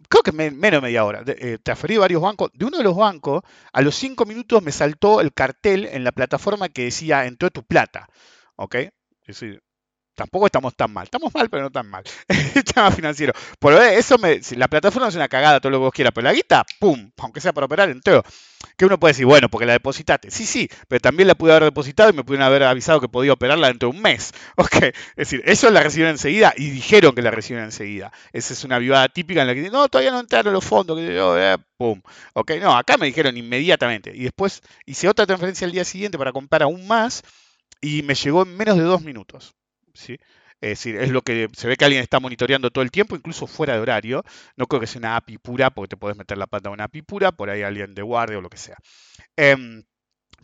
Creo 0.08 0.22
que 0.22 0.32
menos 0.32 0.82
media 0.82 1.04
hora. 1.04 1.22
Eh, 1.26 1.58
transferí 1.62 1.96
varios 1.96 2.20
bancos. 2.22 2.50
De 2.54 2.64
uno 2.66 2.78
de 2.78 2.84
los 2.84 2.96
bancos, 2.96 3.42
a 3.72 3.80
los 3.82 3.94
5 3.96 4.24
minutos 4.26 4.62
me 4.62 4.72
saltó 4.72 5.20
el 5.20 5.32
cartel 5.32 5.86
en 5.86 6.04
la 6.04 6.12
plataforma 6.12 6.68
que 6.68 6.84
decía, 6.84 7.26
entró 7.26 7.50
tu 7.50 7.64
plata. 7.64 8.08
¿Ok? 8.56 8.74
Es 8.76 8.92
decir, 9.26 9.62
tampoco 10.14 10.46
estamos 10.46 10.74
tan 10.74 10.92
mal. 10.92 11.04
Estamos 11.04 11.34
mal, 11.34 11.48
pero 11.48 11.64
no 11.64 11.70
tan 11.70 11.88
mal. 11.88 12.04
El 12.54 12.64
tema 12.64 12.90
financiero. 12.90 13.32
Por 13.58 13.74
eso 13.74 14.18
me, 14.18 14.40
la 14.56 14.68
plataforma 14.68 15.08
es 15.08 15.14
una 15.14 15.28
cagada, 15.28 15.60
todo 15.60 15.70
lo 15.70 15.78
que 15.78 15.84
vos 15.84 15.92
quieras, 15.92 16.12
pero 16.14 16.24
la 16.24 16.32
guita, 16.32 16.64
pum, 16.78 17.10
aunque 17.18 17.40
sea 17.40 17.52
para 17.52 17.66
operar, 17.66 17.90
entero. 17.90 18.22
Que 18.76 18.84
uno 18.84 18.98
puede 18.98 19.12
decir, 19.12 19.26
bueno, 19.26 19.48
porque 19.48 19.66
la 19.66 19.72
depositaste. 19.72 20.30
Sí, 20.30 20.46
sí, 20.46 20.68
pero 20.88 21.00
también 21.00 21.26
la 21.26 21.34
pude 21.34 21.52
haber 21.52 21.64
depositado 21.64 22.10
y 22.10 22.12
me 22.12 22.24
pudieron 22.24 22.46
haber 22.46 22.62
avisado 22.62 23.00
que 23.00 23.08
podía 23.08 23.32
operarla 23.32 23.68
dentro 23.68 23.90
de 23.90 23.96
un 23.96 24.02
mes. 24.02 24.32
Ok, 24.56 24.74
es 24.82 24.92
decir, 25.16 25.42
eso 25.44 25.70
la 25.70 25.82
recibieron 25.82 26.12
enseguida 26.12 26.52
y 26.56 26.70
dijeron 26.70 27.14
que 27.14 27.22
la 27.22 27.30
recibieron 27.30 27.66
enseguida. 27.66 28.12
Esa 28.32 28.52
es 28.52 28.64
una 28.64 28.78
vivada 28.78 29.08
típica 29.08 29.40
en 29.40 29.48
la 29.48 29.54
que 29.54 29.60
dicen, 29.60 29.72
no, 29.72 29.88
todavía 29.88 30.12
no 30.12 30.20
entraron 30.20 30.52
los 30.52 30.64
fondos, 30.64 30.96
que 30.96 31.16
eh, 31.18 31.56
pum. 31.76 32.00
Ok, 32.34 32.52
no, 32.60 32.76
acá 32.76 32.96
me 32.96 33.06
dijeron 33.06 33.36
inmediatamente. 33.36 34.12
Y 34.14 34.24
después 34.24 34.62
hice 34.86 35.08
otra 35.08 35.26
transferencia 35.26 35.66
al 35.66 35.72
día 35.72 35.84
siguiente 35.84 36.18
para 36.18 36.32
comprar 36.32 36.62
aún 36.62 36.86
más 36.86 37.22
y 37.80 38.02
me 38.02 38.14
llegó 38.14 38.42
en 38.42 38.56
menos 38.56 38.76
de 38.76 38.84
dos 38.84 39.02
minutos. 39.02 39.54
Es 40.60 40.70
decir, 40.78 40.96
es 40.96 41.10
lo 41.10 41.22
que 41.22 41.48
se 41.56 41.66
ve 41.66 41.76
que 41.76 41.84
alguien 41.84 42.02
está 42.02 42.20
monitoreando 42.20 42.70
todo 42.70 42.84
el 42.84 42.92
tiempo, 42.92 43.16
incluso 43.16 43.46
fuera 43.48 43.74
de 43.74 43.80
horario. 43.80 44.24
No 44.56 44.66
creo 44.66 44.80
que 44.80 44.86
sea 44.86 45.00
una 45.00 45.16
API 45.16 45.38
pura, 45.38 45.70
porque 45.70 45.88
te 45.88 45.96
puedes 45.96 46.16
meter 46.16 46.38
la 46.38 46.46
pata 46.46 46.68
en 46.68 46.74
una 46.74 46.84
API 46.84 47.02
pura, 47.02 47.32
por 47.32 47.50
ahí 47.50 47.62
alguien 47.62 47.94
de 47.94 48.02
guardia 48.02 48.38
o 48.38 48.40
lo 48.40 48.48
que 48.48 48.58
sea. 48.58 48.76
Em, 49.36 49.82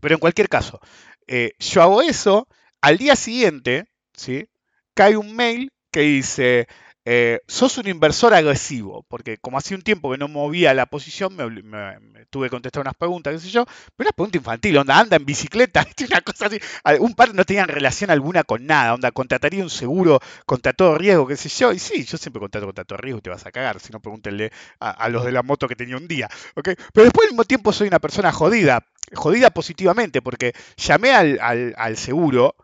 pero 0.01 0.15
en 0.15 0.21
cualquier 0.21 0.49
caso, 0.49 0.81
eh, 1.27 1.53
yo 1.59 1.83
hago 1.83 2.03
eso, 2.03 2.49
al 2.81 2.99
día 2.99 3.17
siguiente, 3.17 3.87
¿sí? 4.15 4.49
cae 4.95 5.17
un 5.17 5.37
mail 5.37 5.73
que 5.93 6.01
dice, 6.01 6.67
eh, 7.11 7.41
sos 7.47 7.79
un 7.79 7.89
inversor 7.89 8.35
agresivo, 8.35 9.03
porque 9.09 9.39
como 9.39 9.57
hacía 9.57 9.79
un 9.79 9.83
tiempo 9.83 10.13
que 10.13 10.19
no 10.19 10.29
movía 10.29 10.75
la 10.75 10.85
posición, 10.85 11.35
me, 11.35 12.25
tuve 12.29 12.49
que 12.49 12.51
contestar 12.51 12.83
unas 12.83 12.97
preguntas, 12.97 13.33
qué 13.33 13.39
sé 13.41 13.49
yo, 13.49 13.65
pero 13.97 14.09
una 14.09 14.13
pregunta 14.13 14.37
infantil, 14.37 14.77
onda, 14.77 14.99
anda 14.99 15.17
en 15.17 15.25
bicicleta, 15.25 15.87
una 16.07 16.21
cosa 16.21 16.47
así. 16.49 16.61
Un 17.01 17.15
par 17.15 17.35
no 17.35 17.47
tenían 17.47 17.69
relación 17.69 18.11
alguna 18.11 18.45
con 18.45 18.67
nada, 18.67 18.93
onda, 18.93 19.11
contrataría 19.11 19.63
un 19.63 19.71
seguro 19.71 20.21
contra 20.45 20.75
todo 20.75 20.99
riesgo, 20.99 21.27
qué 21.27 21.39
sé 21.39 21.49
yo, 21.49 21.73
y 21.73 21.79
sí, 21.79 22.05
yo 22.05 22.19
siempre 22.19 22.41
contrato 22.41 22.67
contra 22.67 22.85
todo 22.85 22.99
riesgo 22.99 23.23
te 23.23 23.31
vas 23.31 23.47
a 23.47 23.53
cagar, 23.53 23.81
si 23.81 23.91
no 23.91 24.01
pregúntenle 24.01 24.53
a, 24.79 25.09
los 25.09 25.25
de 25.25 25.33
la 25.33 25.43
moto 25.43 25.67
que 25.67 25.77
tenía 25.77 25.97
un 25.97 26.09
día, 26.09 26.29
¿ok? 26.57 26.69
Pero 26.93 27.05
después 27.05 27.25
al 27.25 27.33
mismo 27.33 27.45
tiempo 27.45 27.73
soy 27.73 27.89
una 27.89 28.01
persona 28.01 28.33
jodida, 28.33 28.85
jodida 29.15 29.49
positivamente, 29.49 30.21
porque 30.21 30.53
llamé 30.77 31.13
al, 31.13 31.39
al 31.75 31.97
seguro, 31.97 32.55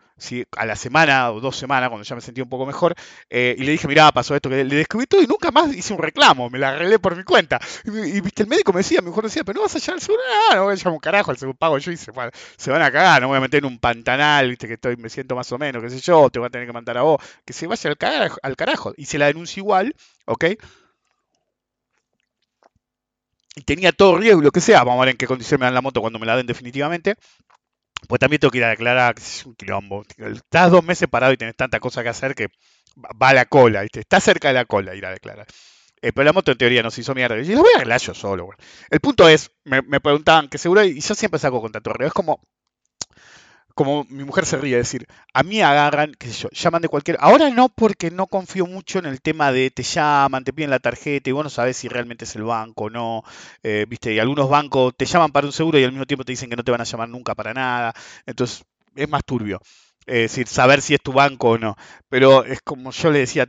a 0.57 0.64
la 0.64 0.77
semana 0.77 1.33
o 1.33 1.40
dos 1.40 1.57
semanas, 1.57 1.88
cuando 1.88 2.05
ya 2.05 2.14
me 2.14 2.20
sentí 2.20 2.40
un 2.40 2.48
poco 2.48 2.66
mejor, 2.66 2.94
eh, 3.29 3.55
y 3.59 3.64
le 3.64 3.72
dije, 3.72 3.88
mirá, 3.88 4.12
pasó 4.12 4.35
esto, 4.35 4.48
que 4.48 4.64
le 4.64 4.77
descubrí 4.77 5.07
todo 5.07 5.22
y 5.22 5.27
nunca 5.27 5.50
más 5.50 5.74
hice 5.74 5.92
un 5.92 5.98
reclamo, 6.00 6.48
me 6.50 6.59
la 6.59 6.70
arreglé 6.70 6.98
por 6.98 7.16
mi 7.16 7.24
cuenta. 7.24 7.59
Y, 7.85 8.20
viste, 8.20 8.42
el 8.42 8.48
médico 8.48 8.72
me 8.72 8.81
decía, 8.81 9.03
mejor 9.03 9.24
decía, 9.24 9.44
pero 9.44 9.57
no 9.57 9.62
vas 9.62 9.74
a 9.74 9.79
llamar 9.79 9.94
al 9.96 10.00
seguro, 10.00 10.22
no, 10.50 10.57
no 10.57 10.64
voy 10.64 10.72
a 10.72 10.77
llamar 10.77 10.92
un 10.94 11.00
carajo 11.00 11.31
al 11.31 11.37
seguro 11.37 11.59
pago 11.59 11.79
yo 11.79 11.90
y 11.92 11.96
se, 11.96 12.12
se, 12.57 12.70
van 12.70 12.83
a 12.83 12.92
cagar, 12.92 13.22
no 13.22 13.29
voy 13.29 13.38
a 13.38 13.40
meter 13.40 13.59
en 13.59 13.66
un 13.66 13.79
pantanal, 13.79 14.48
viste, 14.48 14.66
que 14.68 14.74
estoy, 14.74 14.96
me 14.96 15.09
siento 15.09 15.35
más 15.35 15.50
o 15.53 15.59
menos, 15.59 15.83
qué 15.83 15.90
sé 15.90 16.00
yo, 16.00 16.31
te 16.31 16.38
voy 16.38 16.46
a 16.46 16.50
tener 16.50 16.66
que 16.66 16.72
mandar 16.72 16.98
a 16.98 17.03
vos, 17.03 17.20
que 17.44 17.53
se 17.53 17.66
vaya 17.66 17.90
al 17.90 17.96
carajo, 17.96 18.38
al 18.42 18.57
carajo. 18.57 18.92
Y 18.96 19.07
se 19.07 19.18
la 19.18 19.27
denuncio 19.27 19.61
igual, 19.61 19.94
¿ok? 20.27 20.44
y 23.57 23.62
tenía 23.62 23.92
todo 23.92 24.16
riesgo, 24.16 24.42
lo 24.42 24.50
que 24.50 24.61
sea, 24.61 24.83
vamos 24.83 25.03
a 25.03 25.05
ver 25.05 25.11
en 25.11 25.16
qué 25.16 25.27
condición 25.27 25.61
me 25.61 25.66
dan 25.66 25.74
la 25.74 25.81
moto 25.81 26.00
cuando 26.00 26.18
me 26.18 26.27
la 26.27 26.37
den 26.37 26.46
definitivamente. 26.46 27.14
Pues 28.08 28.18
también 28.18 28.40
tengo 28.40 28.50
que 28.50 28.58
ir 28.58 28.64
a 28.64 28.70
declarar, 28.70 29.14
es 29.18 29.46
un 29.46 29.54
quilombo. 29.54 30.04
Estás 30.18 30.70
dos 30.70 30.85
meses 30.85 31.08
parado 31.08 31.33
y 31.33 31.37
tenés 31.37 31.56
tanta 31.56 31.81
cosa 31.81 32.02
que 32.02 32.08
hacer 32.08 32.35
que 32.35 32.48
va 32.96 33.31
a 33.31 33.35
la 33.35 33.44
cola, 33.46 33.83
¿viste? 33.83 34.00
Está 34.00 34.20
cerca 34.20 34.48
de 34.48 34.54
la 34.54 34.64
cola 34.64 34.94
ir 34.94 35.06
a 35.06 35.10
declarar. 35.10 35.46
Eh, 36.04 36.12
pero 36.12 36.24
la 36.26 36.33
moto 36.35 36.52
en 36.52 36.58
teoría 36.58 36.83
nos 36.83 36.98
hizo 36.98 37.14
mierda. 37.14 37.38
Y 37.38 37.46
lo 37.46 37.60
voy 37.60 37.70
a 37.74 37.79
arreglar 37.79 38.00
yo 38.00 38.12
solo, 38.12 38.50
El 38.90 39.00
punto 39.00 39.26
es, 39.29 39.50
me, 39.64 39.83
preguntaban 40.00 40.48
que 40.48 40.58
seguro, 40.58 40.85
y 40.85 41.00
yo 41.00 41.14
siempre 41.14 41.40
saco 41.40 41.62
contra 41.62 41.81
Torreo, 41.81 42.08
es 42.08 42.12
como, 42.12 42.42
como 43.75 44.04
mi 44.08 44.25
mujer 44.25 44.46
se 44.46 44.56
ríe, 44.56 44.77
decir, 44.77 45.06
a 45.33 45.42
mí 45.42 45.60
agarran, 45.60 46.14
qué 46.18 46.29
sé 46.29 46.42
yo, 46.44 46.48
llaman 46.50 46.83
de 46.83 46.88
cualquier... 46.88 47.16
Ahora 47.20 47.50
no 47.50 47.68
porque 47.68 48.10
no 48.10 48.29
confío 48.29 48.66
mucho 48.66 49.00
en 49.00 49.06
el 49.06 49.20
tema 49.20 49.50
de 49.50 49.70
te 49.70 49.83
llaman, 49.83 50.44
te 50.44 50.52
piden 50.52 50.70
la 50.70 50.79
tarjeta 50.79 51.29
y 51.29 51.33
vos 51.33 51.42
no 51.42 51.50
sabés 51.50 51.77
si 51.77 51.88
realmente 51.88 52.25
es 52.25 52.37
el 52.37 52.44
banco 52.44 52.85
o 52.85 52.90
no, 52.90 53.25
eh, 53.62 53.85
viste, 53.88 54.14
y 54.14 54.20
algunos 54.20 54.48
bancos 54.48 54.94
te 54.96 55.06
llaman 55.06 55.33
para 55.33 55.46
un 55.48 55.52
seguro 55.52 55.79
y 55.79 55.85
al 55.85 55.90
mismo 55.90 56.06
tiempo 56.06 56.25
te 56.25 56.33
dicen 56.33 56.48
que 56.48 56.56
no 56.56 56.62
te 56.62 56.70
van 56.70 56.81
a 56.81 56.85
llamar 56.85 57.08
nunca 57.08 57.35
para 57.35 57.52
nada, 57.52 57.92
entonces 58.27 58.64
es 58.94 59.08
más 59.08 59.25
turbio, 59.25 59.60
es 60.06 60.31
decir, 60.31 60.46
saber 60.46 60.81
si 60.81 60.94
es 60.94 61.00
tu 61.02 61.12
banco 61.12 61.50
o 61.50 61.58
no, 61.58 61.77
pero 62.08 62.44
es 62.44 62.60
como 62.62 62.92
yo 62.92 63.10
le 63.10 63.20
decía 63.20 63.48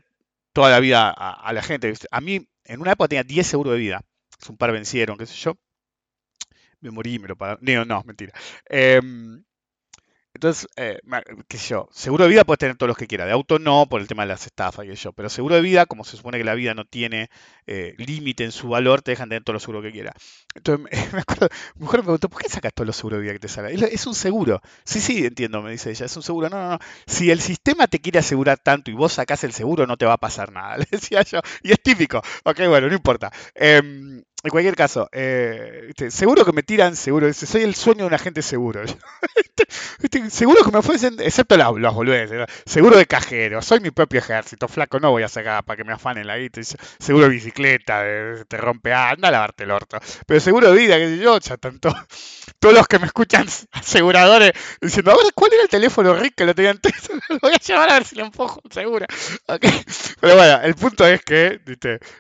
toda 0.54 0.72
la 0.72 0.80
vida 0.80 1.10
a, 1.12 1.54
la 1.54 1.62
gente, 1.62 1.94
a 2.10 2.22
mí 2.22 2.48
en 2.64 2.82
una 2.82 2.94
época 2.94 3.10
tenía 3.10 3.24
10 3.24 3.46
seguros 3.46 3.74
de 3.74 3.80
vida, 3.80 4.02
es 4.42 4.50
un 4.50 4.58
par 4.58 4.72
vencieron, 4.72 5.18
qué 5.18 5.28
sé 5.28 5.36
yo, 5.36 5.56
me 6.82 6.90
morí, 6.92 7.20
me 7.20 7.28
lo 7.28 7.36
pagaron, 7.36 7.64
no, 7.64 7.86
no, 7.86 8.04
mentira. 8.06 8.34
Eh, 8.70 9.02
entonces, 10.36 10.68
eh, 10.76 11.00
qué 11.48 11.58
sé 11.58 11.70
yo, 11.70 11.88
seguro 11.94 12.26
de 12.26 12.30
vida 12.30 12.44
puedes 12.44 12.60
tener 12.60 12.76
todos 12.76 12.90
los 12.90 12.98
que 12.98 13.08
quieras, 13.08 13.28
de 13.28 13.32
auto 13.32 13.58
no, 13.58 13.88
por 13.88 14.02
el 14.02 14.08
tema 14.08 14.24
de 14.24 14.28
las 14.28 14.46
estafas 14.46 14.86
y 14.86 14.94
yo, 14.94 15.14
pero 15.14 15.30
seguro 15.30 15.56
de 15.56 15.62
vida, 15.62 15.86
como 15.86 16.04
se 16.04 16.18
supone 16.18 16.38
que 16.38 16.44
la 16.44 16.56
vida 16.56 16.74
no 16.74 16.84
tiene 16.84 17.30
eh, 17.68 17.96
límite 17.98 18.44
en 18.44 18.52
su 18.52 18.68
valor, 18.68 19.02
te 19.02 19.12
dejan 19.12 19.30
tener 19.30 19.46
todos 19.46 19.56
los 19.56 19.64
seguros 19.64 19.84
que 19.84 19.94
quieras. 19.94 20.14
Entonces, 20.54 20.92
me 21.14 21.20
acuerdo, 21.20 21.48
mujer 21.76 22.02
me 22.02 22.04
preguntó, 22.04 22.28
¿por 22.30 22.42
qué 22.42 22.50
sacas 22.50 22.74
todos 22.74 22.86
los 22.86 22.98
seguros 22.98 23.20
de 23.20 23.24
vida 23.24 23.34
que 23.34 23.40
te 23.40 23.48
salgan? 23.48 23.74
Es 23.74 24.06
un 24.08 24.14
seguro. 24.14 24.62
Sí, 24.84 25.00
sí, 25.00 25.26
entiendo, 25.26 25.62
me 25.62 25.72
dice 25.72 25.90
ella, 25.92 26.06
es 26.06 26.18
un 26.18 26.24
seguro. 26.24 26.50
No, 26.50 26.62
no, 26.62 26.70
no. 26.72 26.80
Si 27.08 27.32
el 27.32 27.40
sistema 27.40 27.88
te 27.88 28.00
quiere 28.02 28.20
asegurar 28.20 28.60
tanto 28.60 28.92
y 28.92 28.94
vos 28.94 29.14
sacás 29.14 29.46
el 29.46 29.54
seguro, 29.54 29.88
no 29.88 29.96
te 29.96 30.06
va 30.06 30.14
a 30.14 30.18
pasar 30.18 30.52
nada, 30.52 30.78
le 30.80 30.88
decía 30.92 31.22
yo. 31.24 31.40
Y 31.64 31.72
es 31.72 31.82
típico. 31.82 32.22
Ok, 32.44 32.60
bueno, 32.68 32.90
no 32.90 32.94
importa. 32.94 33.32
Em, 33.54 34.22
en 34.46 34.52
cualquier 34.52 34.76
caso, 34.76 35.10
eh, 35.12 35.92
seguro 36.10 36.46
que 36.46 36.52
me 36.52 36.62
tiran 36.62 36.96
seguro. 36.96 37.34
Soy 37.34 37.64
el 37.64 37.74
sueño 37.74 38.02
de 38.02 38.06
un 38.06 38.14
agente 38.14 38.44
seguro. 38.44 38.84
seguro 40.30 40.64
que 40.64 40.72
me 40.72 40.84
fuesen, 40.84 41.16
excepto 41.20 41.58
los, 41.58 41.80
los 41.80 41.96
seguro 42.68 42.96
de 42.96 43.08
cajero. 43.08 43.64
Soy 43.64 43.80
mi 43.80 43.90
propio 43.90 44.20
ejército, 44.20 44.68
flaco. 44.68 45.00
No 45.00 45.10
voy 45.10 45.24
a 45.24 45.30
sacar 45.30 45.64
para 45.64 45.78
que 45.78 45.84
me 45.84 45.94
afanen 45.94 46.28
la 46.28 46.38
guita. 46.38 46.62
Seguro 47.00 47.26
de 47.26 47.32
bicicleta, 47.32 48.04
te 48.48 48.58
rompe, 48.58 48.94
ah, 48.94 49.10
anda 49.10 49.30
a 49.30 49.32
lavarte 49.32 49.64
el 49.64 49.72
orto. 49.72 49.98
Pero 50.28 50.40
seguro 50.40 50.72
de 50.72 50.78
vida, 50.78 50.98
que 50.98 51.18
yo, 51.18 51.40
ya 51.40 51.58
tanto. 51.58 51.92
Todos 52.60 52.76
los 52.76 52.88
que 52.88 53.00
me 53.00 53.08
escuchan 53.08 53.48
aseguradores 53.72 54.54
diciendo, 54.80 55.12
a 55.12 55.16
ver, 55.16 55.34
¿cuál 55.34 55.54
era 55.54 55.64
el 55.64 55.70
teléfono 55.70 56.14
Rick 56.14 56.36
que 56.36 56.46
lo 56.46 56.54
tenían? 56.54 56.80
lo 57.30 57.40
voy 57.40 57.54
a 57.54 57.60
llamar 57.60 57.90
a 57.90 57.94
ver 57.94 58.06
si 58.06 58.16
le 58.16 58.24
empujo, 58.24 58.62
seguro. 58.70 59.06
Pero 59.46 60.36
bueno, 60.36 60.62
el 60.62 60.76
punto 60.76 61.06
es 61.06 61.22
que, 61.24 61.60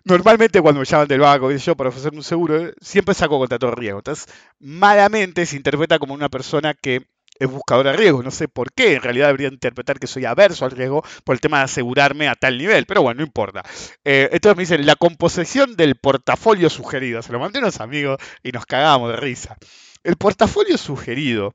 normalmente 0.04 0.62
cuando 0.62 0.80
me 0.80 0.86
llaman 0.86 1.08
del 1.08 1.20
banco, 1.20 1.52
yo, 1.52 1.76
para 1.76 1.90
ofrecer 1.90 2.14
un 2.14 2.24
seguro, 2.24 2.72
siempre 2.82 3.14
saco 3.14 3.40
contra 3.40 3.60
todo 3.60 3.72
riesgo. 3.72 4.00
Entonces, 4.00 4.28
malamente 4.60 5.46
se 5.46 5.56
interpreta 5.58 6.00
como 6.00 6.14
una 6.14 6.30
persona 6.30 6.74
que 6.74 7.08
es 7.38 7.50
buscadora 7.50 7.92
de 7.92 7.98
riesgo. 7.98 8.24
No 8.24 8.32
sé 8.32 8.48
por 8.48 8.72
qué, 8.74 8.96
en 8.96 9.02
realidad 9.02 9.28
debería 9.28 9.48
interpretar 9.50 10.00
que 10.00 10.08
soy 10.08 10.26
averso 10.26 10.66
al 10.66 10.72
riesgo 10.72 11.04
por 11.24 11.36
el 11.36 11.42
tema 11.42 11.60
de 11.60 11.66
asegurarme 11.66 12.28
a 12.28 12.36
tal 12.36 12.58
nivel, 12.58 12.86
pero 12.86 13.02
bueno, 13.02 13.20
no 13.20 13.26
importa. 13.26 13.64
Eh, 14.04 14.30
entonces 14.32 14.58
me 14.58 14.64
dicen, 14.64 14.86
la 14.86 14.96
composición 14.96 15.76
del 15.76 15.96
portafolio 15.96 16.70
sugerido. 16.70 17.22
Se 17.22 17.32
lo 17.32 17.40
mandé 17.40 17.60
a 17.60 17.64
unos 17.64 17.80
amigos 17.82 18.18
y 18.44 18.52
nos 18.52 18.66
cagamos 18.66 19.12
de 19.12 19.18
risa. 19.18 19.58
El 20.04 20.16
portafolio 20.18 20.78
sugerido, 20.78 21.54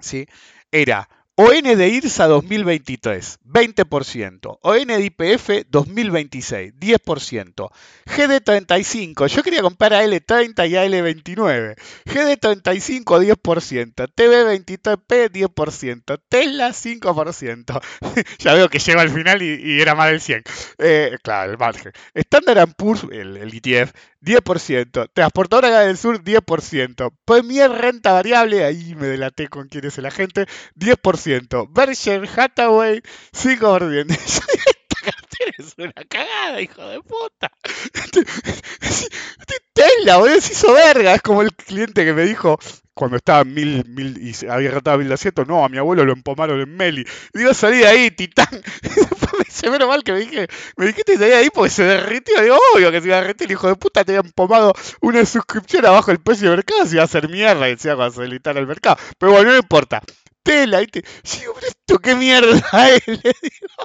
¿sí? 0.00 0.26
Era 0.70 1.08
ON 1.36 1.62
de 1.64 1.88
IRSA 1.88 2.28
2023, 2.28 3.40
20%. 3.44 4.58
ON 4.62 4.86
de 4.86 5.04
IPF 5.04 5.66
2026, 5.68 6.74
10%. 6.74 7.70
GD35, 8.06 9.26
yo 9.26 9.42
quería 9.42 9.60
comprar 9.62 9.94
AL30 9.94 10.68
y 10.68 10.74
AL29. 10.74 11.74
GD35, 12.04 13.04
10%. 13.04 14.12
TB23P, 14.14 15.32
10%. 15.32 16.22
Tesla, 16.28 16.68
5%. 16.68 17.82
ya 18.38 18.54
veo 18.54 18.68
que 18.68 18.78
llega 18.78 19.02
al 19.02 19.10
final 19.10 19.42
y, 19.42 19.80
era 19.80 19.96
más 19.96 20.10
del 20.10 20.20
100. 20.20 20.44
Eh, 20.78 21.18
claro, 21.20 21.50
el 21.50 21.58
margen. 21.58 21.90
Standard 22.14 22.76
Poor's, 22.76 23.08
el 23.10 23.52
ETF, 23.52 23.92
10%. 24.24 25.10
Transportadora 25.12 25.80
del 25.80 25.98
Sur, 25.98 26.22
10%. 26.22 27.12
Premier 27.24 27.70
Renta 27.70 28.12
Variable, 28.12 28.64
ahí 28.64 28.94
me 28.94 29.06
delaté 29.06 29.48
con 29.48 29.68
quién 29.68 29.84
es 29.86 29.98
el 29.98 30.06
agente, 30.06 30.46
10%. 30.76 31.68
Berkshire 31.70 32.28
Hathaway, 32.36 33.02
5%. 33.32 34.10
Esta 34.14 35.00
cartera 35.02 35.52
es 35.58 35.74
una 35.76 35.92
cagada, 36.08 36.60
hijo 36.60 36.82
de 36.86 37.00
puta. 37.00 37.50
Tesla, 39.74 40.16
boludo, 40.18 40.40
se 40.40 40.52
hizo 40.52 40.72
verga. 40.72 41.14
Es 41.14 41.22
como 41.22 41.42
el 41.42 41.52
cliente 41.52 42.04
que 42.04 42.12
me 42.12 42.24
dijo, 42.24 42.58
cuando 42.94 43.16
estaba 43.16 43.44
mil, 43.44 43.84
mil 43.88 44.16
y 44.18 44.46
había 44.46 44.70
ratado 44.70 44.98
mil 44.98 45.12
asientos, 45.12 45.46
no, 45.46 45.64
a 45.64 45.68
mi 45.68 45.78
abuelo 45.78 46.04
lo 46.04 46.12
empomaron 46.12 46.60
en 46.60 46.76
Meli. 46.76 47.04
Digo, 47.32 47.52
salí 47.52 47.78
de 47.78 47.86
ahí, 47.86 48.10
titán. 48.10 48.48
Y 48.82 48.88
después 48.88 49.70
me 49.70 49.86
mal 49.86 50.04
que 50.04 50.12
me 50.12 50.20
dije, 50.20 50.46
me 50.76 50.86
dijiste 50.86 51.16
salí 51.16 51.30
de 51.30 51.36
ahí 51.36 51.48
porque 51.52 51.70
se 51.70 51.82
derritió. 51.84 52.40
Digo, 52.40 52.56
obvio 52.74 52.90
que 52.92 53.00
se 53.00 53.08
iba 53.08 53.16
a 53.16 53.20
derretir, 53.20 53.50
hijo 53.50 53.66
de 53.66 53.74
puta, 53.74 54.04
te 54.04 54.12
había 54.12 54.26
empomado 54.26 54.74
una 55.00 55.24
suscripción 55.24 55.84
abajo 55.86 56.10
del 56.10 56.20
precio 56.20 56.50
de 56.50 56.56
mercado, 56.56 56.86
se 56.86 56.94
iba 56.94 57.02
a 57.02 57.06
hacer 57.06 57.28
mierda, 57.28 57.68
cuando 57.96 58.12
se 58.12 58.24
editara 58.24 58.60
el 58.60 58.66
mercado. 58.66 58.96
Pero 59.18 59.32
bueno, 59.32 59.50
no 59.50 59.56
importa. 59.56 60.00
Tela, 60.42 60.80
¿viste? 60.80 61.02
Digo, 61.38 61.54
pero 61.54 61.66
esto 61.66 61.98
qué 61.98 62.14
mierda 62.14 62.62
es, 62.94 63.06
le 63.06 63.16
digo. 63.16 63.84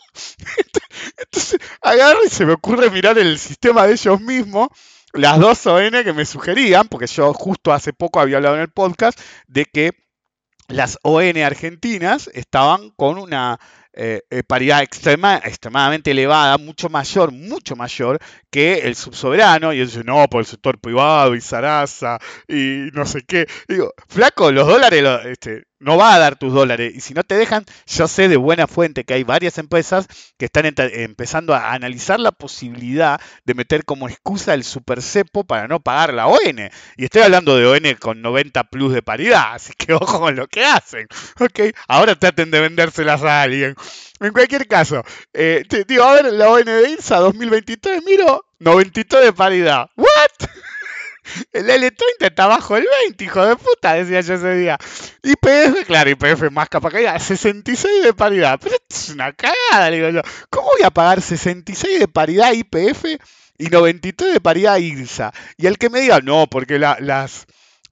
Entonces 1.18 1.60
agarro 1.82 2.24
y 2.26 2.30
se 2.30 2.45
me 2.45 2.53
ocurre 2.53 2.89
mirar 2.89 3.18
el 3.18 3.39
sistema 3.39 3.88
de 3.88 3.93
ellos 3.93 4.20
mismos 4.22 4.70
las 5.14 5.39
dos 5.39 5.66
ON 5.66 5.91
que 6.03 6.14
me 6.14 6.26
sugerían, 6.26 6.88
porque 6.88 7.07
yo 7.07 7.34
justo 7.34 7.74
hace 7.74 7.93
poco 7.93 8.20
había 8.20 8.38
hablado 8.38 8.55
en 8.55 8.62
el 8.62 8.70
podcast, 8.70 9.20
de 9.47 9.66
que 9.66 9.91
las 10.68 10.99
ON 11.01 11.38
argentinas 11.38 12.30
estaban 12.34 12.91
con 12.91 13.18
una 13.18 13.60
eh, 13.91 14.22
eh, 14.30 14.43
paridad 14.43 14.84
extrema, 14.84 15.38
extremadamente 15.38 16.12
elevada, 16.12 16.57
mucho 16.57 16.89
mayor, 16.89 17.32
mucho 17.32 17.76
mayor 17.76 18.20
que 18.51 18.80
el 18.80 18.95
subsoberano. 18.95 19.74
Y 19.74 19.82
ellos 19.82 20.05
no, 20.05 20.28
por 20.28 20.41
el 20.41 20.45
sector 20.45 20.80
privado 20.80 21.36
y 21.36 21.41
Sarasa 21.41 22.20
y 22.47 22.89
no 22.93 23.05
sé 23.05 23.24
qué. 23.24 23.47
Digo, 23.68 23.93
flaco, 24.07 24.51
los 24.51 24.68
dólares, 24.68 25.03
este, 25.26 25.64
no 25.80 25.98
va 25.98 26.14
a 26.14 26.20
dar 26.20 26.36
tus 26.38 26.54
dólares. 26.54 26.94
Y 26.96 27.02
si 27.02 27.14
no 27.14 27.24
te 27.24 27.36
dejan, 27.36 27.66
yo 27.88 28.08
sé 28.08 28.28
de 28.28 28.38
buena 28.38 28.68
fuente 28.68 29.04
que 29.04 29.14
hay 29.14 29.24
varias 29.24 29.58
empresas 29.58 30.08
que 30.38 30.46
están 30.46 30.74
empezando 30.78 31.56
a 31.56 31.74
analizar 31.74 32.20
la 32.20 32.32
posibilidad 32.32 33.20
de 33.46 33.54
meter 33.54 33.86
como 33.86 34.10
excusa 34.10 34.54
el 34.54 34.64
supercepo 34.64 35.44
para 35.44 35.68
no 35.68 35.80
pagar 35.80 36.14
la 36.14 36.28
ON. 36.28 36.70
Y 36.98 37.04
estoy 37.04 37.22
hablando 37.22 37.56
de 37.56 37.66
ON 37.66 37.96
con 38.00 38.22
90 38.22 38.64
plus 38.66 38.94
de 38.94 39.02
paridad, 39.02 39.54
así 39.54 39.74
que 39.78 39.94
ojo 39.94 40.20
con 40.20 40.36
lo 40.36 40.48
que 40.48 40.66
hacen. 40.66 41.08
¿ok? 41.40 41.76
Ahora 41.88 42.16
traten 42.16 42.52
de 42.52 42.60
vendérselas 42.60 43.24
a 43.24 43.42
alguien. 43.42 43.76
En 44.20 44.34
cualquier 44.34 44.68
caso, 44.68 45.04
eh, 45.34 45.64
digo, 45.88 46.04
a 46.04 46.14
ver, 46.14 46.34
la 46.34 46.50
ON 46.50 46.66
de 46.66 46.90
IRSA 46.92 47.18
2023, 47.20 48.04
miro, 48.04 48.46
93 48.60 49.24
de 49.24 49.34
paridad. 49.34 49.90
¿What? 49.96 50.50
El 51.52 51.70
L30 51.70 52.02
está 52.20 52.48
bajo 52.48 52.78
el 52.78 52.86
20, 53.08 53.24
hijo 53.24 53.46
de 53.46 53.56
puta, 53.56 53.94
decía 53.94 54.22
yo 54.22 54.34
ese 54.36 54.56
día. 54.56 54.78
IPF, 55.24 55.86
claro, 55.86 56.10
IPF 56.10 56.52
más 56.52 56.70
capa 56.70 56.90
caída, 56.90 57.18
66 57.20 58.04
de 58.04 58.14
paridad. 58.14 58.60
Pero 58.62 58.76
esto 58.76 58.96
es 58.96 59.10
una 59.10 59.34
cagada, 59.34 59.90
digo 59.90 60.10
yo. 60.10 60.22
¿Cómo 60.50 60.68
voy 60.68 60.84
a 60.84 60.92
pagar 60.92 61.22
66 61.22 62.00
de 62.00 62.08
paridad 62.08 62.54
IPF 62.54 63.06
y 63.58 63.68
93 63.68 64.34
de 64.34 64.42
paridad 64.42 64.78
IRSA? 64.78 65.34
Y 65.58 65.68
el 65.68 65.78
que 65.78 65.90
me 65.90 66.02
diga, 66.02 66.20
no, 66.22 66.48
porque 66.48 66.80
las, 66.80 67.46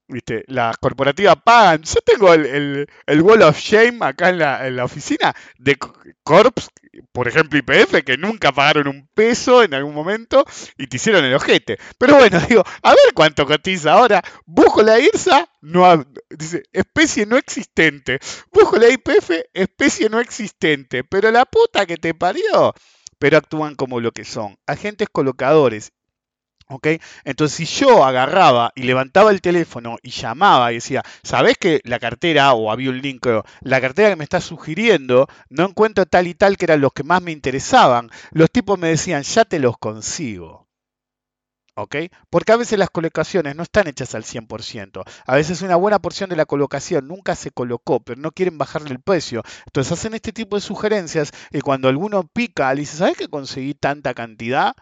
¿viste? 0.08 0.44
las 0.46 0.76
corporativas 0.78 1.36
pagan. 1.44 1.82
Yo 1.82 2.00
tengo 2.02 2.32
el, 2.32 2.88
el, 3.06 3.22
Wall 3.22 3.42
of 3.42 3.58
Shame 3.58 3.98
acá 4.00 4.30
en 4.30 4.38
la, 4.38 4.66
en 4.66 4.76
la 4.76 4.84
oficina 4.84 5.34
de 5.58 5.76
Corps 6.22 6.52
por 7.12 7.28
ejemplo, 7.28 7.58
IPF, 7.58 8.02
que 8.04 8.16
nunca 8.16 8.52
pagaron 8.52 8.88
un 8.88 9.08
peso 9.14 9.62
en 9.62 9.74
algún 9.74 9.94
momento 9.94 10.44
y 10.76 10.86
te 10.86 10.96
hicieron 10.96 11.24
el 11.24 11.34
ojete. 11.34 11.78
Pero 11.98 12.16
bueno, 12.16 12.40
digo, 12.48 12.64
a 12.82 12.90
ver 12.90 13.14
cuánto 13.14 13.46
cotiza 13.46 13.92
ahora. 13.92 14.22
Busco 14.46 14.82
la 14.82 14.98
IRSA, 14.98 15.48
no, 15.60 16.04
dice, 16.30 16.62
especie 16.72 17.26
no 17.26 17.36
existente. 17.36 18.18
Busco 18.52 18.76
la 18.76 18.88
IPF, 18.88 19.30
especie 19.52 20.08
no 20.08 20.20
existente. 20.20 21.04
Pero 21.04 21.30
la 21.30 21.44
puta 21.44 21.86
que 21.86 21.96
te 21.96 22.14
parió. 22.14 22.74
Pero 23.18 23.36
actúan 23.36 23.74
como 23.74 24.00
lo 24.00 24.12
que 24.12 24.24
son, 24.24 24.56
agentes 24.66 25.08
colocadores 25.10 25.92
entonces, 27.24 27.56
si 27.56 27.64
yo 27.64 28.04
agarraba 28.04 28.72
y 28.74 28.82
levantaba 28.82 29.30
el 29.30 29.40
teléfono 29.40 29.96
y 30.02 30.10
llamaba 30.10 30.70
y 30.70 30.76
decía, 30.76 31.02
¿sabés 31.22 31.56
que 31.56 31.80
la 31.84 31.98
cartera, 31.98 32.52
o 32.52 32.70
había 32.70 32.90
un 32.90 33.00
link, 33.00 33.26
la 33.62 33.80
cartera 33.80 34.10
que 34.10 34.16
me 34.16 34.24
está 34.24 34.40
sugiriendo, 34.40 35.28
no 35.48 35.66
encuentro 35.66 36.04
tal 36.06 36.26
y 36.26 36.34
tal 36.34 36.56
que 36.56 36.66
eran 36.66 36.80
los 36.80 36.92
que 36.92 37.04
más 37.04 37.22
me 37.22 37.32
interesaban? 37.32 38.10
Los 38.32 38.50
tipos 38.50 38.78
me 38.78 38.88
decían, 38.88 39.22
ya 39.22 39.44
te 39.44 39.58
los 39.58 39.78
consigo. 39.78 40.68
¿Ok? 41.74 41.94
Porque 42.28 42.50
a 42.52 42.56
veces 42.56 42.76
las 42.76 42.90
colocaciones 42.90 43.54
no 43.54 43.62
están 43.62 43.86
hechas 43.86 44.14
al 44.16 44.24
100%. 44.24 45.04
A 45.26 45.36
veces 45.36 45.62
una 45.62 45.76
buena 45.76 46.00
porción 46.00 46.28
de 46.28 46.34
la 46.34 46.44
colocación 46.44 47.06
nunca 47.06 47.36
se 47.36 47.52
colocó, 47.52 48.00
pero 48.00 48.20
no 48.20 48.32
quieren 48.32 48.58
bajarle 48.58 48.90
el 48.90 49.00
precio. 49.00 49.42
Entonces 49.66 49.92
hacen 49.92 50.14
este 50.14 50.32
tipo 50.32 50.56
de 50.56 50.60
sugerencias 50.62 51.30
y 51.52 51.60
cuando 51.60 51.88
alguno 51.88 52.24
pica, 52.26 52.74
le 52.74 52.80
dice, 52.80 52.96
¿sabes 52.96 53.16
que 53.16 53.28
conseguí 53.28 53.74
tanta 53.74 54.12
cantidad? 54.12 54.74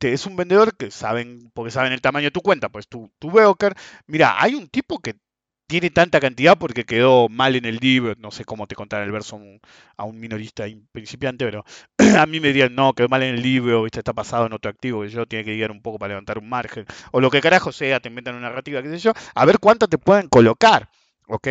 Es 0.00 0.26
un 0.26 0.36
vendedor 0.36 0.76
que 0.76 0.90
saben, 0.90 1.50
porque 1.54 1.70
saben 1.70 1.92
el 1.92 2.00
tamaño 2.00 2.26
de 2.26 2.30
tu 2.32 2.40
cuenta, 2.40 2.68
pues 2.68 2.88
tu, 2.88 3.10
tu 3.18 3.30
broker. 3.30 3.74
Mira, 4.06 4.40
hay 4.40 4.54
un 4.54 4.68
tipo 4.68 4.98
que 5.00 5.16
tiene 5.68 5.90
tanta 5.90 6.18
cantidad 6.18 6.56
porque 6.58 6.84
quedó 6.84 7.28
mal 7.28 7.54
en 7.54 7.66
el 7.66 7.78
div, 7.78 8.16
no 8.18 8.30
sé 8.30 8.44
cómo 8.44 8.66
te 8.66 8.74
contar 8.74 9.02
el 9.02 9.12
verso 9.12 9.38
a 9.98 10.04
un, 10.04 10.18
minorista 10.18 10.64
principiante, 10.92 11.44
pero 11.44 11.64
a 12.18 12.24
mí 12.26 12.40
me 12.40 12.48
dirían, 12.48 12.74
no, 12.74 12.94
quedó 12.94 13.08
mal 13.08 13.22
en 13.22 13.34
el 13.34 13.42
div, 13.42 13.66
o 13.66 13.86
está 13.86 14.14
pasado 14.14 14.46
en 14.46 14.54
otro 14.54 14.70
activo, 14.70 15.02
que 15.02 15.10
yo 15.10 15.26
tiene 15.26 15.44
que 15.44 15.54
guiar 15.54 15.70
un 15.70 15.82
poco 15.82 15.98
para 15.98 16.10
levantar 16.10 16.38
un 16.38 16.48
margen, 16.48 16.86
o 17.12 17.20
lo 17.20 17.30
que 17.30 17.42
carajo 17.42 17.70
sea, 17.70 18.00
te 18.00 18.08
inventan 18.08 18.36
una 18.36 18.48
narrativa, 18.48 18.82
qué 18.82 18.88
sé 18.88 18.98
yo, 18.98 19.12
a 19.34 19.44
ver 19.44 19.58
cuánto 19.58 19.88
te 19.88 19.98
pueden 19.98 20.28
colocar, 20.28 20.88
¿ok? 21.26 21.48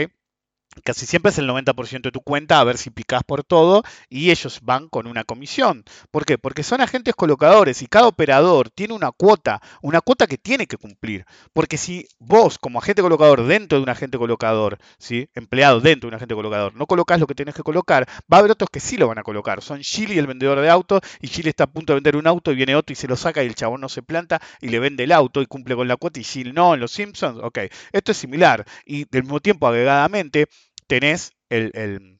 Casi 0.84 1.06
siempre 1.06 1.32
es 1.32 1.38
el 1.38 1.48
90% 1.48 2.02
de 2.02 2.12
tu 2.12 2.22
cuenta 2.22 2.60
a 2.60 2.64
ver 2.64 2.78
si 2.78 2.90
picas 2.90 3.24
por 3.24 3.44
todo 3.44 3.84
y 4.10 4.32
ellos 4.32 4.60
van 4.62 4.90
con 4.90 5.08
una 5.08 5.24
comisión. 5.24 5.84
¿Por 6.12 6.26
qué? 6.26 6.38
Porque 6.38 6.64
son 6.64 6.82
agentes 6.82 7.16
colocadores 7.16 7.82
y 7.82 7.88
cada 7.88 8.08
operador 8.08 8.70
tiene 8.70 8.94
una 8.94 9.12
cuota, 9.12 9.62
una 9.82 10.02
cuota 10.02 10.28
que 10.28 10.38
tiene 10.38 10.68
que 10.68 10.78
cumplir. 10.78 11.26
Porque 11.54 11.78
si 11.78 12.08
vos 12.20 12.58
como 12.58 12.80
agente 12.80 13.02
colocador 13.02 13.46
dentro 13.46 13.78
de 13.78 13.84
un 13.84 13.90
agente 13.90 14.18
colocador, 14.18 14.78
¿sí? 14.98 15.30
empleado 15.34 15.80
dentro 15.80 16.08
de 16.08 16.10
un 16.10 16.16
agente 16.16 16.36
colocador, 16.36 16.76
no 16.76 16.86
colocas 16.86 17.20
lo 17.20 17.28
que 17.28 17.36
tienes 17.36 17.56
que 17.56 17.64
colocar, 17.64 18.08
va 18.32 18.38
a 18.38 18.40
haber 18.40 18.52
otros 18.52 18.70
que 18.70 18.80
sí 18.80 18.98
lo 18.98 19.08
van 19.08 19.20
a 19.20 19.24
colocar. 19.24 19.62
Son 19.62 19.82
Chile 19.82 20.18
el 20.18 20.28
vendedor 20.28 20.60
de 20.60 20.70
autos 20.70 21.02
y 21.22 21.28
Chile 21.30 21.50
está 21.50 21.66
a 21.66 21.68
punto 21.68 21.94
de 21.94 21.98
vender 21.98 22.16
un 22.16 22.28
auto 22.28 22.52
y 22.52 22.56
viene 22.56 22.76
otro 22.76 22.94
y 22.94 22.96
se 22.96 23.08
lo 23.08 23.16
saca 23.16 23.44
y 23.44 23.48
el 23.48 23.56
chabón 23.56 23.82
no 23.82 23.90
se 23.90 24.02
planta 24.02 24.42
y 24.62 24.70
le 24.70 24.80
vende 24.80 25.04
el 25.04 25.12
auto 25.12 25.42
y 25.42 25.46
cumple 25.46 25.76
con 25.76 25.88
la 25.88 25.98
cuota 25.98 26.20
y 26.20 26.24
Chile 26.24 26.54
no, 26.54 26.74
en 26.74 26.80
los 26.80 26.92
Simpsons, 26.92 27.40
ok. 27.42 27.60
Esto 27.92 28.12
es 28.12 28.18
similar 28.18 28.66
y 28.86 29.06
del 29.06 29.24
mismo 29.24 29.40
tiempo 29.40 29.68
agregadamente 29.68 30.48
tenés 30.88 31.34
el, 31.50 32.20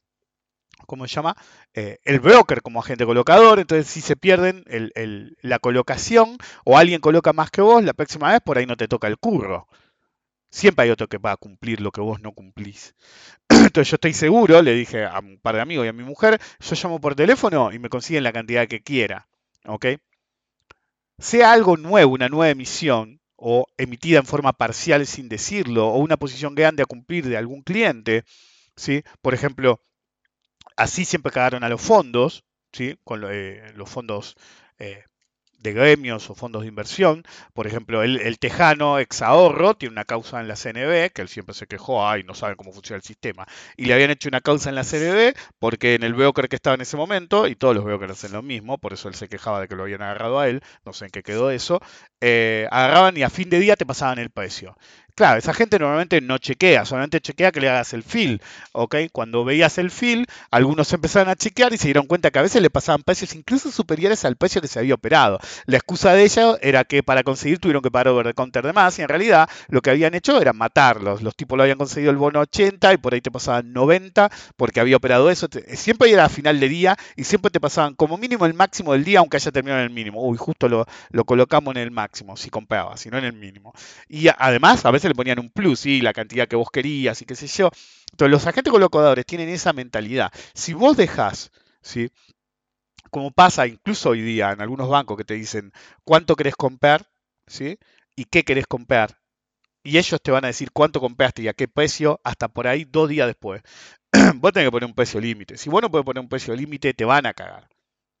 ¿cómo 0.86 1.06
se 1.06 1.14
llama? 1.14 1.36
Eh, 1.74 1.98
el 2.04 2.20
broker 2.20 2.62
como 2.62 2.80
agente 2.80 3.04
colocador, 3.04 3.58
entonces 3.58 3.88
si 3.88 4.00
se 4.00 4.16
pierden 4.16 4.64
la 5.42 5.58
colocación 5.58 6.36
o 6.64 6.78
alguien 6.78 7.00
coloca 7.00 7.32
más 7.32 7.50
que 7.50 7.60
vos, 7.60 7.82
la 7.82 7.94
próxima 7.94 8.32
vez 8.32 8.40
por 8.40 8.58
ahí 8.58 8.66
no 8.66 8.76
te 8.76 8.88
toca 8.88 9.08
el 9.08 9.18
curro. 9.18 9.66
Siempre 10.50 10.84
hay 10.84 10.90
otro 10.90 11.08
que 11.08 11.18
va 11.18 11.32
a 11.32 11.36
cumplir 11.36 11.80
lo 11.80 11.90
que 11.90 12.00
vos 12.00 12.20
no 12.20 12.32
cumplís. 12.32 12.94
Entonces 13.48 13.90
yo 13.90 13.96
estoy 13.96 14.14
seguro, 14.14 14.62
le 14.62 14.74
dije 14.74 15.04
a 15.04 15.18
un 15.18 15.38
par 15.38 15.56
de 15.56 15.60
amigos 15.60 15.84
y 15.84 15.88
a 15.88 15.92
mi 15.92 16.04
mujer, 16.04 16.40
yo 16.60 16.74
llamo 16.74 17.00
por 17.00 17.14
teléfono 17.14 17.70
y 17.72 17.78
me 17.78 17.90
consiguen 17.90 18.24
la 18.24 18.32
cantidad 18.32 18.66
que 18.66 18.80
quiera. 18.82 19.28
¿Ok? 19.66 19.86
Sea 21.18 21.52
algo 21.52 21.76
nuevo, 21.76 22.14
una 22.14 22.28
nueva 22.28 22.48
emisión, 22.48 23.20
o 23.40 23.66
emitida 23.76 24.18
en 24.18 24.26
forma 24.26 24.52
parcial 24.52 25.06
sin 25.06 25.28
decirlo, 25.28 25.88
o 25.88 25.98
una 25.98 26.16
posición 26.16 26.54
grande 26.56 26.82
a 26.82 26.86
cumplir 26.86 27.26
de 27.26 27.36
algún 27.36 27.62
cliente, 27.62 28.24
¿sí? 28.78 29.02
Por 29.22 29.34
ejemplo, 29.34 29.80
así 30.76 31.04
siempre 31.04 31.32
cagaron 31.32 31.64
a 31.64 31.68
los 31.68 31.80
fondos, 31.80 32.44
¿sí? 32.72 32.96
Con 33.04 33.24
eh, 33.28 33.72
los 33.74 33.90
fondos 33.90 34.36
eh, 34.78 35.04
de 35.58 35.72
gremios 35.72 36.30
o 36.30 36.34
fondos 36.34 36.62
de 36.62 36.68
inversión. 36.68 37.24
Por 37.52 37.66
ejemplo, 37.66 38.02
el, 38.02 38.38
Tejano 38.38 38.98
ex 38.98 39.22
ahorro 39.22 39.74
tiene 39.74 39.92
una 39.92 40.04
causa 40.04 40.40
en 40.40 40.48
la 40.48 40.54
CNB, 40.54 41.10
que 41.12 41.22
él 41.22 41.28
siempre 41.28 41.54
se 41.54 41.66
quejó, 41.66 42.06
ay, 42.06 42.22
no 42.22 42.34
saben 42.34 42.56
cómo 42.56 42.72
funciona 42.72 42.98
el 42.98 43.02
sistema. 43.02 43.46
Y 43.76 43.86
le 43.86 43.94
habían 43.94 44.10
hecho 44.10 44.28
una 44.28 44.40
causa 44.40 44.68
en 44.68 44.76
la 44.76 44.84
CNB 44.84 45.34
porque 45.58 45.94
en 45.94 46.04
el 46.04 46.14
broker 46.14 46.48
que 46.48 46.56
estaba 46.56 46.74
en 46.74 46.82
ese 46.82 46.96
momento, 46.96 47.48
y 47.48 47.56
todos 47.56 47.74
los 47.74 47.84
brokers 47.84 48.12
hacen 48.12 48.32
lo 48.32 48.42
mismo, 48.42 48.78
por 48.78 48.92
eso 48.92 49.08
él 49.08 49.14
se 49.14 49.28
quejaba 49.28 49.60
de 49.60 49.68
que 49.68 49.74
lo 49.74 49.82
habían 49.82 50.02
agarrado 50.02 50.38
a 50.38 50.48
él, 50.48 50.62
no 50.84 50.92
sé 50.92 51.06
en 51.06 51.10
qué 51.10 51.22
quedó 51.22 51.50
eso, 51.50 51.80
eh, 52.20 52.68
agarraban 52.70 53.16
y 53.16 53.22
a 53.22 53.30
fin 53.30 53.50
de 53.50 53.58
día 53.58 53.76
te 53.76 53.86
pasaban 53.86 54.18
el 54.18 54.30
precio. 54.30 54.76
Claro, 55.18 55.40
esa 55.40 55.52
gente 55.52 55.80
normalmente 55.80 56.20
no 56.20 56.38
chequea, 56.38 56.84
solamente 56.84 57.20
chequea 57.20 57.50
que 57.50 57.58
le 57.60 57.68
hagas 57.68 57.92
el 57.92 58.04
fill, 58.04 58.40
¿ok? 58.70 58.94
Cuando 59.10 59.44
veías 59.44 59.76
el 59.78 59.90
fill, 59.90 60.24
algunos 60.52 60.92
empezaron 60.92 61.28
a 61.28 61.34
chequear 61.34 61.72
y 61.72 61.76
se 61.76 61.88
dieron 61.88 62.06
cuenta 62.06 62.30
que 62.30 62.38
a 62.38 62.42
veces 62.42 62.62
le 62.62 62.70
pasaban 62.70 63.02
precios 63.02 63.34
incluso 63.34 63.72
superiores 63.72 64.24
al 64.24 64.36
precio 64.36 64.60
que 64.60 64.68
se 64.68 64.78
había 64.78 64.94
operado. 64.94 65.40
La 65.66 65.76
excusa 65.76 66.12
de 66.12 66.22
ella 66.22 66.56
era 66.62 66.84
que 66.84 67.02
para 67.02 67.24
conseguir 67.24 67.58
tuvieron 67.58 67.82
que 67.82 67.90
pagar 67.90 68.06
over 68.06 68.26
the 68.26 68.32
counter 68.34 68.64
de 68.64 68.72
más 68.72 68.96
y 69.00 69.02
en 69.02 69.08
realidad 69.08 69.48
lo 69.66 69.82
que 69.82 69.90
habían 69.90 70.14
hecho 70.14 70.40
era 70.40 70.52
matarlos. 70.52 71.20
Los 71.20 71.34
tipos 71.34 71.56
lo 71.56 71.64
habían 71.64 71.78
conseguido 71.78 72.12
el 72.12 72.16
bono 72.16 72.38
80 72.38 72.92
y 72.92 72.96
por 72.98 73.12
ahí 73.12 73.20
te 73.20 73.32
pasaban 73.32 73.72
90 73.72 74.30
porque 74.56 74.78
había 74.78 74.98
operado 74.98 75.30
eso. 75.32 75.48
Siempre 75.74 76.12
era 76.12 76.26
a 76.26 76.28
final 76.28 76.60
de 76.60 76.68
día 76.68 76.96
y 77.16 77.24
siempre 77.24 77.50
te 77.50 77.58
pasaban 77.58 77.96
como 77.96 78.18
mínimo 78.18 78.46
el 78.46 78.54
máximo 78.54 78.92
del 78.92 79.02
día 79.02 79.18
aunque 79.18 79.38
haya 79.38 79.50
terminado 79.50 79.80
en 79.80 79.88
el 79.88 79.92
mínimo. 79.92 80.24
Uy, 80.24 80.38
justo 80.38 80.68
lo, 80.68 80.86
lo 81.10 81.24
colocamos 81.24 81.74
en 81.74 81.82
el 81.82 81.90
máximo 81.90 82.36
si 82.36 82.50
comprabas, 82.50 83.00
si 83.00 83.10
no 83.10 83.18
en 83.18 83.24
el 83.24 83.32
mínimo. 83.32 83.74
Y 84.08 84.28
además 84.38 84.84
a 84.86 84.92
veces 84.92 85.07
le 85.08 85.14
ponían 85.14 85.38
un 85.38 85.50
plus, 85.50 85.80
¿sí? 85.80 86.00
la 86.00 86.12
cantidad 86.12 86.48
que 86.48 86.56
vos 86.56 86.70
querías 86.70 87.20
y 87.22 87.24
qué 87.24 87.34
sé 87.34 87.46
yo. 87.46 87.70
Entonces 88.12 88.30
los 88.30 88.46
agentes 88.46 88.72
colocadores 88.72 89.26
tienen 89.26 89.48
esa 89.48 89.72
mentalidad. 89.72 90.32
Si 90.54 90.72
vos 90.72 90.96
dejás, 90.96 91.50
¿sí? 91.82 92.10
como 93.10 93.30
pasa 93.30 93.66
incluso 93.66 94.10
hoy 94.10 94.22
día 94.22 94.52
en 94.52 94.60
algunos 94.60 94.88
bancos 94.88 95.16
que 95.16 95.24
te 95.24 95.34
dicen 95.34 95.72
cuánto 96.04 96.36
querés 96.36 96.56
comprar 96.56 97.06
¿sí? 97.46 97.78
y 98.16 98.24
qué 98.24 98.44
querés 98.44 98.66
comprar. 98.66 99.18
Y 99.82 99.96
ellos 99.98 100.20
te 100.22 100.30
van 100.30 100.44
a 100.44 100.48
decir 100.48 100.70
cuánto 100.72 101.00
compraste 101.00 101.42
y 101.42 101.48
a 101.48 101.54
qué 101.54 101.68
precio 101.68 102.20
hasta 102.24 102.48
por 102.48 102.66
ahí 102.66 102.84
dos 102.84 103.08
días 103.08 103.26
después. 103.26 103.62
vos 104.36 104.52
tenés 104.52 104.66
que 104.66 104.72
poner 104.72 104.88
un 104.88 104.94
precio 104.94 105.20
límite. 105.20 105.56
Si 105.56 105.70
vos 105.70 105.80
no 105.82 105.90
podés 105.90 106.04
poner 106.04 106.20
un 106.20 106.28
precio 106.28 106.54
límite, 106.54 106.94
te 106.94 107.04
van 107.04 107.26
a 107.26 107.32
cagar. 107.32 107.68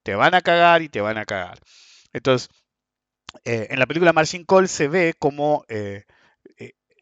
Te 0.02 0.14
van 0.14 0.34
a 0.34 0.40
cagar 0.40 0.82
y 0.82 0.88
te 0.88 1.00
van 1.00 1.18
a 1.18 1.26
cagar. 1.26 1.58
Entonces, 2.12 2.48
eh, 3.44 3.68
en 3.70 3.78
la 3.78 3.86
película 3.86 4.12
Margin 4.12 4.44
Call 4.44 4.68
se 4.68 4.88
ve 4.88 5.14
como 5.18 5.64
eh, 5.68 6.04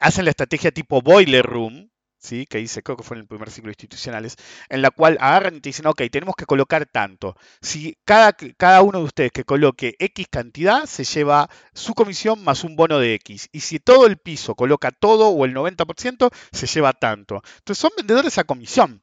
hacen 0.01 0.25
la 0.25 0.31
estrategia 0.31 0.71
tipo 0.71 1.03
boiler 1.03 1.45
room, 1.45 1.91
¿sí? 2.19 2.47
que 2.47 2.59
dice, 2.59 2.83
creo 2.83 2.97
que 2.97 3.03
fue 3.03 3.17
en 3.17 3.23
el 3.23 3.29
primer 3.29 3.51
ciclo 3.51 3.69
de 3.69 3.73
institucionales, 3.73 4.37
en 4.69 4.83
la 4.83 4.91
cual 4.91 5.17
agarran 5.21 5.57
y 5.57 5.61
te 5.61 5.69
dicen, 5.69 5.87
ok, 5.87 6.03
tenemos 6.11 6.35
que 6.37 6.47
colocar 6.47 6.87
tanto. 6.87 7.37
Si 7.61 7.97
cada, 8.05 8.33
cada 8.33 8.83
uno 8.83 8.99
de 8.99 9.05
ustedes 9.05 9.33
que 9.33 9.45
coloque 9.45 9.95
X 9.99 10.27
cantidad, 10.31 10.87
se 10.87 11.05
lleva 11.05 11.49
su 11.73 11.95
comisión 11.95 12.43
más 12.45 12.65
un 12.65 12.77
bono 12.77 12.99
de 12.99 13.15
X. 13.15 13.49
Y 13.53 13.61
si 13.61 13.79
todo 13.79 14.07
el 14.07 14.19
piso 14.19 14.55
coloca 14.55 14.91
todo 14.91 15.29
o 15.29 15.45
el 15.45 15.55
90%, 15.55 16.31
se 16.53 16.67
lleva 16.67 16.93
tanto. 16.93 17.43
Entonces 17.59 17.79
son 17.79 17.93
vendedores 17.97 18.39
a 18.39 18.45
comisión. 18.45 19.03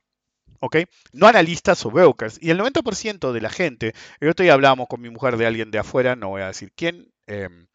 ¿ok? 0.63 0.77
No 1.11 1.27
analistas 1.27 1.85
o 1.85 1.91
brokers. 1.91 2.39
Y 2.41 2.49
el 2.49 2.57
90% 2.59 3.33
de 3.33 3.41
la 3.41 3.49
gente, 3.49 3.93
el 4.21 4.29
otro 4.29 4.43
día 4.43 4.53
hablábamos 4.53 4.87
con 4.87 5.01
mi 5.01 5.09
mujer 5.09 5.35
de 5.35 5.45
alguien 5.45 5.71
de 5.71 5.79
afuera, 5.79 6.15
no 6.15 6.29
voy 6.29 6.41
a 6.41 6.47
decir 6.47 6.71
quién, 6.73 7.11
em, 7.27 7.67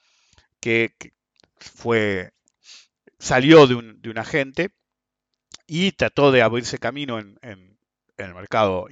que, 0.61 0.95
fue, 1.59 2.33
salió 3.19 3.67
de 3.67 3.75
un, 3.75 4.01
de 4.01 4.11
un, 4.11 4.19
agente 4.19 4.71
y 5.67 5.93
trató 5.93 6.33
de 6.33 6.43
abrirse 6.43 6.79
camino 6.79 7.19
en, 7.19 7.79
el 8.17 8.35
mercado 8.35 8.89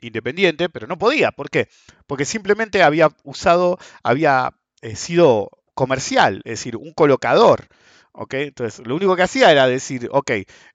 independiente, 0.00 0.68
pero 0.68 0.86
no 0.86 0.98
podía. 0.98 1.32
¿Por 1.32 1.50
qué? 1.50 1.68
Porque 2.06 2.24
simplemente 2.24 2.82
había 2.82 3.08
usado, 3.24 3.78
había 4.02 4.54
eh, 4.82 4.94
sido 4.94 5.50
comercial, 5.74 6.42
es 6.44 6.52
decir, 6.58 6.76
un 6.76 6.92
colocador. 6.92 7.66
¿ok? 8.12 8.34
Entonces, 8.34 8.86
lo 8.86 8.94
único 8.94 9.16
que 9.16 9.22
hacía 9.22 9.50
era 9.50 9.66
decir, 9.66 10.08
ok, 10.12 10.30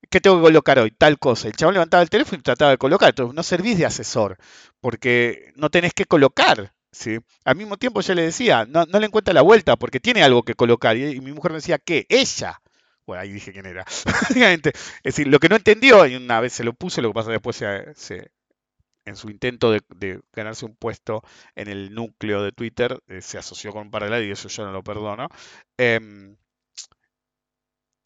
¿qué 0.10 0.22
tengo 0.22 0.38
que 0.38 0.44
colocar 0.44 0.80
hoy? 0.80 0.92
Tal 0.92 1.20
cosa. 1.20 1.48
El 1.48 1.56
chabón 1.56 1.76
levantaba 1.76 2.04
el 2.04 2.10
teléfono 2.10 2.40
y 2.40 2.44
trataba 2.44 2.72
de 2.72 2.78
colocar. 2.78 3.10
Entonces, 3.10 3.36
no 3.36 3.44
servís 3.44 3.78
de 3.78 3.86
asesor, 3.86 4.38
porque 4.82 5.54
no 5.56 5.70
tenés 5.70 5.94
que 5.94 6.06
colocar. 6.06 6.74
¿sí? 6.92 7.20
Al 7.46 7.56
mismo 7.56 7.78
tiempo, 7.78 8.02
yo 8.02 8.16
le 8.16 8.24
decía, 8.24 8.66
no, 8.68 8.86
no 8.86 9.00
le 9.00 9.08
encuentra 9.08 9.34
la 9.34 9.42
vuelta, 9.42 9.76
porque 9.78 10.00
tiene 10.00 10.24
algo 10.24 10.44
que 10.44 10.56
colocar. 10.56 10.98
Y, 10.98 11.22
mi 11.22 11.32
mujer 11.32 11.52
me 11.52 11.58
decía, 11.58 11.80
¿qué? 11.80 12.06
Ella. 12.10 12.62
Bueno, 13.08 13.22
ahí 13.22 13.32
dije 13.32 13.54
quién 13.54 13.66
era. 13.66 13.86
es 14.36 15.04
decir, 15.04 15.28
lo 15.28 15.40
que 15.40 15.48
no 15.48 15.56
entendió, 15.56 16.06
y 16.06 16.16
una 16.16 16.42
vez 16.42 16.54
se 16.54 16.66
lo 16.66 16.74
puse, 16.74 17.02
lo 17.02 17.10
que 17.10 17.14
pasa 17.14 17.32
después 17.32 17.62
en 17.62 19.16
su 19.16 19.30
intento 19.30 19.72
de, 19.72 20.22
ganarse 20.34 20.66
un 20.66 20.76
puesto 20.76 21.24
en 21.56 21.70
el 21.70 21.94
núcleo 21.96 22.44
de 22.44 22.52
Twitter, 22.52 23.02
eh, 23.08 23.22
se 23.22 23.38
asoció 23.38 23.72
con 23.72 23.84
un 23.84 23.92
paralelo 23.92 24.26
y 24.26 24.32
eso 24.32 24.50
yo 24.50 24.66
no 24.66 24.74
lo 24.74 24.84
perdono. 24.84 25.30
Em, 25.78 26.36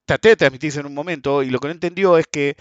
traté 0.05 0.29
de 0.29 0.35
transmitirse 0.35 0.79
en 0.79 0.85
un 0.85 0.93
momento 0.93 1.41
y 1.41 1.49
lo 1.49 1.59
que 1.59 1.67
no 1.67 1.73
entendió 1.73 2.17
es 2.19 2.27
que 2.27 2.55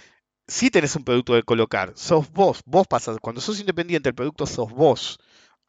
si 0.47 0.71
tenés 0.71 0.97
un 0.97 1.05
producto 1.05 1.35
de 1.35 1.43
colocar, 1.43 1.93
sos 1.97 2.31
vos, 2.33 2.63
vos 2.65 2.87
pasas, 2.87 3.19
cuando 3.21 3.43
sos 3.43 3.61
independiente 3.61 4.09
el 4.09 4.15
producto 4.15 4.47
sos 4.47 4.73
vos, 4.73 5.19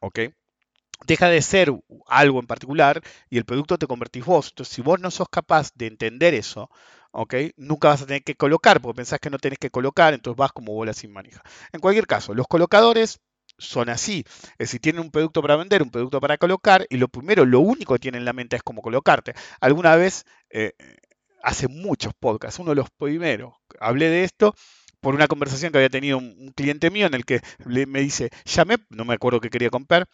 ¿ok? 0.00 0.20
Deja 1.06 1.28
de 1.28 1.42
ser 1.42 1.72
algo 2.06 2.40
en 2.40 2.46
particular 2.46 3.02
y 3.30 3.38
el 3.38 3.44
producto 3.44 3.78
te 3.78 3.86
convertís 3.86 4.24
vos. 4.24 4.48
Entonces, 4.48 4.74
si 4.74 4.82
vos 4.82 5.00
no 5.00 5.10
sos 5.10 5.28
capaz 5.28 5.70
de 5.74 5.86
entender 5.86 6.34
eso, 6.34 6.70
¿ok? 7.12 7.34
Nunca 7.56 7.88
vas 7.88 8.02
a 8.02 8.06
tener 8.06 8.24
que 8.24 8.34
colocar, 8.34 8.80
porque 8.80 8.96
pensás 8.96 9.20
que 9.20 9.30
no 9.30 9.38
tenés 9.38 9.58
que 9.58 9.70
colocar, 9.70 10.14
entonces 10.14 10.36
vas 10.36 10.52
como 10.52 10.72
bola 10.72 10.92
sin 10.92 11.12
manija. 11.12 11.42
En 11.72 11.80
cualquier 11.80 12.06
caso, 12.06 12.34
los 12.34 12.46
colocadores 12.46 13.20
son 13.58 13.88
así. 13.88 14.24
Es 14.52 14.68
decir, 14.68 14.80
tienen 14.80 15.02
un 15.02 15.10
producto 15.10 15.42
para 15.42 15.56
vender, 15.56 15.82
un 15.82 15.90
producto 15.90 16.20
para 16.20 16.38
colocar, 16.38 16.86
y 16.90 16.96
lo 16.96 17.08
primero, 17.08 17.44
lo 17.44 17.60
único 17.60 17.94
que 17.94 18.00
tienen 18.00 18.20
en 18.20 18.24
la 18.24 18.32
mente 18.32 18.56
es 18.56 18.62
cómo 18.62 18.82
colocarte. 18.82 19.34
Alguna 19.60 19.96
vez 19.96 20.24
eh, 20.50 20.72
hace 21.42 21.68
muchos 21.68 22.12
podcasts, 22.14 22.58
uno 22.58 22.70
de 22.70 22.76
los 22.76 22.90
primeros, 22.90 23.54
hablé 23.80 24.08
de 24.08 24.24
esto 24.24 24.54
por 25.00 25.14
una 25.14 25.26
conversación 25.26 25.72
que 25.72 25.78
había 25.78 25.90
tenido 25.90 26.18
un, 26.18 26.52
cliente 26.54 26.90
mío 26.90 27.06
en 27.06 27.14
el 27.14 27.24
que 27.24 27.40
me 27.66 28.00
dice, 28.00 28.30
llamé, 28.44 28.76
no 28.88 29.04
me 29.04 29.14
acuerdo 29.14 29.40
qué 29.40 29.50
quería 29.50 29.68
comprar, 29.68 30.06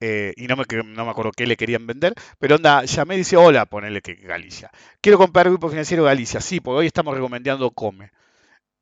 eh, 0.00 0.32
y 0.36 0.46
no 0.46 0.56
me, 0.56 0.64
no 0.84 1.04
me 1.04 1.10
acuerdo 1.10 1.32
qué 1.32 1.46
le 1.46 1.56
querían 1.56 1.86
vender, 1.86 2.14
pero 2.38 2.56
onda, 2.56 2.84
llamé 2.84 3.14
y 3.16 3.18
dice, 3.18 3.36
hola, 3.36 3.66
ponele 3.66 4.02
que 4.02 4.14
Galicia. 4.14 4.70
Quiero 5.00 5.18
comprar 5.18 5.48
Grupo 5.48 5.68
Financiero 5.68 6.04
Galicia, 6.04 6.40
sí, 6.40 6.60
porque 6.60 6.78
hoy 6.80 6.86
estamos 6.86 7.14
recomendando 7.14 7.70
Come. 7.70 8.10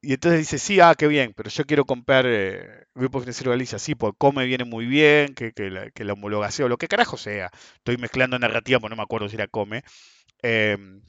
Y 0.01 0.15
entonces 0.15 0.41
dice, 0.41 0.59
sí, 0.59 0.81
ah, 0.81 0.95
qué 0.99 1.07
bien, 1.07 1.33
pero 1.37 1.49
yo 1.51 1.65
quiero 1.65 1.85
comprar 1.85 2.25
eh, 2.27 2.87
Grupo 2.95 3.21
Financiero 3.21 3.53
Galicia, 3.53 3.79
sí, 3.79 3.95
porque 3.95 4.17
Come 4.19 4.47
viene 4.47 4.65
muy 4.65 4.87
bien, 4.87 5.35
que, 5.35 5.53
la, 5.71 5.91
que 5.93 6.05
la 6.05 6.15
homologación, 6.15 6.69
lo 6.69 6.77
que 6.79 6.89
carajo 6.89 7.17
sea. 7.17 7.51
Estoy 7.77 7.97
mezclando 7.99 8.39
narrativa, 8.39 8.81
porque 8.81 8.91
no 8.91 8.97
me 8.97 9.05
acuerdo 9.05 9.29
si 9.29 9.37
era 9.37 9.47
Come. 9.47 9.85
Em, 10.43 11.03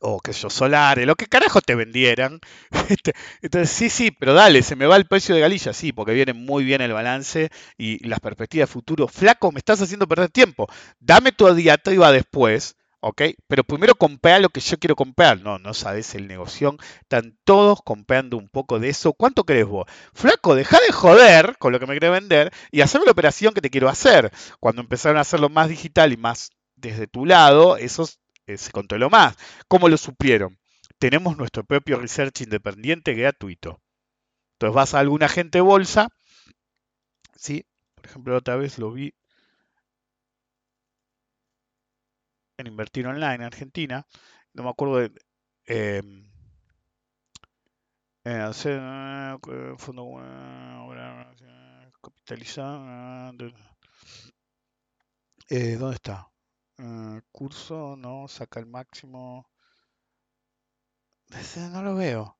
o 0.00 0.20
que 0.20 0.32
yo, 0.32 0.50
Solares, 0.50 1.06
lo 1.06 1.16
que 1.16 1.26
carajo 1.26 1.60
te 1.60 1.74
vendieran. 1.74 2.40
Este, 2.90 3.14
entonces, 3.40 3.70
sí, 3.70 3.88
sí, 3.88 4.10
pero 4.10 4.34
dale, 4.34 4.62
se 4.62 4.74
me 4.74 4.86
va 4.86 4.96
el 4.96 5.06
precio 5.06 5.34
de 5.34 5.40
Galicia, 5.40 5.72
sí, 5.72 5.92
porque 5.92 6.12
viene 6.12 6.32
muy 6.32 6.64
bien 6.64 6.80
el 6.80 6.92
balance 6.92 7.50
y 7.78 8.04
las 8.06 8.18
perspectivas 8.20 8.68
de 8.68 8.72
futuro. 8.72 9.06
Flaco, 9.08 9.52
me 9.52 9.58
estás 9.58 9.80
haciendo 9.80 10.08
perder 10.08 10.30
tiempo. 10.30 10.66
Dame 10.98 11.30
tu 11.32 11.52
diatriba 11.54 12.10
después, 12.10 12.76
¿ok? 13.00 13.22
Pero 13.46 13.64
primero 13.64 13.94
comprar 13.94 14.40
lo 14.40 14.48
que 14.48 14.60
yo 14.60 14.78
quiero 14.78 14.96
comprar. 14.96 15.40
No, 15.40 15.58
no 15.58 15.74
sabes 15.74 16.14
el 16.14 16.26
negocio. 16.28 16.76
Están 17.02 17.38
todos 17.44 17.80
comprando 17.82 18.36
un 18.36 18.48
poco 18.48 18.78
de 18.78 18.88
eso. 18.88 19.12
¿Cuánto 19.12 19.44
crees 19.44 19.66
vos? 19.66 19.86
Flaco, 20.14 20.54
deja 20.54 20.78
de 20.80 20.92
joder 20.92 21.56
con 21.58 21.72
lo 21.72 21.80
que 21.80 21.86
me 21.86 21.94
querés 21.94 22.12
vender 22.12 22.52
y 22.70 22.80
hacerme 22.80 23.06
la 23.06 23.12
operación 23.12 23.54
que 23.54 23.60
te 23.60 23.70
quiero 23.70 23.88
hacer. 23.88 24.32
Cuando 24.58 24.82
empezaron 24.82 25.18
a 25.18 25.22
hacerlo 25.22 25.48
más 25.48 25.68
digital 25.68 26.12
y 26.12 26.16
más 26.16 26.50
desde 26.76 27.06
tu 27.06 27.26
lado, 27.26 27.76
esos 27.76 28.18
eh, 28.50 28.58
se 28.58 28.72
controló 28.72 29.10
más. 29.10 29.36
¿Cómo 29.68 29.88
lo 29.88 29.96
supieron? 29.96 30.58
Tenemos 30.98 31.36
nuestro 31.36 31.64
propio 31.64 31.98
research 31.98 32.42
independiente 32.42 33.14
gratuito. 33.14 33.80
Entonces 34.54 34.74
vas 34.74 34.94
a 34.94 35.00
alguna 35.00 35.26
agente 35.26 35.60
bolsa, 35.60 36.08
¿sí? 37.36 37.64
Por 37.94 38.06
ejemplo, 38.06 38.36
otra 38.36 38.56
vez 38.56 38.78
lo 38.78 38.92
vi 38.92 39.14
en 42.58 42.66
Invertir 42.66 43.06
Online 43.06 43.36
en 43.36 43.42
Argentina, 43.42 44.06
no 44.52 44.64
me 44.64 44.70
acuerdo 44.70 44.98
de... 44.98 45.12
Eh, 45.66 46.02
eh, 48.24 48.50
fondo 49.78 50.04
capitalizado. 52.02 52.78
¿Dónde 55.48 55.94
está? 55.94 56.29
Ah, 56.82 57.20
curso, 57.30 57.94
no, 57.96 58.26
saca 58.26 58.58
el 58.58 58.66
máximo. 58.66 59.46
No 61.56 61.82
lo 61.82 61.94
veo. 61.94 62.38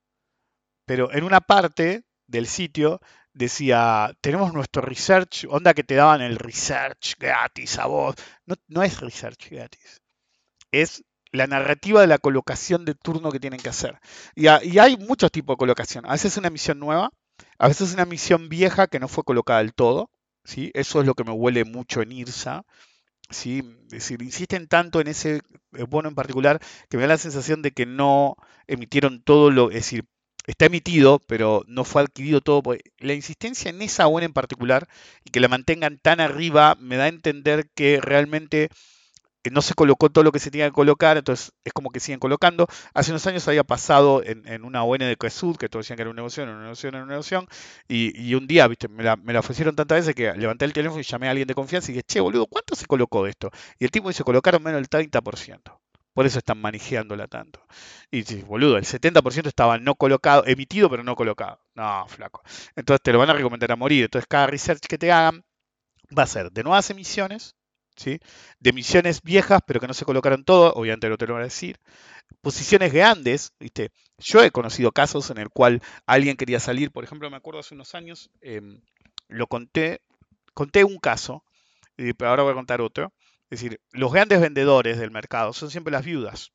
Pero 0.85 1.13
en 1.13 1.23
una 1.23 1.41
parte 1.41 2.05
del 2.27 2.47
sitio 2.47 2.99
decía, 3.33 4.11
tenemos 4.21 4.53
nuestro 4.53 4.81
research, 4.81 5.45
onda 5.49 5.73
que 5.73 5.83
te 5.83 5.95
daban 5.95 6.21
el 6.21 6.37
research 6.37 7.15
gratis 7.19 7.77
a 7.79 7.85
vos. 7.85 8.15
No, 8.45 8.55
no 8.67 8.83
es 8.83 8.99
research 8.99 9.49
gratis. 9.51 10.01
Es 10.71 11.03
la 11.31 11.47
narrativa 11.47 12.01
de 12.01 12.07
la 12.07 12.17
colocación 12.17 12.83
de 12.85 12.95
turno 12.95 13.31
que 13.31 13.39
tienen 13.39 13.59
que 13.59 13.69
hacer. 13.69 13.99
Y, 14.35 14.47
y 14.47 14.79
hay 14.79 14.97
muchos 14.97 15.31
tipos 15.31 15.53
de 15.55 15.59
colocación. 15.59 16.05
A 16.07 16.13
veces 16.13 16.33
es 16.33 16.37
una 16.37 16.49
misión 16.49 16.79
nueva, 16.79 17.11
a 17.59 17.67
veces 17.67 17.89
es 17.89 17.93
una 17.93 18.05
misión 18.05 18.49
vieja 18.49 18.87
que 18.87 18.99
no 18.99 19.07
fue 19.07 19.23
colocada 19.23 19.59
del 19.59 19.73
todo. 19.73 20.09
¿sí? 20.43 20.71
Eso 20.73 20.99
es 21.01 21.05
lo 21.07 21.13
que 21.15 21.23
me 21.23 21.31
huele 21.31 21.63
mucho 21.65 22.01
en 22.01 22.11
IRSA. 22.11 22.65
¿Sí? 23.31 23.63
Decir, 23.87 24.21
insisten 24.21 24.67
tanto 24.67 25.01
en 25.01 25.07
ese 25.07 25.41
eh, 25.73 25.83
bono 25.87 26.09
en 26.09 26.15
particular 26.15 26.59
que 26.89 26.97
me 26.97 27.03
da 27.03 27.09
la 27.09 27.17
sensación 27.17 27.61
de 27.61 27.71
que 27.71 27.85
no 27.85 28.35
emitieron 28.67 29.21
todo 29.23 29.51
lo, 29.51 29.69
es 29.69 29.75
decir, 29.77 30.05
está 30.47 30.65
emitido, 30.65 31.19
pero 31.27 31.63
no 31.67 31.83
fue 31.83 32.01
adquirido 32.01 32.41
todo. 32.41 32.61
La 32.99 33.13
insistencia 33.13 33.69
en 33.69 33.81
esa 33.81 34.05
bono 34.07 34.25
en 34.25 34.33
particular 34.33 34.87
y 35.23 35.31
que 35.31 35.39
la 35.39 35.47
mantengan 35.47 35.99
tan 35.99 36.19
arriba 36.19 36.75
me 36.79 36.97
da 36.97 37.05
a 37.05 37.09
entender 37.09 37.69
que 37.75 37.99
realmente 38.01 38.69
no 39.49 39.61
se 39.61 39.73
colocó 39.73 40.09
todo 40.09 40.23
lo 40.23 40.31
que 40.31 40.39
se 40.39 40.51
tenía 40.51 40.67
que 40.67 40.73
colocar, 40.73 41.17
entonces 41.17 41.53
es 41.63 41.73
como 41.73 41.89
que 41.89 41.99
siguen 41.99 42.19
colocando. 42.19 42.67
Hace 42.93 43.11
unos 43.11 43.25
años 43.27 43.47
había 43.47 43.63
pasado 43.63 44.21
en, 44.23 44.63
una 44.63 44.83
ON 44.83 44.99
de 44.99 45.17
Cresud, 45.17 45.57
que 45.57 45.69
todos 45.69 45.85
decían 45.85 45.97
que 45.97 46.03
era 46.03 46.11
una 46.11 46.21
negocio, 46.21 46.43
una 46.43 46.61
negocio, 46.61 46.89
una 46.89 47.05
negocio, 47.05 47.47
y, 47.87 48.29
y 48.29 48.35
un 48.35 48.45
día, 48.45 48.67
viste, 48.67 48.87
me 48.87 49.03
la, 49.03 49.15
me 49.15 49.33
la, 49.33 49.39
ofrecieron 49.39 49.75
tantas 49.75 49.99
veces 49.99 50.15
que 50.15 50.33
levanté 50.33 50.65
el 50.65 50.73
teléfono 50.73 50.99
y 50.99 51.03
llamé 51.03 51.27
a 51.27 51.31
alguien 51.31 51.47
de 51.47 51.55
confianza 51.55 51.91
y 51.91 51.95
dije, 51.95 52.03
che, 52.03 52.19
boludo, 52.19 52.45
¿cuánto 52.45 52.75
se 52.75 52.85
colocó 52.85 53.25
esto? 53.25 53.49
Y 53.79 53.85
el 53.85 53.91
tipo 53.91 54.09
dice, 54.09 54.23
colocaron 54.23 54.61
menos 54.61 54.79
del 54.79 54.89
30%. 54.89 55.81
Por 56.13 56.25
eso 56.25 56.39
están 56.39 56.59
manejándola 56.59 57.27
tanto. 57.27 57.65
Y 58.11 58.23
dice, 58.23 58.43
boludo, 58.43 58.77
el 58.77 58.83
70% 58.83 59.47
estaba 59.47 59.77
no 59.77 59.95
colocado, 59.95 60.43
emitido, 60.45 60.89
pero 60.89 61.03
no 61.03 61.15
colocado. 61.15 61.61
No, 61.73 62.05
flaco. 62.07 62.43
Entonces 62.75 63.01
te 63.01 63.13
lo 63.13 63.19
van 63.19 63.29
a 63.29 63.33
recomendar 63.33 63.71
a 63.71 63.75
morir. 63.77 64.03
Entonces 64.05 64.27
cada 64.27 64.47
research 64.47 64.81
que 64.87 64.97
te 64.97 65.11
hagan 65.11 65.45
va 66.17 66.23
a 66.23 66.27
ser 66.27 66.51
de 66.51 66.63
nuevas 66.63 66.89
emisiones, 66.89 67.55
de 67.95 68.69
emisiones 68.69 69.21
viejas, 69.21 69.61
pero 69.65 69.79
que 69.79 69.87
no 69.87 69.93
se 69.93 70.05
colocaron 70.05 70.43
todo, 70.43 70.73
obviamente 70.73 71.09
no 71.09 71.17
te 71.17 71.27
lo 71.27 71.33
voy 71.33 71.41
a 71.41 71.45
decir. 71.45 71.79
Posiciones 72.41 72.93
grandes, 72.93 73.53
¿viste? 73.59 73.91
Yo 74.17 74.43
he 74.43 74.51
conocido 74.51 74.91
casos 74.91 75.29
en 75.29 75.37
el 75.37 75.49
cual 75.49 75.81
alguien 76.05 76.37
quería 76.37 76.59
salir, 76.59 76.91
por 76.91 77.03
ejemplo, 77.03 77.29
me 77.29 77.37
acuerdo 77.37 77.59
hace 77.59 77.75
unos 77.75 77.95
años, 77.95 78.29
em, 78.41 78.81
lo 79.27 79.47
conté, 79.47 80.01
conté 80.53 80.83
un 80.83 80.97
caso, 80.97 81.43
pero 81.95 82.29
ahora 82.29 82.43
voy 82.43 82.51
a 82.51 82.55
contar 82.55 82.81
otro. 82.81 83.13
Es 83.49 83.61
decir, 83.61 83.81
los 83.91 84.13
grandes 84.13 84.39
vendedores 84.39 84.97
del 84.97 85.11
mercado 85.11 85.53
son 85.53 85.69
siempre 85.69 85.91
las 85.91 86.05
viudas. 86.05 86.51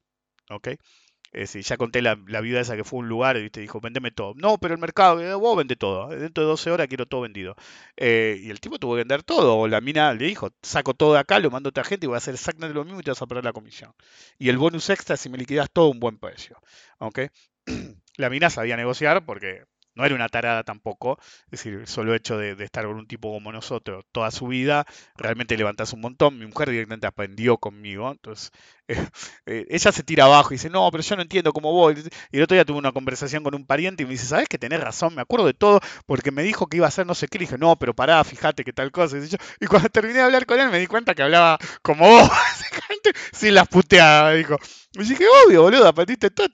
Es 1.32 1.52
ya 1.54 1.76
conté 1.76 2.02
la, 2.02 2.14
vida 2.14 2.60
esa 2.60 2.76
que 2.76 2.84
fue 2.84 3.00
un 3.00 3.08
lugar 3.08 3.36
y 3.36 3.50
te 3.50 3.60
dijo, 3.60 3.80
vendeme 3.80 4.10
todo. 4.10 4.34
No, 4.36 4.58
pero 4.58 4.74
el 4.74 4.80
mercado, 4.80 5.20
eh, 5.20 5.34
vos 5.34 5.56
vende 5.56 5.76
todo. 5.76 6.12
Eh, 6.12 6.16
dentro 6.16 6.44
de 6.44 6.48
12 6.48 6.70
horas 6.70 6.86
quiero 6.88 7.06
todo 7.06 7.22
vendido. 7.22 7.56
Eh, 7.96 8.40
y 8.42 8.50
el 8.50 8.60
tipo 8.60 8.78
tuvo 8.78 8.94
que 8.94 8.98
vender 8.98 9.22
todo. 9.22 9.56
O 9.58 9.68
la 9.68 9.80
mina 9.80 10.12
le 10.14 10.26
dijo, 10.26 10.50
saco 10.62 10.94
todo 10.94 11.14
de 11.14 11.20
acá, 11.20 11.38
lo 11.38 11.50
mando 11.50 11.68
a 11.68 11.70
otra 11.70 11.84
gente 11.84 12.06
y 12.06 12.08
voy 12.08 12.14
a 12.14 12.18
hacer 12.18 12.34
exactamente 12.34 12.74
lo 12.74 12.84
mismo 12.84 13.00
y 13.00 13.02
te 13.02 13.10
vas 13.10 13.22
a 13.22 13.26
perder 13.26 13.44
la 13.44 13.52
comisión. 13.52 13.92
Y 14.38 14.48
el 14.48 14.58
bonus 14.58 14.90
extra 14.90 15.16
si 15.16 15.28
me 15.28 15.38
liquidas 15.38 15.70
todo 15.70 15.88
un 15.88 16.00
buen 16.00 16.18
precio. 16.18 16.58
¿Ok? 16.98 17.20
la 18.16 18.30
mina 18.30 18.50
sabía 18.50 18.76
negociar 18.76 19.24
porque 19.24 19.64
no 19.96 20.04
era 20.04 20.14
una 20.14 20.28
tarada 20.28 20.62
tampoco, 20.62 21.18
es 21.46 21.50
decir, 21.52 21.74
el 21.74 21.86
solo 21.86 22.14
hecho 22.14 22.36
de, 22.38 22.52
estar 22.62 22.84
con 22.84 22.96
un 22.96 23.06
tipo 23.06 23.32
como 23.32 23.50
nosotros 23.50 24.04
toda 24.12 24.30
su 24.30 24.46
vida, 24.46 24.86
realmente 25.16 25.56
levantas 25.56 25.92
un 25.92 26.00
montón. 26.00 26.38
Mi 26.38 26.46
mujer 26.46 26.70
directamente 26.70 27.06
aprendió 27.06 27.56
conmigo, 27.58 28.10
entonces 28.12 28.52
eh, 29.46 29.66
ella 29.68 29.92
se 29.92 30.02
tira 30.02 30.24
abajo 30.24 30.52
y 30.52 30.56
dice, 30.56 30.70
no, 30.70 30.88
pero 30.90 31.02
yo 31.02 31.16
no 31.16 31.22
entiendo 31.22 31.52
cómo 31.52 31.72
voy. 31.72 31.94
Y 32.30 32.36
el 32.36 32.42
otro 32.42 32.54
día 32.54 32.64
tuve 32.64 32.78
una 32.78 32.92
conversación 32.92 33.42
con 33.42 33.54
un 33.54 33.66
pariente 33.66 34.02
y 34.02 34.06
me 34.06 34.12
dice, 34.12 34.26
¿sabes 34.26 34.48
que 34.48 34.58
tenés 34.58 34.80
razón? 34.80 35.14
Me 35.14 35.22
acuerdo 35.22 35.46
de 35.46 35.54
todo 35.54 35.80
porque 36.04 36.30
me 36.30 36.42
dijo 36.42 36.66
que 36.66 36.76
iba 36.76 36.86
a 36.86 36.88
hacer 36.88 37.06
no 37.06 37.14
sé 37.14 37.28
qué. 37.28 37.38
Y 37.38 37.40
dije, 37.40 37.58
no, 37.58 37.76
pero 37.76 37.94
pará, 37.94 38.22
fíjate 38.22 38.64
que 38.64 38.72
tal 38.72 38.92
cosa. 38.92 39.16
Y, 39.60 39.66
cuando 39.66 39.88
terminé 39.88 40.18
de 40.18 40.22
hablar 40.24 40.46
con 40.46 40.60
él 40.60 40.70
me 40.70 40.78
di 40.78 40.86
cuenta 40.86 41.14
que 41.14 41.22
hablaba 41.22 41.58
como 41.82 42.06
vos, 42.06 42.30
sin 43.32 43.54
las 43.54 43.68
puteadas, 43.68 44.36
dijo. 44.36 44.56
Y 44.92 45.04
dije, 45.04 45.24
obvio, 45.46 45.62
boludo, 45.62 45.88
aprendiste 45.88 46.30
todo, 46.30 46.48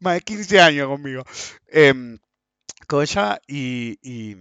más 0.00 0.14
de 0.14 0.20
15 0.20 0.60
años 0.60 0.88
conmigo. 0.88 1.24
Eh, 1.68 2.18
y, 3.46 4.36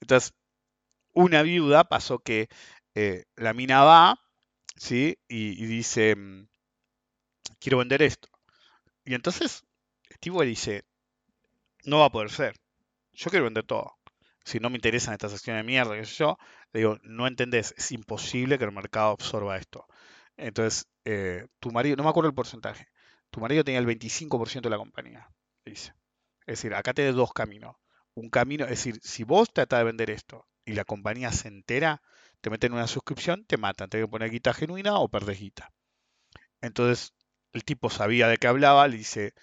entonces 0.00 0.34
una 1.12 1.42
viuda 1.42 1.84
pasó 1.84 2.18
que 2.18 2.48
eh, 2.94 3.24
la 3.36 3.54
mina 3.54 3.82
va, 3.84 4.20
¿sí? 4.76 5.18
Y, 5.28 5.66
dice, 5.66 6.16
mm, 6.16 6.48
quiero 7.60 7.78
vender 7.78 8.02
esto. 8.02 8.28
Y 9.04 9.14
entonces 9.14 9.64
Steve 10.12 10.46
dice, 10.46 10.84
no 11.84 12.00
va 12.00 12.06
a 12.06 12.12
poder 12.12 12.30
ser. 12.30 12.54
Yo 13.12 13.30
quiero 13.30 13.44
vender 13.44 13.64
todo. 13.64 13.96
Si 14.44 14.58
no 14.60 14.70
me 14.70 14.76
interesan 14.76 15.14
estas 15.14 15.32
acciones 15.32 15.62
de 15.62 15.66
mierda, 15.66 15.94
que 15.96 16.04
yo, 16.04 16.38
le 16.72 16.80
digo, 16.80 16.98
no 17.02 17.26
entendés, 17.26 17.74
es 17.76 17.92
imposible 17.92 18.58
que 18.58 18.64
el 18.64 18.72
mercado 18.72 19.12
absorba 19.12 19.56
esto. 19.56 19.86
Entonces, 20.36 20.86
eh, 21.04 21.46
tu 21.60 21.70
marido, 21.70 21.96
no 21.96 22.04
me 22.04 22.10
acuerdo 22.10 22.28
el 22.28 22.34
porcentaje, 22.34 22.88
tu 23.30 23.40
marido 23.40 23.64
tenía 23.64 23.80
el 23.80 23.86
25% 23.86 24.62
de 24.62 24.70
la 24.70 24.78
compañía, 24.78 25.28
dice. 25.64 25.94
Es 26.46 26.58
decir, 26.58 26.74
acá 26.74 26.92
tenés 26.92 27.14
dos 27.14 27.32
caminos. 27.32 27.76
Un 28.14 28.30
camino, 28.30 28.64
es 28.64 28.70
decir, 28.70 29.00
si 29.02 29.24
vos 29.24 29.52
tratás 29.52 29.80
de 29.80 29.84
vender 29.84 30.10
esto 30.10 30.46
y 30.64 30.74
la 30.74 30.84
compañía 30.84 31.32
se 31.32 31.48
entera, 31.48 32.02
te 32.40 32.50
meten 32.50 32.72
una 32.72 32.86
suscripción, 32.86 33.44
te 33.46 33.56
matan, 33.56 33.88
te 33.88 33.98
que 33.98 34.08
poner 34.08 34.30
guita 34.30 34.52
genuina 34.52 34.98
o 34.98 35.08
perdés 35.08 35.40
guita. 35.40 35.72
Entonces, 36.60 37.14
el 37.52 37.64
tipo 37.64 37.90
sabía 37.90 38.28
de 38.28 38.36
qué 38.36 38.46
hablaba, 38.46 38.86
le 38.88 38.98
dice, 38.98 39.34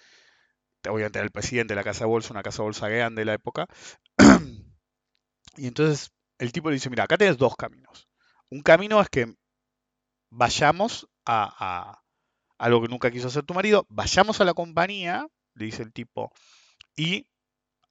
te 0.80 0.90
voy 0.90 1.02
a 1.02 1.06
entrar 1.06 1.24
el 1.24 1.30
presidente 1.30 1.72
de 1.72 1.76
la 1.76 1.84
casa 1.84 2.00
de 2.00 2.10
bolsa, 2.10 2.32
una 2.32 2.42
casa 2.42 2.58
de 2.58 2.64
bolsa 2.64 2.88
grande 2.88 3.22
de 3.22 3.26
la 3.26 3.34
época. 3.34 3.66
y 5.56 5.66
entonces 5.66 6.12
el 6.38 6.52
tipo 6.52 6.68
le 6.70 6.74
dice, 6.74 6.90
mira, 6.90 7.04
acá 7.04 7.18
tienes 7.18 7.38
dos 7.38 7.56
caminos. 7.56 8.08
Un 8.50 8.62
camino 8.62 9.00
es 9.00 9.08
que 9.08 9.34
vayamos 10.30 11.08
a, 11.24 11.54
a 11.58 12.02
algo 12.58 12.82
que 12.82 12.88
nunca 12.88 13.10
quiso 13.10 13.28
hacer 13.28 13.44
tu 13.44 13.54
marido, 13.54 13.86
vayamos 13.88 14.40
a 14.40 14.44
la 14.44 14.54
compañía, 14.54 15.26
le 15.54 15.64
dice 15.64 15.82
el 15.82 15.92
tipo, 15.92 16.32
y 16.96 17.26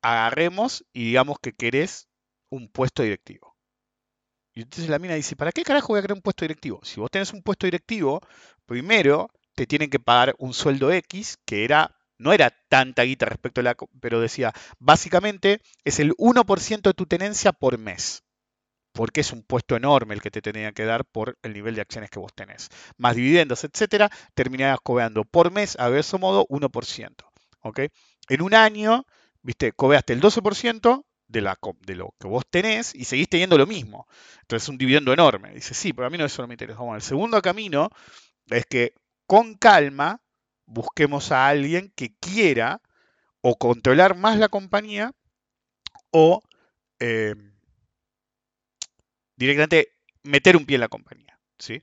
agarremos 0.01 0.85
y 0.93 1.05
digamos 1.05 1.37
que 1.39 1.53
querés 1.53 2.07
un 2.49 2.67
puesto 2.69 3.03
directivo. 3.03 3.55
Y 4.53 4.61
entonces 4.61 4.89
la 4.89 4.99
mina 4.99 5.15
dice, 5.15 5.35
¿para 5.35 5.51
qué 5.51 5.63
carajo 5.63 5.89
voy 5.89 5.99
a 5.99 6.01
querer 6.01 6.15
un 6.15 6.21
puesto 6.21 6.43
directivo? 6.43 6.81
Si 6.83 6.99
vos 6.99 7.09
tenés 7.09 7.31
un 7.31 7.41
puesto 7.41 7.67
directivo, 7.67 8.21
primero 8.65 9.31
te 9.55 9.65
tienen 9.65 9.89
que 9.89 9.99
pagar 9.99 10.35
un 10.39 10.53
sueldo 10.53 10.91
X, 10.91 11.37
que 11.45 11.63
era, 11.63 11.95
no 12.17 12.33
era 12.33 12.49
tanta 12.67 13.03
guita 13.03 13.25
respecto 13.25 13.61
a 13.61 13.63
la, 13.63 13.75
pero 14.01 14.19
decía, 14.19 14.53
básicamente 14.79 15.61
es 15.85 15.99
el 15.99 16.11
1% 16.17 16.81
de 16.81 16.93
tu 16.93 17.05
tenencia 17.05 17.53
por 17.53 17.77
mes. 17.77 18.23
Porque 18.93 19.21
es 19.21 19.31
un 19.31 19.43
puesto 19.43 19.77
enorme 19.77 20.13
el 20.13 20.21
que 20.21 20.31
te 20.31 20.41
tenía 20.41 20.73
que 20.73 20.83
dar 20.83 21.05
por 21.05 21.37
el 21.43 21.53
nivel 21.53 21.75
de 21.75 21.81
acciones 21.81 22.09
que 22.09 22.19
vos 22.19 22.33
tenés. 22.35 22.67
Más 22.97 23.15
dividendos, 23.15 23.63
etcétera, 23.63 24.11
terminarás 24.33 24.79
cobrando 24.83 25.23
por 25.23 25.49
mes, 25.49 25.79
a 25.79 25.87
verso 25.87 26.19
modo, 26.19 26.45
1%. 26.49 27.31
¿ok? 27.61 27.79
En 28.29 28.41
un 28.41 28.53
año 28.53 29.05
viste, 29.41 29.71
cobraste 29.73 30.13
el 30.13 30.21
12% 30.21 31.05
de, 31.27 31.41
lo 31.95 32.15
que 32.19 32.27
vos 32.27 32.43
tenés 32.49 32.93
y 32.93 33.05
seguís 33.05 33.29
teniendo 33.29 33.57
lo 33.57 33.65
mismo. 33.65 34.07
Entonces 34.41 34.63
es 34.63 34.69
un 34.69 34.77
dividendo 34.77 35.13
enorme. 35.13 35.53
Dice, 35.53 35.73
sí, 35.73 35.93
pero 35.93 36.07
a 36.07 36.09
mí 36.09 36.17
no 36.17 36.25
eso 36.25 36.41
no 36.41 36.47
me 36.47 36.55
interesa. 36.55 36.79
Bueno, 36.79 36.95
el 36.95 37.01
segundo 37.01 37.41
camino 37.41 37.89
es 38.47 38.65
que 38.65 38.93
con 39.25 39.55
calma 39.55 40.21
busquemos 40.65 41.31
a 41.31 41.47
alguien 41.47 41.91
que 41.95 42.15
quiera 42.17 42.81
o 43.41 43.55
controlar 43.57 44.15
más 44.15 44.37
la 44.37 44.49
compañía 44.49 45.13
o 46.11 46.41
eh, 46.99 47.35
directamente 49.35 49.95
meter 50.23 50.57
un 50.57 50.65
pie 50.65 50.75
en 50.75 50.81
la 50.81 50.89
compañía. 50.89 51.39
¿sí? 51.57 51.75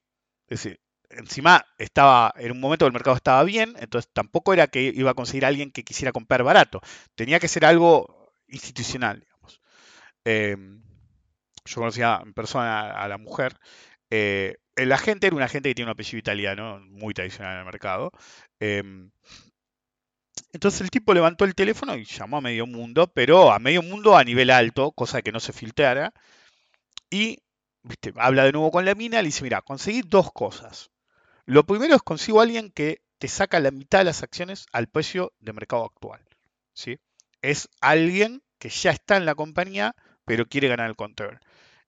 Es 0.47 0.63
decir, 0.63 0.81
encima 1.11 1.65
estaba, 1.79 2.33
en 2.37 2.53
un 2.53 2.61
momento 2.61 2.87
el 2.87 2.93
mercado 2.93 3.17
estaba 3.17 3.43
bien, 3.45 3.75
entonces 3.79 4.11
tampoco 4.13 4.53
era 4.53 4.67
que 4.67 4.83
iba 4.83 5.11
a 5.11 5.15
conseguir 5.15 5.45
a 5.45 5.49
alguien 5.49 5.71
que 5.71 5.85
quisiera 5.85 6.13
comprar 6.13 6.43
barato. 6.43 6.81
Tenía 7.15 7.41
que 7.41 7.49
ser 7.49 7.65
algo 7.65 8.33
institucional, 8.49 9.21
digamos. 9.21 9.61
Em, 10.25 10.83
yo 11.65 11.75
conocía 11.77 12.21
en 12.25 12.35
persona 12.35 12.91
a 12.91 13.09
la 13.09 13.19
mujer. 13.19 13.59
Eh, 14.11 14.57
el 14.77 14.93
agente 14.93 15.27
era 15.27 15.37
un 15.37 15.43
agente 15.43 15.71
que 15.71 15.75
tiene 15.75 15.91
un 15.91 15.93
apellido 15.95 16.19
italiano, 16.19 16.81
muy 16.81 17.15
tradicional 17.15 17.55
en 17.55 17.59
el 17.61 17.65
mercado. 17.67 18.13
Em, 18.61 19.11
entonces 20.53 20.81
el 20.81 20.91
tipo 20.91 21.15
levantó 21.15 21.45
el 21.45 21.55
teléfono 21.55 21.97
y 21.97 22.05
llamó 22.05 22.39
a 22.39 22.41
medio 22.41 22.67
mundo, 22.67 23.07
pero 23.13 23.53
a 23.53 23.59
medio 23.59 23.83
mundo 23.83 24.17
a 24.17 24.25
nivel 24.25 24.51
alto, 24.51 24.93
cosa 24.93 25.23
que 25.23 25.33
no 25.33 25.41
se 25.41 25.53
filtrara. 25.53 26.13
Y 27.11 27.39
habla 28.17 28.45
de 28.45 28.53
nuevo 28.53 28.71
con 28.71 28.85
la 28.85 28.95
mina, 28.95 29.23
le 29.23 29.29
dice, 29.29 29.43
mira, 29.45 29.63
conseguí 29.63 30.03
dos 30.03 30.33
cosas. 30.33 30.91
Lo 31.49 31.65
primero 31.65 31.97
es 31.97 32.03
consigo 32.03 32.41
a 32.41 32.43
alguien 32.43 32.71
que 32.71 33.01
te 33.17 33.27
saca 33.27 33.59
la 33.59 33.71
mitad 33.71 34.01
de 34.01 34.05
las 34.05 34.23
acciones 34.23 34.67
al 34.71 34.87
precio 34.87 35.33
de 35.41 35.55
mercado 35.55 35.87
actual. 35.87 36.21
¿sí? 36.75 36.99
Es 37.41 37.71
alguien 37.81 38.43
que 38.59 38.69
ya 38.69 38.91
está 38.91 39.17
en 39.17 39.25
la 39.25 39.35
compañía, 39.35 39.97
pero 40.27 40.45
quiere 40.45 40.69
ganar 40.69 40.91
el 40.91 40.95
control. 40.95 41.41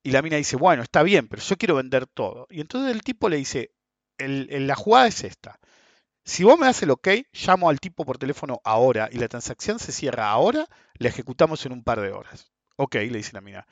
Y 0.02 0.12
la 0.12 0.22
mina 0.22 0.38
dice, 0.38 0.56
bueno, 0.56 0.82
está 0.82 1.02
bien, 1.02 1.28
pero 1.28 1.42
yo 1.42 1.58
quiero 1.58 1.74
vender 1.74 2.06
todo. 2.06 2.46
Y 2.48 2.62
entonces 2.62 2.90
el 2.90 3.02
tipo 3.02 3.28
le 3.28 3.36
dice, 3.36 3.74
la 4.16 4.74
jugada 4.76 5.08
es 5.08 5.24
esta. 5.24 5.60
Si 6.24 6.42
vos 6.42 6.58
me 6.58 6.64
das 6.64 6.82
el 6.82 6.88
ok, 6.88 7.08
llamo 7.46 7.68
al 7.68 7.80
tipo 7.80 8.06
por 8.06 8.16
teléfono 8.16 8.62
ahora 8.64 9.10
y 9.12 9.18
la 9.18 9.28
transacción 9.28 9.78
se 9.78 9.92
cierra 9.92 10.30
ahora, 10.30 10.68
la 10.94 11.10
ejecutamos 11.10 11.66
en 11.66 11.72
un 11.72 11.84
par 11.84 12.00
de 12.00 12.12
horas. 12.12 12.50
Ok, 12.76 12.94
le 12.94 13.18
dice 13.18 13.34
la 13.34 13.42
mina. 13.42 13.66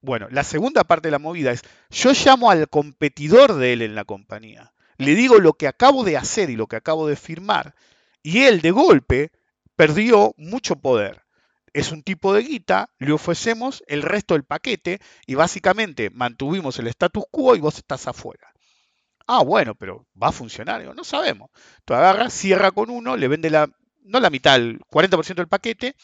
Bueno, 0.00 0.28
la 0.30 0.44
segunda 0.44 0.84
parte 0.84 1.08
de 1.08 1.12
la 1.12 1.18
movida 1.18 1.50
es, 1.50 1.62
yo 1.90 2.12
llamo 2.12 2.52
al 2.52 2.68
competidor 2.68 3.54
de 3.54 3.72
él 3.72 3.82
en 3.82 3.96
la 3.96 4.04
compañía, 4.04 4.72
le 4.98 5.14
digo 5.14 5.38
lo 5.38 5.54
que 5.54 5.66
acabo 5.66 6.04
de 6.04 6.16
hacer 6.16 6.50
y 6.50 6.56
lo 6.56 6.66
que 6.66 6.76
acabo 6.76 7.06
de 7.08 7.16
firmar, 7.16 7.74
y 8.22 8.42
él 8.42 8.60
de 8.60 8.70
golpe 8.70 9.32
perdió 9.76 10.34
mucho 10.36 10.76
poder. 10.76 11.22
Es 11.72 11.92
un 11.92 12.02
tipo 12.02 12.34
de 12.34 12.42
guita, 12.42 12.90
le 12.98 13.12
ofrecemos 13.12 13.84
el 13.86 14.02
resto 14.02 14.34
del 14.34 14.44
paquete 14.44 15.00
y 15.26 15.34
básicamente 15.34 16.10
mantuvimos 16.10 16.78
el 16.78 16.88
status 16.88 17.24
quo 17.30 17.54
y 17.54 17.60
vos 17.60 17.76
estás 17.76 18.06
afuera. 18.08 18.52
Ah, 19.26 19.42
bueno, 19.42 19.74
pero 19.74 20.06
¿va 20.20 20.28
a 20.28 20.32
funcionar? 20.32 20.82
no 20.94 21.04
sabemos. 21.04 21.50
Tú 21.84 21.94
agarras, 21.94 22.32
cierra 22.32 22.70
con 22.72 22.90
uno, 22.90 23.16
le 23.16 23.28
vende 23.28 23.50
la, 23.50 23.70
no 24.02 24.20
la 24.20 24.30
mitad, 24.30 24.56
el 24.56 24.80
40% 24.90 25.34
del 25.36 25.48
paquete 25.48 25.94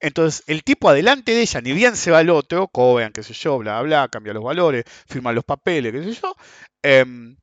entonces, 0.00 0.44
el 0.46 0.62
tipo 0.64 0.88
adelante 0.88 1.32
de 1.32 1.42
ella, 1.42 1.60
ni 1.60 1.72
bien 1.72 1.96
se 1.96 2.10
va 2.10 2.18
al 2.18 2.30
otro, 2.30 2.68
cobean, 2.68 3.12
qué 3.12 3.22
sé 3.22 3.32
yo, 3.34 3.58
bla, 3.58 3.80
bla, 3.82 4.08
cambia 4.08 4.32
los 4.34 4.44
valores, 4.44 4.84
firma 5.08 5.32
los 5.32 5.44
papeles, 5.44 5.92
qué 5.92 6.02
sé 6.02 6.20
yo. 6.20 6.34
Em, 6.82 7.36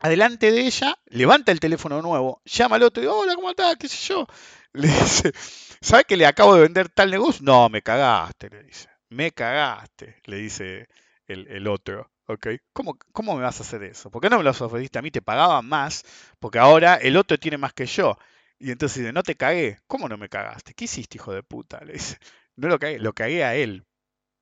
adelante 0.00 0.50
de 0.50 0.60
ella, 0.60 0.98
levanta 1.06 1.52
el 1.52 1.60
teléfono 1.60 2.02
nuevo, 2.02 2.40
llama 2.44 2.76
al 2.76 2.82
otro 2.84 3.02
y 3.02 3.06
hola, 3.06 3.34
¿cómo 3.34 3.50
estás? 3.50 3.76
¿Qué 3.76 3.88
sé 3.88 4.12
yo? 4.12 4.26
Le 4.72 4.88
dice, 4.88 5.32
¿sabes 5.80 6.04
que 6.06 6.16
le 6.16 6.26
acabo 6.26 6.54
de 6.54 6.62
vender 6.62 6.90
tal 6.90 7.10
negocio? 7.10 7.42
No, 7.42 7.68
me 7.70 7.80
cagaste, 7.80 8.50
le 8.50 8.62
dice. 8.62 8.88
Me 9.08 9.32
cagaste, 9.32 10.20
le 10.26 10.36
dice 10.36 10.88
el, 11.26 11.66
otro. 11.66 12.10
¿ok? 12.26 12.48
¿Cómo, 12.74 12.98
¿Cómo 13.12 13.36
me 13.36 13.42
vas 13.42 13.58
a 13.58 13.62
hacer 13.62 13.82
eso? 13.84 14.10
¿Por 14.10 14.20
qué 14.20 14.28
no 14.28 14.36
me 14.36 14.44
lo 14.44 14.50
ofreciste 14.50 14.98
a 14.98 15.02
mí? 15.02 15.10
Te 15.10 15.22
pagaba 15.22 15.62
más, 15.62 16.04
porque 16.38 16.58
ahora 16.58 16.96
el 16.96 17.16
otro 17.16 17.38
tiene 17.38 17.56
más 17.56 17.72
que 17.72 17.86
yo. 17.86 18.18
Y 18.58 18.70
entonces 18.70 18.98
dice, 18.98 19.12
no 19.12 19.22
te 19.22 19.34
cagué. 19.34 19.78
¿Cómo 19.86 20.08
no 20.08 20.18
me 20.18 20.28
cagaste? 20.28 20.74
¿Qué 20.74 20.84
hiciste, 20.84 21.16
hijo 21.16 21.32
de 21.32 21.42
puta? 21.42 21.82
Le 21.84 21.94
dice, 21.94 22.18
no 22.56 22.68
lo 22.68 22.78
cagué, 22.78 22.98
lo 22.98 23.14
cagué 23.14 23.44
a 23.44 23.54
él. 23.54 23.86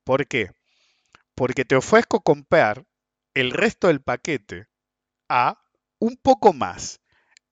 ¿Por 0.04 0.26
qué? 0.26 0.50
Porque 1.34 1.64
te 1.64 1.76
ofrezco 1.76 2.22
comprar 2.22 2.84
el 3.34 3.50
resto 3.52 3.88
del 3.88 4.00
paquete 4.00 4.66
a 5.28 5.58
un 6.00 6.16
poco 6.16 6.52
más. 6.52 7.00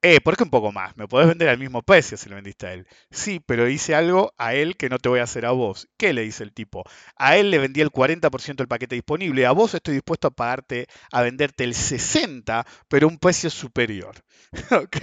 Eh, 0.05 0.21
¿por 0.21 0.37
qué 0.37 0.43
un 0.43 0.51
poco 0.51 0.73
más? 0.73 0.97
Me 0.97 1.07
podés 1.07 1.29
vender 1.29 1.49
al 1.49 1.59
mismo 1.59 1.81
precio 1.83 2.17
si 2.17 2.29
lo 2.29 2.35
vendiste 2.35 2.67
a 2.67 2.73
él. 2.73 2.89
Sí, 3.13 3.39
pero 3.47 3.69
hice 3.69 3.95
algo 3.95 4.35
a 4.37 4.53
él 4.55 4.77
que 4.77 4.89
no 4.89 4.99
te 4.99 5.09
voy 5.09 5.21
a 5.21 5.23
hacer 5.23 5.47
a 5.47 5.53
vos. 5.53 5.89
¿Qué 5.97 6.13
le 6.13 6.23
dice 6.23 6.43
el 6.43 6.53
tipo? 6.53 6.83
A 7.17 7.37
él 7.37 7.53
le 7.53 7.59
vendí 7.61 7.81
el 7.81 7.93
40% 7.93 8.65
del 8.65 8.69
paquete 8.69 8.97
disponible. 8.97 9.47
A 9.47 9.53
vos 9.53 9.75
estoy 9.75 9.95
dispuesto 9.95 10.27
a 10.27 10.31
pagarte, 10.33 10.89
a 11.13 11.23
venderte 11.23 11.63
el 11.63 11.75
60%, 11.77 12.85
pero 12.89 13.07
un 13.07 13.17
precio 13.19 13.49
superior. 13.49 14.17
ok. 14.73 14.97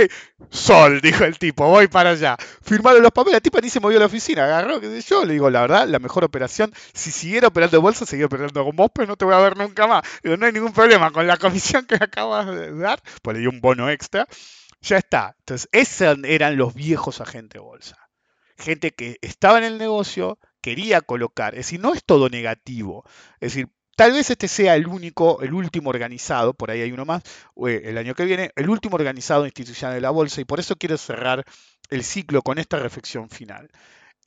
Sol, 0.50 1.00
dijo 1.00 1.24
el 1.24 1.40
tipo, 1.40 1.66
voy 1.70 1.88
para 1.88 2.10
allá. 2.10 2.36
Firmaron 2.62 3.02
los 3.02 3.12
papeles, 3.14 3.36
la 3.36 3.42
tipa 3.42 3.62
ni 3.62 3.70
se 3.70 3.80
movió 3.80 3.98
a 4.00 4.02
la 4.02 4.06
oficina, 4.08 4.44
agarró, 4.44 4.82
qué 4.82 4.88
sé 5.02 5.10
yo. 5.10 5.24
Le 5.24 5.32
digo, 5.34 5.50
la 5.50 5.62
verdad, 5.62 5.88
la 5.88 6.00
mejor 6.00 6.26
operación, 6.26 6.74
si 6.94 7.12
siguiera 7.12 7.48
operando 7.48 7.82
bolsa, 7.82 8.06
seguía 8.06 8.26
operando 8.26 8.66
con 8.66 8.76
vos, 8.76 8.92
pero 8.94 9.08
no 9.08 9.16
te 9.16 9.24
voy 9.24 9.34
a 9.34 9.38
ver 9.40 9.56
nunca 9.56 9.88
más. 9.88 10.04
Digo, 10.24 10.36
no 10.36 10.46
hay 10.46 10.52
ningún 10.52 10.74
problema 10.74 11.10
con 11.12 11.26
la 11.26 11.38
comisión 11.38 11.86
que 11.86 11.96
acabas 11.96 12.48
de 12.48 12.76
dar, 12.78 13.02
pues 13.22 13.36
le 13.38 13.42
di 13.42 13.48
un 13.48 13.62
bono 13.62 13.90
extra. 13.90 14.28
Ya 14.82 14.98
está. 14.98 15.36
Entonces, 15.40 15.70
esos 15.72 16.18
eran 16.24 16.58
los 16.58 16.74
viejos 16.74 17.22
agentes 17.22 17.60
de 17.60 17.60
bolsa. 17.60 17.98
Gente 18.58 18.92
que 18.92 19.18
estaba 19.22 19.58
en 19.58 19.64
el 19.66 19.78
negocio, 19.78 20.40
quería 20.62 21.02
colocar. 21.02 21.54
Es 21.56 21.68
decir, 21.68 21.80
no 21.80 21.94
es 21.94 22.04
todo 22.04 22.30
negativo. 22.30 23.04
Es 23.40 23.54
decir, 23.54 23.70
tal 23.96 24.14
vez 24.14 24.30
este 24.30 24.48
sea 24.48 24.76
el 24.76 24.88
único, 24.88 25.42
el 25.42 25.54
último 25.54 25.90
organizado, 25.90 26.54
por 26.54 26.72
ahí 26.72 26.82
hay 26.82 26.92
uno 26.92 27.06
más, 27.06 27.24
eh, 27.68 27.82
el 27.86 27.98
año 27.98 28.16
que 28.16 28.26
viene, 28.26 28.52
el 28.56 28.70
último 28.70 28.96
organizado 28.96 29.46
institucional 29.46 29.96
de 29.96 30.02
la 30.02 30.10
bolsa, 30.10 30.42
y 30.42 30.46
por 30.46 30.60
eso 30.60 30.76
quiero 30.78 30.98
cerrar 30.98 31.44
el 31.90 32.04
ciclo 32.04 32.42
con 32.42 32.60
esta 32.60 32.80
reflexión 32.80 33.30
final. 33.30 33.70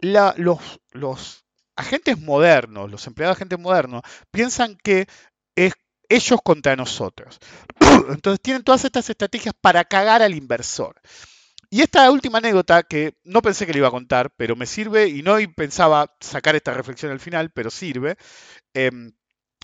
los, 0.00 0.80
los 0.92 1.44
agentes 1.76 2.18
modernos, 2.18 2.90
los 2.90 3.06
empleados 3.06 3.36
agentes 3.36 3.58
modernos, 3.58 4.02
piensan 4.30 4.76
que 4.76 5.06
es 5.56 5.74
ellos 6.14 6.40
contra 6.42 6.76
nosotros. 6.76 7.38
Entonces 8.08 8.40
tienen 8.40 8.62
todas 8.62 8.84
estas 8.84 9.08
estrategias 9.08 9.54
para 9.60 9.84
cagar 9.84 10.22
al 10.22 10.34
inversor. 10.34 11.00
Y 11.70 11.80
esta 11.80 12.10
última 12.10 12.38
anécdota, 12.38 12.82
que 12.82 13.14
no 13.24 13.40
pensé 13.40 13.64
que 13.64 13.72
le 13.72 13.78
iba 13.78 13.88
a 13.88 13.92
contar, 13.92 14.30
pero 14.36 14.56
me 14.56 14.66
sirve, 14.66 15.08
y 15.08 15.22
no 15.22 15.36
pensaba 15.56 16.14
sacar 16.20 16.54
esta 16.54 16.74
reflexión 16.74 17.12
al 17.12 17.20
final, 17.20 17.50
pero 17.50 17.70
sirve, 17.70 18.16
em, 18.74 19.12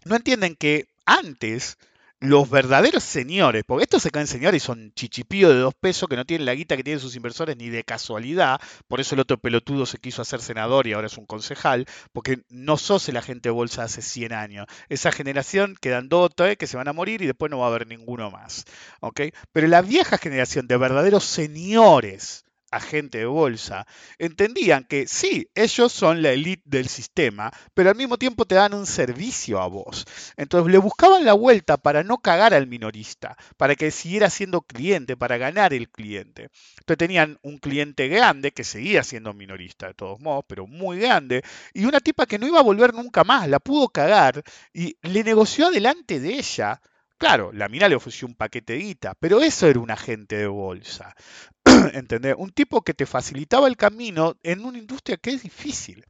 no 0.06 0.16
entienden 0.16 0.56
que 0.56 0.88
antes 1.04 1.76
los 2.20 2.50
verdaderos 2.50 3.04
señores, 3.04 3.62
porque 3.66 3.84
estos 3.84 4.02
se 4.02 4.10
caen 4.10 4.26
señores 4.26 4.62
y 4.62 4.66
son 4.66 4.92
chichipíos 4.94 5.52
de 5.52 5.60
dos 5.60 5.74
pesos 5.74 6.08
que 6.08 6.16
no 6.16 6.24
tienen 6.24 6.46
la 6.46 6.54
guita 6.54 6.76
que 6.76 6.82
tienen 6.82 7.00
sus 7.00 7.14
inversores 7.14 7.56
ni 7.56 7.68
de 7.68 7.84
casualidad, 7.84 8.60
por 8.88 9.00
eso 9.00 9.14
el 9.14 9.20
otro 9.20 9.38
pelotudo 9.38 9.86
se 9.86 9.98
quiso 9.98 10.22
hacer 10.22 10.40
senador 10.40 10.86
y 10.86 10.92
ahora 10.92 11.06
es 11.06 11.16
un 11.16 11.26
concejal, 11.26 11.86
porque 12.12 12.42
no 12.48 12.76
sos 12.76 13.08
el 13.08 13.16
agente 13.16 13.48
de 13.48 13.52
bolsa 13.52 13.84
hace 13.84 14.02
100 14.02 14.32
años. 14.32 14.66
Esa 14.88 15.12
generación 15.12 15.76
quedan 15.80 16.08
dos 16.08 16.30
tres 16.34 16.56
que 16.56 16.66
se 16.66 16.76
van 16.76 16.88
a 16.88 16.92
morir 16.92 17.22
y 17.22 17.26
después 17.26 17.50
no 17.50 17.58
va 17.58 17.66
a 17.66 17.68
haber 17.68 17.86
ninguno 17.86 18.30
más. 18.30 18.64
¿ok? 19.00 19.20
Pero 19.52 19.68
la 19.68 19.82
vieja 19.82 20.18
generación 20.18 20.66
de 20.66 20.76
verdaderos 20.76 21.24
señores, 21.24 22.44
agente 22.70 23.18
de 23.18 23.26
bolsa, 23.26 23.86
entendían 24.18 24.84
que 24.84 25.06
sí, 25.06 25.50
ellos 25.54 25.92
son 25.92 26.22
la 26.22 26.30
élite 26.30 26.62
del 26.64 26.88
sistema, 26.88 27.50
pero 27.74 27.90
al 27.90 27.96
mismo 27.96 28.18
tiempo 28.18 28.44
te 28.44 28.54
dan 28.54 28.74
un 28.74 28.86
servicio 28.86 29.60
a 29.60 29.66
vos. 29.66 30.04
Entonces 30.36 30.70
le 30.70 30.78
buscaban 30.78 31.24
la 31.24 31.32
vuelta 31.32 31.76
para 31.76 32.02
no 32.02 32.18
cagar 32.18 32.54
al 32.54 32.66
minorista, 32.66 33.36
para 33.56 33.74
que 33.74 33.90
siguiera 33.90 34.30
siendo 34.30 34.62
cliente, 34.62 35.16
para 35.16 35.38
ganar 35.38 35.72
el 35.72 35.88
cliente. 35.88 36.50
Entonces 36.78 36.98
tenían 36.98 37.38
un 37.42 37.58
cliente 37.58 38.08
grande 38.08 38.52
que 38.52 38.64
seguía 38.64 39.02
siendo 39.02 39.34
minorista 39.34 39.88
de 39.88 39.94
todos 39.94 40.20
modos, 40.20 40.44
pero 40.46 40.66
muy 40.66 40.98
grande, 40.98 41.42
y 41.72 41.84
una 41.84 42.00
tipa 42.00 42.26
que 42.26 42.38
no 42.38 42.46
iba 42.46 42.60
a 42.60 42.62
volver 42.62 42.94
nunca 42.94 43.24
más, 43.24 43.48
la 43.48 43.58
pudo 43.60 43.88
cagar 43.88 44.42
y 44.72 44.96
le 45.02 45.24
negoció 45.24 45.70
delante 45.70 46.20
de 46.20 46.34
ella 46.34 46.80
Claro, 47.18 47.50
la 47.52 47.68
mina 47.68 47.88
le 47.88 47.96
ofreció 47.96 48.28
un 48.28 48.34
paquete 48.34 48.74
de 48.74 48.78
guita, 48.78 49.14
pero 49.18 49.40
eso 49.42 49.66
era 49.66 49.80
un 49.80 49.90
agente 49.90 50.36
de 50.36 50.46
bolsa. 50.46 51.14
¿Entendés? 51.92 52.36
Un 52.38 52.50
tipo 52.52 52.82
que 52.82 52.94
te 52.94 53.06
facilitaba 53.06 53.66
el 53.66 53.76
camino 53.76 54.36
en 54.42 54.64
una 54.64 54.78
industria 54.78 55.16
que 55.16 55.30
es 55.30 55.42
difícil. 55.42 56.04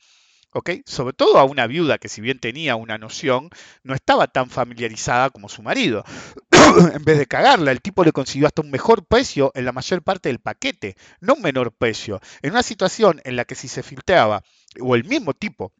¿ok? 0.53 0.71
Sobre 0.85 1.15
todo 1.15 1.39
a 1.39 1.45
una 1.45 1.67
viuda 1.67 1.99
que 1.99 2.09
si 2.09 2.21
bien 2.21 2.39
tenía 2.39 2.77
una 2.77 2.99
noción, 2.99 3.49
no 3.83 3.95
estaba 3.95 4.27
tan 4.27 4.51
familiarizada 4.51 5.31
como 5.31 5.49
su 5.49 5.63
marido. 5.63 6.05
en 6.95 7.05
vez 7.05 7.19
de 7.19 7.27
cagarla, 7.27 7.73
el 7.73 7.81
tipo 7.81 8.05
le 8.05 8.13
consiguió 8.13 8.47
hasta 8.47 8.63
un 8.63 8.71
mejor 8.71 9.07
precio 9.07 9.51
en 9.55 9.65
la 9.65 9.73
mayor 9.73 10.03
parte 10.03 10.29
del 10.29 10.41
paquete, 10.41 10.97
no 11.21 11.35
un 11.35 11.43
menor 11.43 11.73
precio. 11.73 12.21
En 12.43 12.53
una 12.53 12.63
situación 12.63 13.21
en 13.25 13.37
la 13.37 13.45
que 13.45 13.55
si 13.55 13.69
se 13.69 13.83
filtraba, 13.83 14.43
o 14.81 14.95
el 14.95 15.05
mismo 15.05 15.35
tipo 15.35 15.73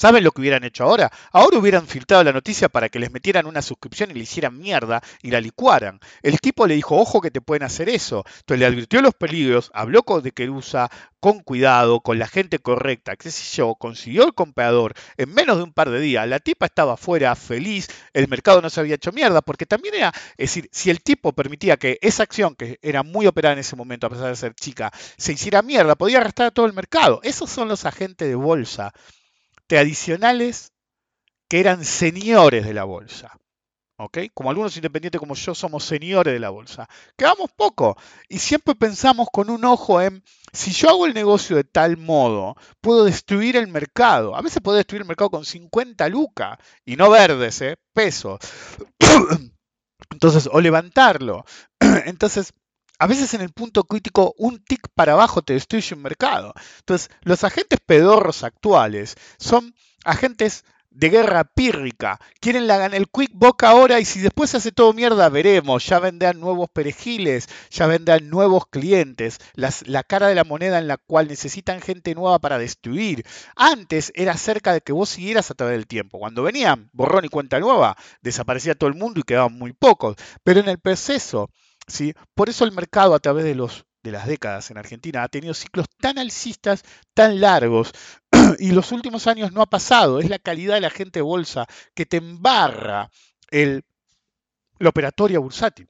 ¿Saben 0.00 0.22
lo 0.22 0.30
que 0.30 0.40
hubieran 0.40 0.62
hecho 0.62 0.84
ahora? 0.84 1.10
Ahora 1.32 1.58
hubieran 1.58 1.88
filtrado 1.88 2.22
la 2.22 2.32
noticia 2.32 2.68
para 2.68 2.88
que 2.88 3.00
les 3.00 3.10
metieran 3.10 3.46
una 3.46 3.62
suscripción 3.62 4.12
y 4.12 4.14
le 4.14 4.20
hicieran 4.20 4.56
mierda 4.56 5.02
y 5.22 5.32
la 5.32 5.40
licuaran. 5.40 5.98
El 6.22 6.38
tipo 6.38 6.68
le 6.68 6.76
dijo, 6.76 6.96
ojo 6.96 7.20
que 7.20 7.32
te 7.32 7.40
pueden 7.40 7.64
hacer 7.64 7.88
eso. 7.88 8.24
Entonces 8.40 8.60
le 8.60 8.66
advirtió 8.66 9.02
los 9.02 9.14
peligros, 9.14 9.72
habló 9.74 10.04
con 10.04 10.22
de 10.22 10.30
Querusa 10.30 10.88
con 11.20 11.40
cuidado, 11.40 12.00
con 12.00 12.18
la 12.18 12.28
gente 12.28 12.60
correcta, 12.60 13.16
qué 13.16 13.30
sé 13.30 13.56
yo, 13.56 13.74
consiguió 13.74 14.24
el 14.24 14.34
comprador 14.34 14.94
en 15.16 15.34
menos 15.34 15.56
de 15.56 15.64
un 15.64 15.72
par 15.72 15.90
de 15.90 15.98
días. 16.00 16.28
La 16.28 16.38
tipa 16.38 16.66
estaba 16.66 16.94
afuera, 16.94 17.34
feliz, 17.34 17.88
el 18.12 18.28
mercado 18.28 18.62
no 18.62 18.70
se 18.70 18.80
había 18.80 18.94
hecho 18.94 19.10
mierda, 19.12 19.42
porque 19.42 19.66
también 19.66 19.94
era, 19.96 20.12
es 20.36 20.50
decir, 20.50 20.68
si 20.72 20.90
el 20.90 21.02
tipo 21.02 21.32
permitía 21.32 21.76
que 21.76 21.98
esa 22.02 22.22
acción, 22.22 22.54
que 22.54 22.78
era 22.82 23.02
muy 23.02 23.26
operada 23.26 23.54
en 23.54 23.58
ese 23.58 23.74
momento, 23.74 24.06
a 24.06 24.10
pesar 24.10 24.28
de 24.28 24.36
ser 24.36 24.54
chica, 24.54 24.92
se 25.16 25.32
hiciera 25.32 25.62
mierda, 25.62 25.96
podía 25.96 26.18
arrastrar 26.18 26.48
a 26.48 26.52
todo 26.52 26.66
el 26.66 26.72
mercado. 26.72 27.20
Esos 27.24 27.50
son 27.50 27.68
los 27.68 27.84
agentes 27.84 28.28
de 28.28 28.36
bolsa 28.36 28.92
tradicionales 29.68 30.72
que 31.48 31.60
eran 31.60 31.84
señores 31.84 32.66
de 32.66 32.74
la 32.74 32.84
bolsa. 32.84 33.38
¿ok? 33.98 34.18
Como 34.32 34.50
algunos 34.50 34.76
independientes 34.76 35.18
como 35.18 35.34
yo 35.34 35.54
somos 35.54 35.84
señores 35.84 36.32
de 36.32 36.40
la 36.40 36.50
bolsa. 36.50 36.88
Quedamos 37.16 37.50
poco 37.52 37.96
y 38.28 38.38
siempre 38.38 38.74
pensamos 38.74 39.28
con 39.32 39.50
un 39.50 39.64
ojo 39.64 40.00
en, 40.00 40.22
si 40.52 40.70
yo 40.72 40.88
hago 40.88 41.06
el 41.06 41.14
negocio 41.14 41.56
de 41.56 41.64
tal 41.64 41.96
modo, 41.96 42.56
puedo 42.80 43.04
destruir 43.04 43.56
el 43.56 43.68
mercado. 43.68 44.36
A 44.36 44.42
veces 44.42 44.62
puedo 44.62 44.76
destruir 44.76 45.02
el 45.02 45.08
mercado 45.08 45.30
con 45.30 45.44
50 45.44 46.08
lucas 46.08 46.58
y 46.84 46.96
no 46.96 47.10
verdes, 47.10 47.60
¿eh? 47.60 47.76
pesos. 47.92 48.38
Entonces, 50.10 50.48
o 50.50 50.60
levantarlo. 50.60 51.44
Entonces, 52.06 52.52
a 52.98 53.06
veces 53.06 53.34
en 53.34 53.40
el 53.40 53.50
punto 53.50 53.84
crítico 53.84 54.34
un 54.38 54.58
tic 54.58 54.88
para 54.94 55.12
abajo 55.12 55.42
te 55.42 55.54
destruye 55.54 55.94
un 55.94 56.02
mercado. 56.02 56.52
Entonces, 56.80 57.10
los 57.22 57.44
agentes 57.44 57.78
pedorros 57.84 58.42
actuales 58.42 59.16
son 59.38 59.74
agentes 60.04 60.64
de 60.90 61.10
guerra 61.10 61.44
pírrica. 61.44 62.18
Quieren 62.40 62.66
la, 62.66 62.86
el 62.86 63.08
quick 63.08 63.30
book 63.32 63.64
ahora 63.64 64.00
y 64.00 64.04
si 64.04 64.18
después 64.18 64.50
se 64.50 64.56
hace 64.56 64.72
todo 64.72 64.92
mierda, 64.92 65.28
veremos. 65.28 65.86
Ya 65.86 66.00
vendrán 66.00 66.40
nuevos 66.40 66.68
perejiles, 66.70 67.48
ya 67.70 67.86
vendrán 67.86 68.28
nuevos 68.28 68.66
clientes. 68.66 69.38
la 69.54 70.02
cara 70.02 70.26
de 70.26 70.34
la 70.34 70.42
moneda 70.42 70.78
en 70.78 70.88
la 70.88 70.96
cual 70.96 71.28
necesitan 71.28 71.80
gente 71.80 72.16
nueva 72.16 72.40
para 72.40 72.58
destruir. 72.58 73.24
Antes 73.54 74.10
era 74.16 74.36
cerca 74.36 74.72
de 74.72 74.80
que 74.80 74.92
vos 74.92 75.08
siguieras 75.08 75.52
a 75.52 75.54
través 75.54 75.76
del 75.76 75.86
tiempo. 75.86 76.18
Cuando 76.18 76.42
venían 76.42 76.90
borrón 76.92 77.24
y 77.24 77.28
cuenta 77.28 77.60
nueva, 77.60 77.96
desaparecía 78.22 78.74
todo 78.74 78.88
el 78.88 78.96
mundo 78.96 79.20
y 79.20 79.22
quedaban 79.22 79.56
muy 79.56 79.72
pocos. 79.72 80.16
Pero 80.42 80.58
en 80.58 80.68
el 80.68 80.78
proceso 80.78 81.50
¿sí? 81.88 82.14
Por 82.34 82.48
eso 82.48 82.64
el 82.64 82.72
mercado 82.72 83.14
a 83.14 83.18
través 83.18 83.44
de, 83.44 83.54
los, 83.54 83.86
de 84.02 84.12
las 84.12 84.26
décadas 84.26 84.70
en 84.70 84.78
Argentina 84.78 85.22
ha 85.22 85.28
tenido 85.28 85.54
ciclos 85.54 85.86
tan 86.00 86.18
alcistas, 86.18 86.84
tan 87.14 87.40
largos, 87.40 87.92
y 88.58 88.70
los 88.72 88.92
últimos 88.92 89.26
años 89.26 89.52
no 89.52 89.62
ha 89.62 89.66
pasado. 89.66 90.20
Es 90.20 90.28
la 90.30 90.38
calidad 90.38 90.74
de 90.74 90.82
la 90.82 90.90
gente 90.90 91.18
de 91.20 91.24
bolsa 91.24 91.66
que 91.94 92.06
te 92.06 92.18
embarra 92.18 93.10
el, 93.50 93.84
la 94.78 94.90
operatoria 94.90 95.38
bursátil. 95.38 95.88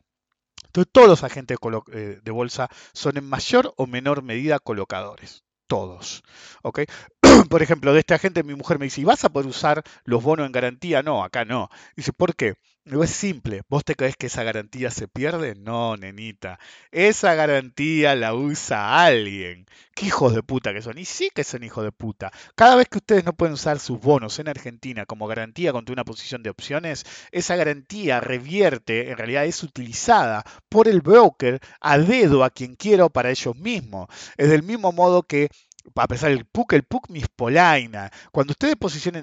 Entonces, 0.67 0.93
todos 0.93 1.09
los 1.09 1.25
agentes 1.25 1.59
de, 1.61 2.21
eh, 2.27 2.31
bolsa 2.31 2.69
son 2.93 3.17
en 3.17 3.29
mayor 3.29 3.73
o 3.77 3.87
menor 3.87 4.23
medida 4.23 4.59
colocadores. 4.59 5.45
Todos. 5.67 6.23
¿ok? 6.63 6.81
Por 7.51 7.63
ejemplo, 7.63 7.93
de 7.93 8.01
este 8.01 8.15
agente 8.15 8.43
mi 8.43 8.55
mujer 8.55 8.79
me 8.79 8.87
dice, 8.87 9.01
¿y 9.03 9.05
vas 9.05 9.25
a 9.25 9.29
poder 9.31 9.49
usar 9.49 9.83
los 10.05 10.23
bonos 10.23 10.47
en 10.47 10.53
garantía? 10.53 11.03
No, 11.03 11.25
acá 11.25 11.45
no. 11.45 11.69
Dice, 11.97 12.13
¿por 12.13 12.35
qué? 12.37 12.55
No 12.89 13.05
es 13.05 13.11
simple. 13.11 13.61
¿Vos 13.69 13.85
te 13.85 13.95
crees 13.95 14.17
que 14.17 14.29
esa 14.29 14.45
garantía 14.45 14.91
se 14.91 15.09
pierde? 15.09 15.55
No, 15.55 15.99
nenita. 15.99 16.59
Esa 16.91 17.35
garantía 17.35 18.15
la 18.15 18.35
usa 18.35 19.05
alguien. 19.05 19.67
¿Qué 19.95 20.07
hijos 20.07 20.35
de 20.35 20.43
puta 20.43 20.73
que 20.73 20.81
son? 20.81 20.97
Y 20.97 21.05
sí 21.05 21.31
que 21.35 21.45
son 21.45 21.65
hijos 21.65 21.85
de 21.85 21.93
puta. 21.93 22.33
Cada 22.55 22.77
vez 22.77 22.89
que 22.89 22.97
ustedes 22.97 23.27
no 23.27 23.35
pueden 23.35 23.53
usar 23.53 23.79
sus 23.79 24.01
bonos 24.01 24.39
en 24.39 24.49
Argentina 24.49 25.05
como 25.05 25.27
garantía 25.27 25.73
contra 25.73 25.93
una 25.93 26.05
posición 26.05 26.43
de 26.43 26.49
opciones, 26.49 27.05
esa 27.31 27.57
garantía 27.57 28.21
revierte, 28.21 29.11
en 29.11 29.19
realidad 29.19 29.45
es 29.45 29.63
utilizada 29.63 30.43
por 30.71 30.89
el 30.89 31.03
broker 31.03 31.61
a 31.81 31.99
dedo 31.99 32.43
a 32.43 32.49
quien 32.49 32.75
quiera 32.75 33.11
para 33.11 33.31
ellos 33.31 33.55
mismos. 33.57 34.09
Es 34.39 34.49
del 34.49 34.63
mismo 34.63 34.93
modo 34.93 35.25
que 35.25 35.51
a 35.95 36.07
pesar 36.09 36.31
del 36.31 36.45
PUC, 36.45 36.73
el 36.75 36.83
PUC 36.83 37.09
Polaina. 37.37 38.11
Cuando 38.33 38.53
ustedes 38.53 38.77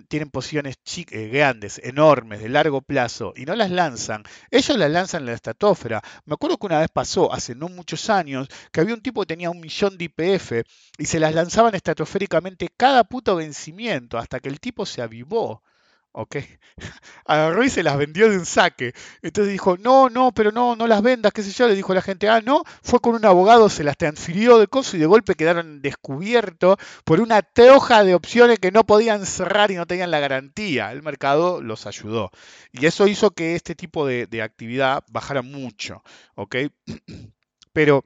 tienen 0.07 0.29
posiciones 0.29 0.75
eh, 1.11 1.27
grandes, 1.27 1.79
enormes, 1.83 2.41
de 2.41 2.49
largo 2.49 2.81
plazo, 2.81 3.33
y 3.35 3.45
no 3.45 3.55
las 3.55 3.71
lanzan, 3.71 4.23
ellos 4.51 4.77
las 4.77 4.89
lanzan 4.89 5.21
en 5.21 5.27
la 5.27 5.33
estratosfera. 5.33 6.01
Me 6.25 6.33
acuerdo 6.33 6.57
que 6.57 6.67
una 6.67 6.79
vez 6.79 6.89
pasó, 6.91 7.31
hace 7.33 7.55
no 7.55 7.69
muchos 7.69 8.09
años, 8.09 8.47
que 8.71 8.81
había 8.81 8.93
un 8.93 9.01
tipo 9.01 9.21
que 9.21 9.27
tenía 9.27 9.49
un 9.49 9.59
millón 9.59 9.97
de 9.97 10.05
IPF 10.05 10.63
y 10.97 11.05
se 11.05 11.19
las 11.19 11.33
lanzaban 11.33 11.75
estratosféricamente 11.75 12.69
cada 12.75 13.03
puto 13.03 13.35
vencimiento, 13.35 14.17
hasta 14.17 14.39
que 14.39 14.49
el 14.49 14.59
tipo 14.59 14.85
se 14.85 15.01
avivó. 15.01 15.61
¿Ok? 16.15 16.37
Agarró 17.25 17.63
y 17.63 17.69
se 17.69 17.83
las 17.83 17.97
vendió 17.97 18.29
de 18.29 18.37
un 18.37 18.45
saque. 18.45 18.93
Entonces 19.21 19.51
dijo, 19.51 19.77
no, 19.77 20.09
no, 20.09 20.31
pero 20.31 20.51
no, 20.51 20.75
no 20.75 20.87
las 20.87 21.01
vendas, 21.01 21.33
qué 21.33 21.43
sé 21.43 21.51
yo. 21.51 21.67
Le 21.67 21.75
dijo 21.75 21.93
la 21.93 22.01
gente, 22.01 22.29
ah, 22.29 22.41
no, 22.41 22.63
fue 22.81 22.99
con 22.99 23.15
un 23.15 23.25
abogado, 23.25 23.69
se 23.69 23.83
las 23.83 23.97
transfirió 23.97 24.57
de 24.57 24.67
coso 24.67 24.95
y 24.95 24.99
de 24.99 25.05
golpe 25.05 25.35
quedaron 25.35 25.81
descubiertos 25.81 26.77
por 27.03 27.19
una 27.19 27.41
teoja 27.41 28.03
de 28.03 28.15
opciones 28.15 28.59
que 28.59 28.71
no 28.71 28.85
podían 28.85 29.25
cerrar 29.25 29.71
y 29.71 29.75
no 29.75 29.85
tenían 29.85 30.11
la 30.11 30.19
garantía. 30.19 30.91
El 30.91 31.03
mercado 31.03 31.61
los 31.61 31.85
ayudó. 31.85 32.31
Y 32.71 32.85
eso 32.85 33.07
hizo 33.07 33.31
que 33.31 33.55
este 33.55 33.75
tipo 33.75 34.07
de, 34.07 34.25
de 34.27 34.41
actividad 34.41 35.03
bajara 35.09 35.41
mucho, 35.41 36.01
¿ok? 36.35 36.55
Pero 37.73 38.05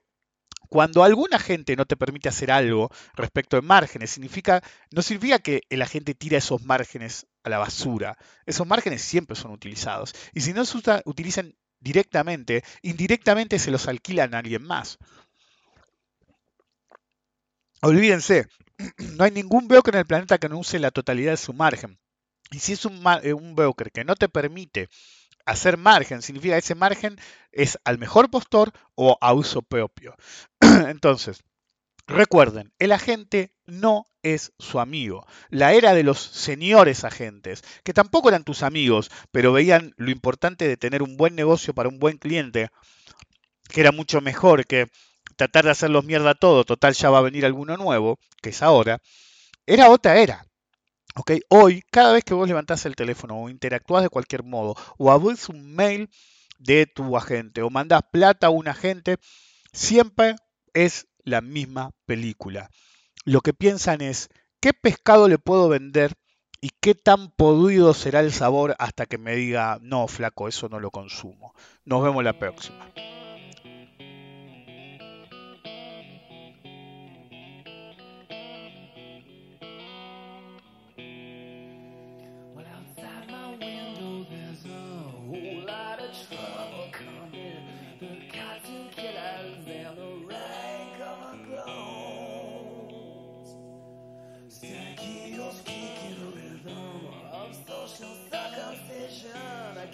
cuando 0.69 1.03
alguna 1.03 1.39
gente 1.39 1.75
no 1.75 1.85
te 1.85 1.97
permite 1.97 2.29
hacer 2.29 2.51
algo 2.51 2.89
respecto 3.15 3.57
de 3.57 3.63
márgenes, 3.63 4.11
significa, 4.11 4.61
no 4.91 5.01
significa 5.01 5.39
que 5.39 5.63
el 5.69 5.81
agente 5.81 6.13
tira 6.13 6.37
esos 6.37 6.63
márgenes 6.63 7.27
a 7.43 7.49
la 7.49 7.57
basura. 7.57 8.17
Esos 8.45 8.67
márgenes 8.67 9.01
siempre 9.01 9.35
son 9.35 9.51
utilizados. 9.51 10.13
Y 10.33 10.41
si 10.41 10.53
no 10.53 10.65
se 10.65 10.77
utilizan 11.05 11.55
directamente, 11.79 12.63
indirectamente 12.83 13.57
se 13.57 13.71
los 13.71 13.87
alquilan 13.87 14.35
a 14.35 14.39
alguien 14.39 14.63
más. 14.63 14.99
Olvídense, 17.81 18.45
no 19.17 19.23
hay 19.23 19.31
ningún 19.31 19.67
broker 19.67 19.95
en 19.95 19.99
el 19.99 20.05
planeta 20.05 20.37
que 20.37 20.49
no 20.49 20.59
use 20.59 20.79
la 20.79 20.91
totalidad 20.91 21.31
de 21.31 21.37
su 21.37 21.53
margen. 21.53 21.97
Y 22.51 22.59
si 22.59 22.73
es 22.73 22.85
un, 22.85 23.01
eh, 23.23 23.33
un 23.33 23.55
broker 23.55 23.91
que 23.91 24.03
no 24.03 24.15
te 24.15 24.29
permite 24.29 24.89
hacer 25.45 25.77
margen 25.77 26.21
significa 26.21 26.57
ese 26.57 26.75
margen 26.75 27.19
es 27.51 27.79
al 27.83 27.97
mejor 27.97 28.29
postor 28.29 28.71
o 28.95 29.17
a 29.19 29.33
uso 29.33 29.61
propio. 29.61 30.15
Entonces, 30.87 31.43
recuerden, 32.07 32.71
el 32.79 32.91
agente 32.91 33.53
no 33.65 34.05
es 34.23 34.53
su 34.59 34.79
amigo. 34.79 35.25
La 35.49 35.73
era 35.73 35.93
de 35.93 36.03
los 36.03 36.19
señores 36.19 37.03
agentes, 37.03 37.63
que 37.83 37.93
tampoco 37.93 38.29
eran 38.29 38.43
tus 38.43 38.63
amigos, 38.63 39.11
pero 39.31 39.53
veían 39.53 39.93
lo 39.97 40.11
importante 40.11 40.67
de 40.67 40.77
tener 40.77 41.03
un 41.03 41.17
buen 41.17 41.35
negocio 41.35 41.73
para 41.73 41.89
un 41.89 41.99
buen 41.99 42.17
cliente, 42.17 42.69
que 43.69 43.81
era 43.81 43.91
mucho 43.91 44.21
mejor 44.21 44.65
que 44.65 44.87
tratar 45.35 45.65
de 45.65 45.71
hacerlos 45.71 46.05
mierda 46.05 46.35
todo, 46.35 46.65
total 46.65 46.93
ya 46.93 47.09
va 47.09 47.19
a 47.19 47.21
venir 47.21 47.45
alguno 47.45 47.77
nuevo, 47.77 48.19
que 48.41 48.49
es 48.49 48.61
ahora, 48.61 48.99
era 49.65 49.89
otra 49.89 50.17
era. 50.17 50.45
Hoy, 51.49 51.83
cada 51.91 52.13
vez 52.13 52.23
que 52.23 52.33
vos 52.33 52.47
levantás 52.47 52.85
el 52.85 52.95
teléfono 52.95 53.37
o 53.37 53.49
interactúas 53.49 54.03
de 54.03 54.09
cualquier 54.09 54.43
modo, 54.43 54.75
o 54.97 55.11
abrís 55.11 55.49
un 55.49 55.75
mail 55.75 56.09
de 56.57 56.85
tu 56.87 57.17
agente, 57.17 57.61
o 57.61 57.69
mandás 57.69 58.01
plata 58.11 58.47
a 58.47 58.51
un 58.51 58.67
agente, 58.67 59.17
siempre 59.71 60.35
es 60.73 61.07
la 61.23 61.41
misma 61.41 61.91
película. 62.05 62.69
Lo 63.25 63.41
que 63.41 63.53
piensan 63.53 64.01
es, 64.01 64.29
¿qué 64.59 64.73
pescado 64.73 65.27
le 65.27 65.37
puedo 65.37 65.69
vender 65.69 66.13
y 66.61 66.71
qué 66.81 66.95
tan 66.95 67.31
podrido 67.31 67.93
será 67.93 68.19
el 68.21 68.33
sabor 68.33 68.75
hasta 68.79 69.05
que 69.05 69.17
me 69.17 69.35
diga, 69.35 69.79
no, 69.81 70.07
flaco, 70.07 70.47
eso 70.47 70.69
no 70.69 70.79
lo 70.79 70.91
consumo? 70.91 71.53
Nos 71.85 72.03
vemos 72.03 72.23
la 72.23 72.37
próxima. 72.37 72.91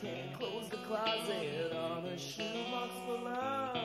can't 0.02 0.34
close 0.34 0.68
the 0.70 0.78
closet 0.78 1.74
on 1.74 2.06
a 2.06 2.18
shoebox 2.18 2.92
for 3.06 3.18
love. 3.24 3.85